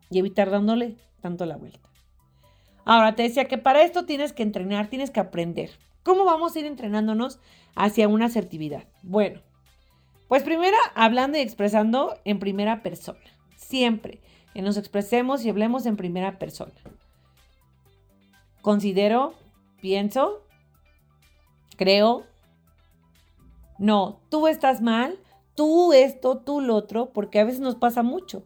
Y 0.08 0.20
evitar 0.20 0.50
dándole 0.50 0.96
tanto 1.20 1.44
la 1.46 1.56
vuelta. 1.56 1.87
Ahora 2.88 3.14
te 3.14 3.22
decía 3.22 3.44
que 3.44 3.58
para 3.58 3.82
esto 3.82 4.06
tienes 4.06 4.32
que 4.32 4.42
entrenar, 4.42 4.88
tienes 4.88 5.10
que 5.10 5.20
aprender. 5.20 5.68
¿Cómo 6.02 6.24
vamos 6.24 6.56
a 6.56 6.60
ir 6.60 6.64
entrenándonos 6.64 7.38
hacia 7.74 8.08
una 8.08 8.24
asertividad? 8.24 8.84
Bueno, 9.02 9.42
pues 10.26 10.42
primero 10.42 10.74
hablando 10.94 11.36
y 11.36 11.42
expresando 11.42 12.18
en 12.24 12.38
primera 12.38 12.82
persona 12.82 13.20
siempre 13.56 14.22
que 14.54 14.62
nos 14.62 14.78
expresemos 14.78 15.44
y 15.44 15.50
hablemos 15.50 15.84
en 15.84 15.98
primera 15.98 16.38
persona. 16.38 16.72
Considero, 18.62 19.34
pienso, 19.82 20.46
creo, 21.76 22.24
no, 23.78 24.22
tú 24.30 24.48
estás 24.48 24.80
mal, 24.80 25.18
tú 25.54 25.92
esto, 25.92 26.38
tú 26.38 26.62
lo 26.62 26.74
otro, 26.74 27.10
porque 27.12 27.38
a 27.38 27.44
veces 27.44 27.60
nos 27.60 27.74
pasa 27.74 28.02
mucho. 28.02 28.44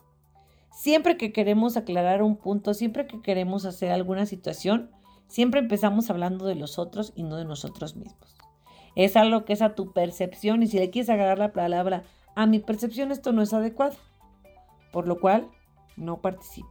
Siempre 0.73 1.17
que 1.17 1.33
queremos 1.33 1.77
aclarar 1.77 2.23
un 2.23 2.37
punto, 2.37 2.75
siempre 2.75 3.07
que 3.07 3.21
queremos 3.21 3.65
hacer 3.65 3.93
alguna 3.93 4.27
situación, 4.27 4.91
siempre 5.29 5.61
empezamos 5.61 6.11
hablando 6.11 6.47
de 6.47 6.55
los 6.55 6.79
otros 6.79 7.13
y 7.15 7.23
no 7.23 7.37
de 7.37 7.45
nosotros 7.45 7.97
mismos. 7.97 8.37
Es 8.97 9.17
algo 9.17 9.45
que 9.45 9.53
es 9.53 9.63
a 9.63 9.75
tu 9.75 9.93
percepción 9.93 10.63
y 10.63 10.67
si 10.67 10.79
le 10.79 10.91
quieres 10.91 11.11
agarrar 11.11 11.39
la 11.39 11.53
palabra 11.53 12.05
a 12.35 12.47
mi 12.47 12.59
percepción 12.59 13.13
esto 13.13 13.33
no 13.33 13.43
es 13.43 13.53
adecuado 13.53 13.97
por 14.93 15.09
lo 15.09 15.19
cual 15.19 15.51
no 15.97 16.21
participo. 16.21 16.69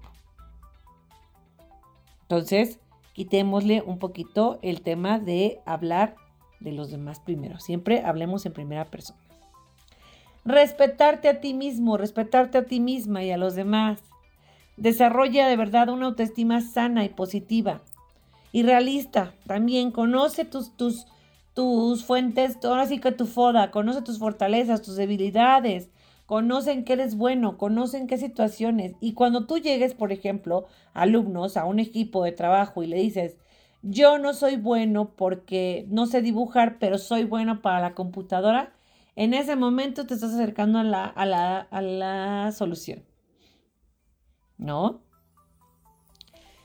Entonces, 2.21 2.79
quitémosle 3.13 3.81
un 3.81 3.99
poquito 3.99 4.59
el 4.61 4.81
tema 4.81 5.19
de 5.19 5.59
hablar 5.65 6.15
de 6.61 6.71
los 6.71 6.91
demás 6.91 7.19
primero. 7.19 7.59
Siempre 7.59 8.03
hablemos 8.05 8.45
en 8.45 8.53
primera 8.53 8.85
persona. 8.85 9.19
Respetarte 10.43 11.29
a 11.29 11.39
ti 11.39 11.53
mismo, 11.53 11.97
respetarte 11.97 12.57
a 12.57 12.65
ti 12.65 12.79
misma 12.79 13.23
y 13.23 13.31
a 13.31 13.37
los 13.37 13.55
demás. 13.55 13.99
Desarrolla 14.75 15.47
de 15.47 15.55
verdad 15.55 15.89
una 15.89 16.07
autoestima 16.07 16.61
sana 16.61 17.05
y 17.05 17.09
positiva 17.09 17.81
y 18.51 18.63
realista. 18.63 19.33
También 19.45 19.91
conoce 19.91 20.45
tus, 20.45 20.75
tus, 20.75 21.05
tus 21.53 22.03
fuentes, 22.03 22.57
ahora 22.63 22.87
sí 22.87 22.99
que 22.99 23.11
tu 23.11 23.25
foda, 23.25 23.71
conoce 23.71 24.01
tus 24.01 24.19
fortalezas, 24.19 24.81
tus 24.81 24.95
debilidades, 24.95 25.89
conoce 26.25 26.71
en 26.71 26.85
qué 26.85 26.93
eres 26.93 27.15
bueno, 27.15 27.57
conoce 27.57 27.97
en 27.97 28.07
qué 28.07 28.17
situaciones. 28.17 28.95
Y 28.99 29.13
cuando 29.13 29.45
tú 29.45 29.57
llegues, 29.57 29.93
por 29.93 30.11
ejemplo, 30.11 30.65
alumnos 30.93 31.57
a 31.57 31.65
un 31.65 31.79
equipo 31.79 32.23
de 32.23 32.31
trabajo 32.31 32.83
y 32.83 32.87
le 32.87 32.97
dices, 32.97 33.37
yo 33.83 34.17
no 34.19 34.33
soy 34.33 34.57
bueno 34.57 35.11
porque 35.15 35.85
no 35.89 36.05
sé 36.05 36.21
dibujar, 36.21 36.77
pero 36.79 36.97
soy 36.97 37.23
bueno 37.25 37.61
para 37.61 37.79
la 37.79 37.93
computadora, 37.93 38.73
en 39.21 39.35
ese 39.35 39.55
momento 39.55 40.07
te 40.07 40.15
estás 40.15 40.33
acercando 40.33 40.79
a 40.79 40.83
la, 40.83 41.05
a 41.05 41.27
la, 41.27 41.59
a 41.59 41.81
la 41.83 42.51
solución. 42.51 43.05
¿No? 44.57 45.03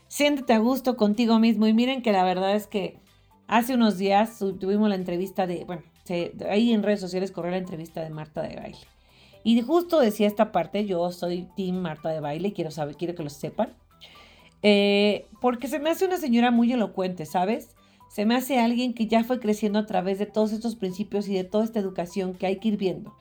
Siéntete 0.07 0.53
a 0.53 0.57
gusto 0.57 0.97
contigo 0.97 1.37
mismo 1.37 1.67
y 1.67 1.73
miren 1.75 2.01
que 2.01 2.11
la 2.11 2.23
verdad 2.23 2.55
es 2.55 2.65
que 2.65 2.99
hace 3.45 3.75
unos 3.75 3.99
días 3.99 4.39
tuvimos 4.59 4.89
la 4.89 4.95
entrevista 4.95 5.45
de, 5.45 5.65
bueno, 5.65 5.83
ahí 6.49 6.73
en 6.73 6.81
redes 6.81 6.99
sociales 6.99 7.31
corrió 7.31 7.51
la 7.51 7.57
entrevista 7.57 8.01
de 8.01 8.09
Marta 8.09 8.41
de 8.41 8.55
Baile. 8.55 8.79
Y 9.43 9.61
justo 9.61 9.99
decía 9.99 10.25
esta 10.25 10.51
parte, 10.51 10.87
yo 10.87 11.11
soy 11.11 11.47
Team 11.55 11.75
Marta 11.75 12.09
de 12.09 12.21
Baile, 12.21 12.53
quiero 12.53 12.71
saber, 12.71 12.97
quiero 12.97 13.13
que 13.13 13.21
lo 13.21 13.29
sepan. 13.29 13.75
Eh, 14.63 15.27
porque 15.41 15.67
se 15.67 15.77
me 15.77 15.91
hace 15.91 16.05
una 16.05 16.17
señora 16.17 16.49
muy 16.49 16.73
elocuente, 16.73 17.27
¿sabes? 17.27 17.75
Se 18.09 18.25
me 18.25 18.35
hace 18.35 18.59
alguien 18.59 18.93
que 18.93 19.07
ya 19.07 19.23
fue 19.23 19.39
creciendo 19.39 19.79
a 19.79 19.85
través 19.85 20.19
de 20.19 20.25
todos 20.25 20.51
estos 20.51 20.75
principios 20.75 21.27
y 21.27 21.35
de 21.35 21.43
toda 21.43 21.63
esta 21.63 21.79
educación 21.79 22.33
que 22.33 22.47
hay 22.47 22.59
que 22.59 22.69
ir 22.69 22.77
viendo. 22.77 23.15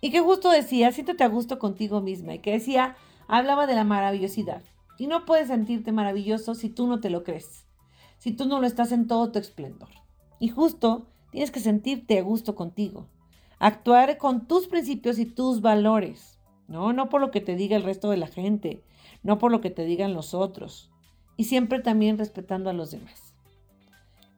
Y 0.00 0.10
que 0.10 0.20
justo 0.20 0.50
decía, 0.50 0.92
siéntate 0.92 1.24
a 1.24 1.28
gusto 1.28 1.58
contigo 1.58 2.00
misma. 2.00 2.34
Y 2.34 2.40
que 2.40 2.52
decía, 2.52 2.96
hablaba 3.26 3.66
de 3.66 3.74
la 3.74 3.84
maravillosidad. 3.84 4.62
Y 4.98 5.06
no 5.06 5.24
puedes 5.24 5.48
sentirte 5.48 5.92
maravilloso 5.92 6.54
si 6.54 6.68
tú 6.68 6.86
no 6.86 7.00
te 7.00 7.10
lo 7.10 7.24
crees, 7.24 7.66
si 8.18 8.32
tú 8.32 8.46
no 8.46 8.60
lo 8.60 8.66
estás 8.66 8.92
en 8.92 9.06
todo 9.06 9.32
tu 9.32 9.38
esplendor. 9.38 9.88
Y 10.38 10.48
justo 10.48 11.06
tienes 11.30 11.50
que 11.50 11.60
sentirte 11.60 12.18
a 12.18 12.22
gusto 12.22 12.54
contigo, 12.54 13.08
actuar 13.58 14.18
con 14.18 14.46
tus 14.46 14.68
principios 14.68 15.18
y 15.18 15.26
tus 15.26 15.62
valores, 15.62 16.38
¿no? 16.68 16.92
No 16.92 17.08
por 17.08 17.20
lo 17.20 17.30
que 17.30 17.40
te 17.40 17.56
diga 17.56 17.76
el 17.76 17.82
resto 17.82 18.10
de 18.10 18.18
la 18.18 18.28
gente, 18.28 18.84
no 19.22 19.38
por 19.38 19.50
lo 19.50 19.60
que 19.60 19.70
te 19.70 19.84
digan 19.84 20.14
los 20.14 20.34
otros. 20.34 20.90
Y 21.36 21.44
siempre 21.44 21.80
también 21.80 22.18
respetando 22.18 22.70
a 22.70 22.74
los 22.74 22.92
demás. 22.92 23.23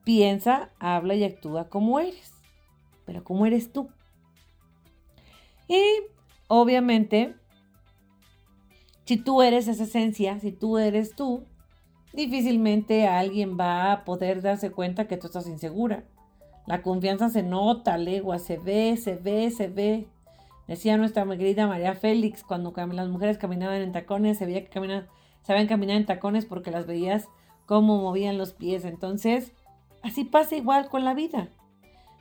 Piensa, 0.07 0.71
habla 0.79 1.17
y 1.17 1.25
actúa 1.25 1.69
como 1.69 1.99
eres, 1.99 2.33
pero 3.07 3.25
como 3.25 3.45
eres 3.45 3.73
tú. 3.73 3.89
Y 5.67 5.83
obviamente, 6.47 7.35
si 9.05 9.17
tú 9.17 9.43
eres 9.43 9.67
esa 9.67 9.83
esencia, 9.83 10.39
si 10.39 10.53
tú 10.53 10.79
eres 10.79 11.17
tú, 11.17 11.43
difícilmente 12.13 13.09
alguien 13.09 13.59
va 13.59 13.91
a 13.91 14.05
poder 14.05 14.43
darse 14.43 14.71
cuenta 14.71 15.09
que 15.09 15.17
tú 15.17 15.27
estás 15.27 15.49
insegura. 15.49 16.05
La 16.69 16.83
confianza 16.83 17.29
se 17.29 17.43
nota, 17.43 17.99
legua, 17.99 18.39
se 18.39 18.59
ve, 18.59 18.97
se 18.97 19.17
ve, 19.17 19.51
se 19.51 19.67
ve. 19.67 20.07
Decía 20.69 20.97
nuestra 20.99 21.27
querida 21.37 21.67
María 21.67 21.97
Félix, 21.97 22.45
cuando 22.45 22.73
las 22.77 23.09
mujeres 23.09 23.39
caminaban 23.39 23.83
en 23.83 23.91
tacones, 23.91 24.39
se 24.39 24.47
veía 24.47 24.63
que 24.63 24.71
caminan, 24.71 25.09
sabían 25.43 25.67
caminar 25.67 25.97
en 25.97 26.07
tacones 26.07 26.47
porque 26.47 26.71
las 26.71 26.87
veías 26.87 27.29
cómo 27.67 28.01
movían 28.01 28.39
los 28.39 28.53
pies. 28.53 28.85
Entonces, 28.85 29.53
así 30.07 30.25
pasa 30.25 30.55
igual 30.55 30.89
con 30.89 31.05
la 31.05 31.15
vida. 31.15 31.49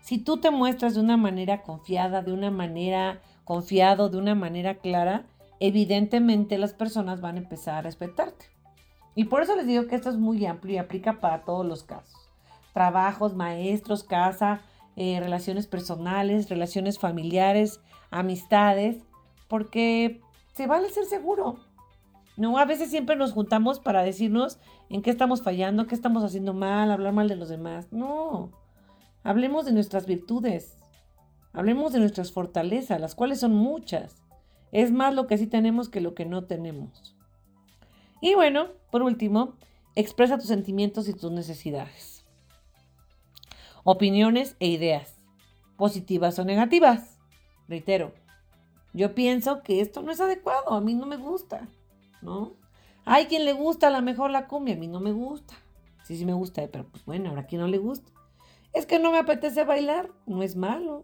Si 0.02 0.18
tú 0.18 0.38
te 0.38 0.52
muestras 0.52 0.96
de 0.96 1.02
una 1.02 1.18
manera 1.18 1.62
confiada, 1.62 2.22
de 2.22 2.34
una 2.34 2.52
manera 2.52 3.22
confiado, 3.44 4.10
de 4.10 4.18
una 4.18 4.36
manera 4.36 4.76
clara, 4.76 5.26
evidentemente 5.60 6.58
las 6.58 6.74
personas 6.74 7.22
van 7.22 7.36
a 7.36 7.40
empezar 7.40 7.76
a 7.76 7.82
respetarte. 7.82 8.48
Y 9.16 9.26
por 9.26 9.42
eso 9.42 9.56
les 9.56 9.68
digo 9.68 9.88
que 9.88 9.96
esto 9.96 10.10
es 10.10 10.18
muy 10.18 10.46
amplio 10.46 10.76
y 10.76 10.78
aplica 10.78 11.20
para 11.20 11.44
todos 11.44 11.66
los 11.66 11.84
casos. 11.84 12.30
Trabajos, 12.74 13.36
maestros, 13.36 14.04
casa, 14.04 14.62
eh, 14.96 15.20
relaciones 15.20 15.68
personales, 15.68 16.50
relaciones 16.50 17.00
familiares, 17.00 17.80
amistades, 18.12 18.98
porque 19.48 20.22
se 20.54 20.68
vale 20.68 20.90
ser 20.90 21.06
seguro. 21.06 21.60
No, 22.38 22.58
a 22.58 22.66
veces 22.66 22.90
siempre 22.90 23.16
nos 23.16 23.32
juntamos 23.32 23.80
para 23.80 24.04
decirnos 24.04 24.60
en 24.90 25.02
qué 25.02 25.10
estamos 25.10 25.42
fallando, 25.42 25.88
qué 25.88 25.96
estamos 25.96 26.24
haciendo 26.24 26.54
mal, 26.54 26.92
hablar 26.92 27.14
mal 27.14 27.30
de 27.30 27.38
los 27.38 27.48
demás. 27.48 27.88
No, 27.92 28.52
hablemos 29.24 29.66
de 29.66 29.72
nuestras 29.72 30.06
virtudes, 30.06 30.78
hablemos 31.54 31.94
de 31.94 32.00
nuestras 32.00 32.32
fortalezas, 32.34 33.00
las 33.00 33.16
cuales 33.16 33.40
son 33.40 33.56
muchas. 33.56 34.22
Es 34.72 34.92
más 34.92 35.14
lo 35.14 35.28
que 35.28 35.38
sí 35.38 35.48
tenemos 35.48 35.88
que 35.88 36.02
lo 36.02 36.14
que 36.14 36.26
no 36.26 36.44
tenemos. 36.44 37.16
Y 38.22 38.36
bueno, 38.36 38.68
por 38.92 39.02
último, 39.02 39.56
expresa 39.96 40.38
tus 40.38 40.48
sentimientos 40.48 41.08
y 41.08 41.14
tus 41.14 41.32
necesidades. 41.32 42.26
Opiniones 43.86 44.58
e 44.60 44.68
ideas, 44.68 45.16
positivas 45.78 46.38
o 46.40 46.44
negativas. 46.44 47.18
Reitero, 47.70 48.14
yo 48.94 49.16
pienso 49.16 49.62
que 49.62 49.80
esto 49.80 50.02
no 50.02 50.12
es 50.12 50.20
adecuado, 50.20 50.72
a 50.72 50.82
mí 50.82 50.94
no 50.94 51.06
me 51.06 51.18
gusta, 51.18 51.70
¿no? 52.26 52.54
Hay 53.06 53.28
quien 53.28 53.46
le 53.46 53.54
gusta 53.54 53.88
a 53.88 53.92
lo 53.92 54.02
mejor 54.02 54.32
la 54.32 54.48
cumbia, 54.48 54.76
a 54.76 54.78
mí 54.78 54.88
no 54.88 55.00
me 55.00 55.12
gusta. 55.12 55.54
Sí, 56.04 56.18
sí 56.18 56.26
me 56.26 56.34
gusta, 56.34 56.68
pero 56.72 56.86
pues 56.90 57.06
bueno, 57.06 57.30
ahora 57.30 57.46
quien 57.46 57.62
no 57.62 57.68
le 57.68 57.78
gusta. 57.78 58.12
Es 58.74 58.86
que 58.86 59.00
no 59.00 59.12
me 59.12 59.20
apetece 59.20 59.64
bailar, 59.64 60.10
no 60.26 60.44
es 60.44 60.56
malo. 60.56 61.04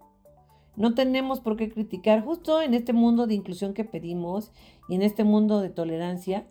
No 0.76 0.94
tenemos 0.94 1.40
por 1.40 1.56
qué 1.56 1.72
criticar. 1.72 2.24
Justo 2.24 2.62
en 2.62 2.74
este 2.74 2.92
mundo 2.92 3.28
de 3.28 3.36
inclusión 3.36 3.74
que 3.74 3.86
pedimos 3.86 4.52
y 4.90 4.96
en 4.96 5.02
este 5.02 5.24
mundo 5.24 5.62
de 5.62 5.70
tolerancia, 5.70 6.48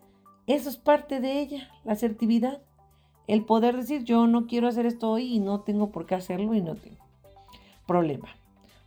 eso 0.47 0.69
es 0.69 0.77
parte 0.77 1.19
de 1.19 1.39
ella, 1.39 1.69
la 1.83 1.93
asertividad. 1.93 2.61
El 3.27 3.45
poder 3.45 3.77
decir 3.77 4.03
yo 4.03 4.25
no 4.25 4.47
quiero 4.47 4.67
hacer 4.67 4.85
esto 4.85 5.11
hoy 5.11 5.35
y 5.35 5.39
no 5.39 5.61
tengo 5.61 5.91
por 5.91 6.05
qué 6.05 6.15
hacerlo 6.15 6.53
y 6.53 6.61
no 6.61 6.75
tengo 6.75 6.97
problema 7.85 8.29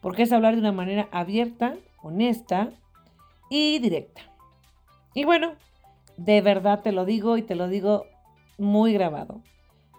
porque 0.04 0.24
es 0.24 0.32
hablar 0.32 0.52
de 0.52 0.60
una 0.60 0.70
manera 0.70 1.08
abierta, 1.12 1.76
honesta 2.02 2.68
y 3.48 3.78
directa. 3.78 4.20
Y 5.14 5.24
bueno, 5.24 5.54
de 6.16 6.40
verdad 6.40 6.82
te 6.82 6.92
lo 6.92 7.04
digo 7.04 7.36
y 7.36 7.42
te 7.42 7.54
lo 7.54 7.68
digo 7.68 8.06
muy 8.58 8.92
grabado. 8.92 9.42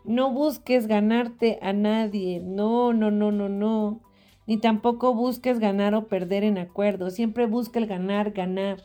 No 0.03 0.31
busques 0.31 0.87
ganarte 0.87 1.59
a 1.61 1.73
nadie, 1.73 2.39
no, 2.39 2.93
no, 2.93 3.11
no, 3.11 3.31
no, 3.31 3.49
no. 3.49 4.01
Ni 4.47 4.57
tampoco 4.57 5.15
busques 5.15 5.59
ganar 5.59 5.95
o 5.95 6.07
perder 6.07 6.43
en 6.43 6.59
acuerdo. 6.59 7.09
Siempre 7.09 7.47
busca 7.47 7.79
el 7.79 7.87
ganar, 7.87 8.31
ganar. 8.31 8.83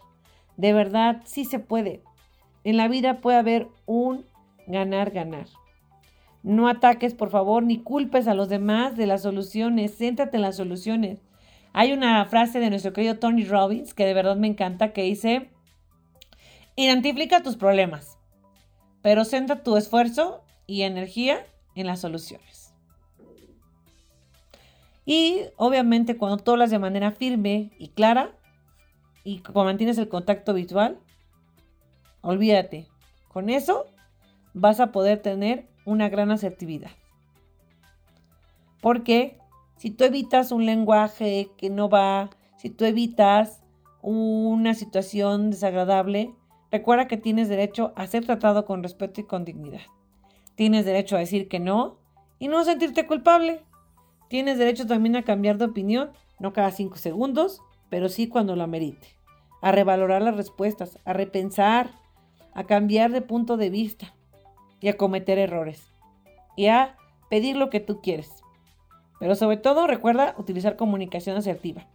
De 0.57 0.72
verdad, 0.72 1.20
sí 1.24 1.45
se 1.45 1.59
puede. 1.59 2.03
En 2.64 2.78
la 2.78 2.89
vida 2.89 3.20
puede 3.20 3.39
haber 3.39 3.68
un 3.85 4.24
ganar, 4.66 5.11
ganar. 5.11 5.47
No 6.43 6.68
ataques, 6.68 7.12
por 7.14 7.28
favor, 7.28 7.62
ni 7.62 7.83
culpes 7.83 8.26
a 8.26 8.35
los 8.35 8.49
demás 8.49 8.97
de 8.97 9.07
las 9.07 9.22
soluciones. 9.22 9.99
Céntrate 9.99 10.37
en 10.37 10.43
las 10.43 10.57
soluciones. 10.57 11.20
Hay 11.74 11.93
una 11.93 12.24
frase 12.24 12.61
de 12.61 12.70
nuestro 12.70 12.95
querido 12.95 13.18
Tony 13.18 13.45
Robbins 13.45 13.93
que 13.93 14.07
de 14.07 14.14
verdad 14.14 14.37
me 14.37 14.47
encanta 14.47 14.93
que 14.95 15.03
dice, 15.03 15.51
identifica 16.85 17.43
tus 17.43 17.57
problemas, 17.57 18.18
pero 19.03 19.24
centra 19.24 19.62
tu 19.62 19.76
esfuerzo 19.76 20.45
y 20.66 20.83
energía 20.83 21.47
en 21.74 21.87
las 21.87 22.01
soluciones. 22.01 22.74
Y 25.05 25.43
obviamente 25.57 26.16
cuando 26.16 26.39
tú 26.39 26.53
hablas 26.53 26.70
de 26.70 26.78
manera 26.78 27.11
firme 27.11 27.72
y 27.78 27.89
clara 27.89 28.37
y 29.24 29.43
mantienes 29.55 29.99
el 29.99 30.09
contacto 30.09 30.55
visual, 30.55 31.01
olvídate, 32.20 32.87
con 33.28 33.51
eso 33.51 33.87
vas 34.55 34.81
a 34.81 34.93
poder 34.93 35.20
tener 35.20 35.68
una 35.85 36.09
gran 36.09 36.31
asertividad. 36.31 36.93
Porque 38.81 39.39
si 39.76 39.91
tú 39.91 40.05
evitas 40.05 40.53
un 40.53 40.64
lenguaje 40.64 41.51
que 41.57 41.70
no 41.70 41.89
va, 41.89 42.31
si 42.57 42.70
tú 42.70 42.85
evitas 42.85 43.62
una 44.03 44.74
situación 44.74 45.51
desagradable, 45.51 46.35
recuerda 46.71 47.09
que 47.09 47.16
tienes 47.16 47.49
derecho 47.49 47.93
a 47.97 48.07
ser 48.07 48.25
tratado 48.25 48.64
con 48.64 48.83
respeto 48.83 49.21
y 49.21 49.25
con 49.25 49.45
dignidad. 49.45 49.83
Tienes 50.55 50.85
derecho 50.85 51.16
a 51.16 51.21
decir 51.21 51.49
que 51.49 51.61
no 51.61 51.99
y 52.39 52.49
no 52.49 52.64
sentirte 52.64 53.07
culpable. 53.07 53.62
Tienes 54.29 54.59
derecho 54.59 54.87
también 54.87 55.16
a 55.16 55.23
cambiar 55.23 55.59
de 55.59 55.64
opinión, 55.66 56.11
no 56.39 56.53
cada 56.53 56.71
cinco 56.71 56.97
segundos, 56.97 57.62
pero 57.89 58.09
sí 58.09 58.29
cuando 58.29 58.57
lo 58.57 58.62
amerite. 58.62 59.09
A 59.61 59.73
revalorar 59.73 60.23
las 60.23 60.37
respuestas, 60.37 60.99
a 61.05 61.12
repensar, 61.12 61.91
a 62.55 62.64
cambiar 62.64 63.11
de 63.11 63.21
punto 63.21 63.57
de 63.57 63.71
vista 63.71 64.14
y 64.81 64.89
a 64.89 64.97
cometer 64.97 65.39
errores 65.39 65.91
y 66.57 66.66
a 66.66 66.97
pedir 67.29 67.57
lo 67.57 67.71
que 67.71 67.81
tú 67.81 68.01
quieres. 68.01 68.31
Pero 69.18 69.35
sobre 69.35 69.59
todo 69.59 69.87
recuerda 69.87 70.35
utilizar 70.39 70.77
comunicación 70.77 71.37
asertiva. 71.37 71.87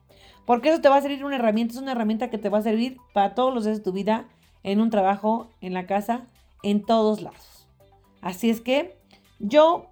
Porque 0.46 0.70
eso 0.70 0.82
te 0.82 0.90
va 0.90 0.98
a 0.98 1.02
servir 1.02 1.26
una 1.26 1.38
herramienta, 1.38 1.74
es 1.74 1.82
una 1.82 1.94
herramienta 1.94 2.30
que 2.30 2.38
te 2.38 2.50
va 2.50 2.60
a 2.60 2.64
servir 2.64 2.98
para 3.14 3.34
todos 3.34 3.54
los 3.54 3.66
días 3.66 3.78
de 3.78 3.84
tu 3.84 3.92
vida, 3.92 4.26
en 4.66 4.82
un 4.82 4.90
trabajo, 4.90 5.52
en 5.62 5.74
la 5.74 5.86
casa, 5.86 6.26
en 6.64 6.84
todos 6.84 7.22
lados. 7.22 7.68
Así 8.22 8.50
es 8.50 8.62
que 8.62 8.98
yo 9.40 9.86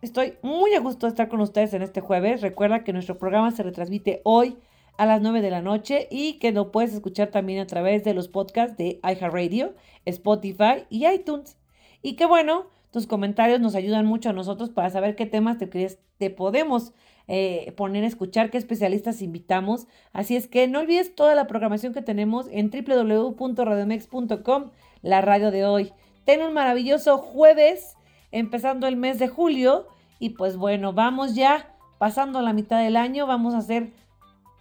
estoy 0.00 0.34
muy 0.42 0.72
a 0.74 0.80
gusto 0.80 1.06
de 1.06 1.10
estar 1.10 1.28
con 1.28 1.42
ustedes 1.42 1.74
en 1.74 1.82
este 1.82 2.00
jueves. 2.00 2.40
Recuerda 2.40 2.84
que 2.84 2.94
nuestro 2.94 3.18
programa 3.18 3.50
se 3.50 3.62
retransmite 3.62 4.22
hoy 4.24 4.56
a 4.96 5.04
las 5.04 5.20
9 5.20 5.42
de 5.42 5.50
la 5.50 5.60
noche 5.60 6.08
y 6.10 6.38
que 6.38 6.52
lo 6.52 6.72
puedes 6.72 6.94
escuchar 6.94 7.28
también 7.28 7.60
a 7.60 7.66
través 7.66 8.02
de 8.02 8.14
los 8.14 8.28
podcasts 8.28 8.78
de 8.78 8.98
iHeartRadio, 9.02 9.74
Spotify 10.06 10.86
y 10.88 11.06
iTunes. 11.06 11.58
Y 12.00 12.14
que 12.14 12.24
bueno, 12.24 12.66
tus 12.90 13.06
comentarios 13.06 13.60
nos 13.60 13.74
ayudan 13.74 14.06
mucho 14.06 14.30
a 14.30 14.32
nosotros 14.32 14.70
para 14.70 14.88
saber 14.88 15.16
qué 15.16 15.26
temas 15.26 15.58
te, 15.58 15.66
te 15.66 16.30
podemos 16.30 16.94
eh, 17.28 17.72
poner 17.76 18.04
a 18.04 18.06
escuchar, 18.06 18.50
qué 18.50 18.56
especialistas 18.56 19.20
invitamos. 19.20 19.86
Así 20.14 20.34
es 20.34 20.48
que 20.48 20.66
no 20.66 20.80
olvides 20.80 21.14
toda 21.14 21.34
la 21.34 21.46
programación 21.46 21.92
que 21.92 22.00
tenemos 22.00 22.46
en 22.50 22.70
www.radiomex.com, 22.70 24.70
la 25.02 25.20
radio 25.20 25.50
de 25.50 25.66
hoy. 25.66 25.92
Ten 26.24 26.40
un 26.42 26.54
maravilloso 26.54 27.18
jueves, 27.18 27.96
empezando 28.32 28.86
el 28.86 28.96
mes 28.96 29.18
de 29.18 29.28
julio. 29.28 29.88
Y 30.18 30.30
pues 30.30 30.56
bueno, 30.56 30.94
vamos 30.94 31.34
ya 31.34 31.74
pasando 31.98 32.40
la 32.40 32.54
mitad 32.54 32.82
del 32.82 32.96
año, 32.96 33.26
vamos 33.26 33.54
a 33.54 33.58
hacer 33.58 33.92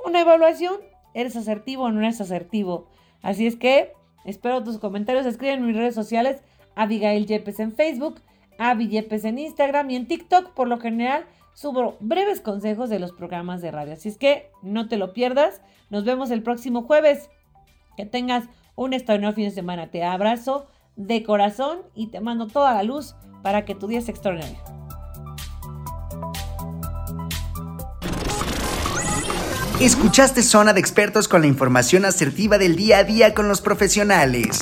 una 0.05 0.19
evaluación. 0.21 0.75
¿Eres 1.13 1.37
asertivo 1.37 1.83
o 1.83 1.91
no 1.91 2.01
eres 2.01 2.21
asertivo? 2.21 2.87
Así 3.21 3.47
es 3.47 3.55
que 3.55 3.93
espero 4.25 4.63
tus 4.63 4.77
comentarios. 4.77 5.25
Escriben 5.25 5.59
en 5.59 5.67
mis 5.67 5.75
redes 5.75 5.95
sociales. 5.95 6.41
Abigail 6.75 7.25
Yepes 7.25 7.59
en 7.59 7.71
Facebook, 7.71 8.21
Avi 8.59 8.87
Yepes 8.87 9.25
en 9.25 9.39
Instagram 9.39 9.89
y 9.89 9.95
en 9.95 10.07
TikTok. 10.07 10.53
Por 10.53 10.67
lo 10.67 10.79
general 10.79 11.25
subo 11.57 11.97
breves 11.99 12.39
consejos 12.39 12.87
de 12.87 12.99
los 12.99 13.11
programas 13.13 13.63
de 13.63 13.71
radio. 13.71 13.93
Así 13.93 14.09
es 14.09 14.17
que 14.17 14.51
no 14.61 14.87
te 14.87 14.95
lo 14.95 15.13
pierdas. 15.13 15.61
Nos 15.89 16.05
vemos 16.05 16.29
el 16.29 16.43
próximo 16.43 16.83
jueves. 16.83 17.31
Que 17.97 18.05
tengas 18.05 18.43
un 18.75 18.93
extraordinario 18.93 19.35
fin 19.35 19.45
de 19.45 19.51
semana. 19.51 19.89
Te 19.89 20.03
abrazo 20.03 20.67
de 20.95 21.23
corazón 21.23 21.79
y 21.95 22.07
te 22.07 22.21
mando 22.21 22.45
toda 22.45 22.75
la 22.75 22.83
luz 22.83 23.15
para 23.41 23.65
que 23.65 23.73
tu 23.73 23.87
día 23.87 24.01
sea 24.01 24.13
extraordinario. 24.13 24.59
Escuchaste 29.79 30.43
Zona 30.43 30.73
de 30.73 30.79
Expertos 30.79 31.27
con 31.27 31.41
la 31.41 31.47
información 31.47 32.05
asertiva 32.05 32.59
del 32.59 32.75
día 32.75 32.99
a 32.99 33.03
día 33.03 33.33
con 33.33 33.47
los 33.47 33.61
profesionales. 33.61 34.61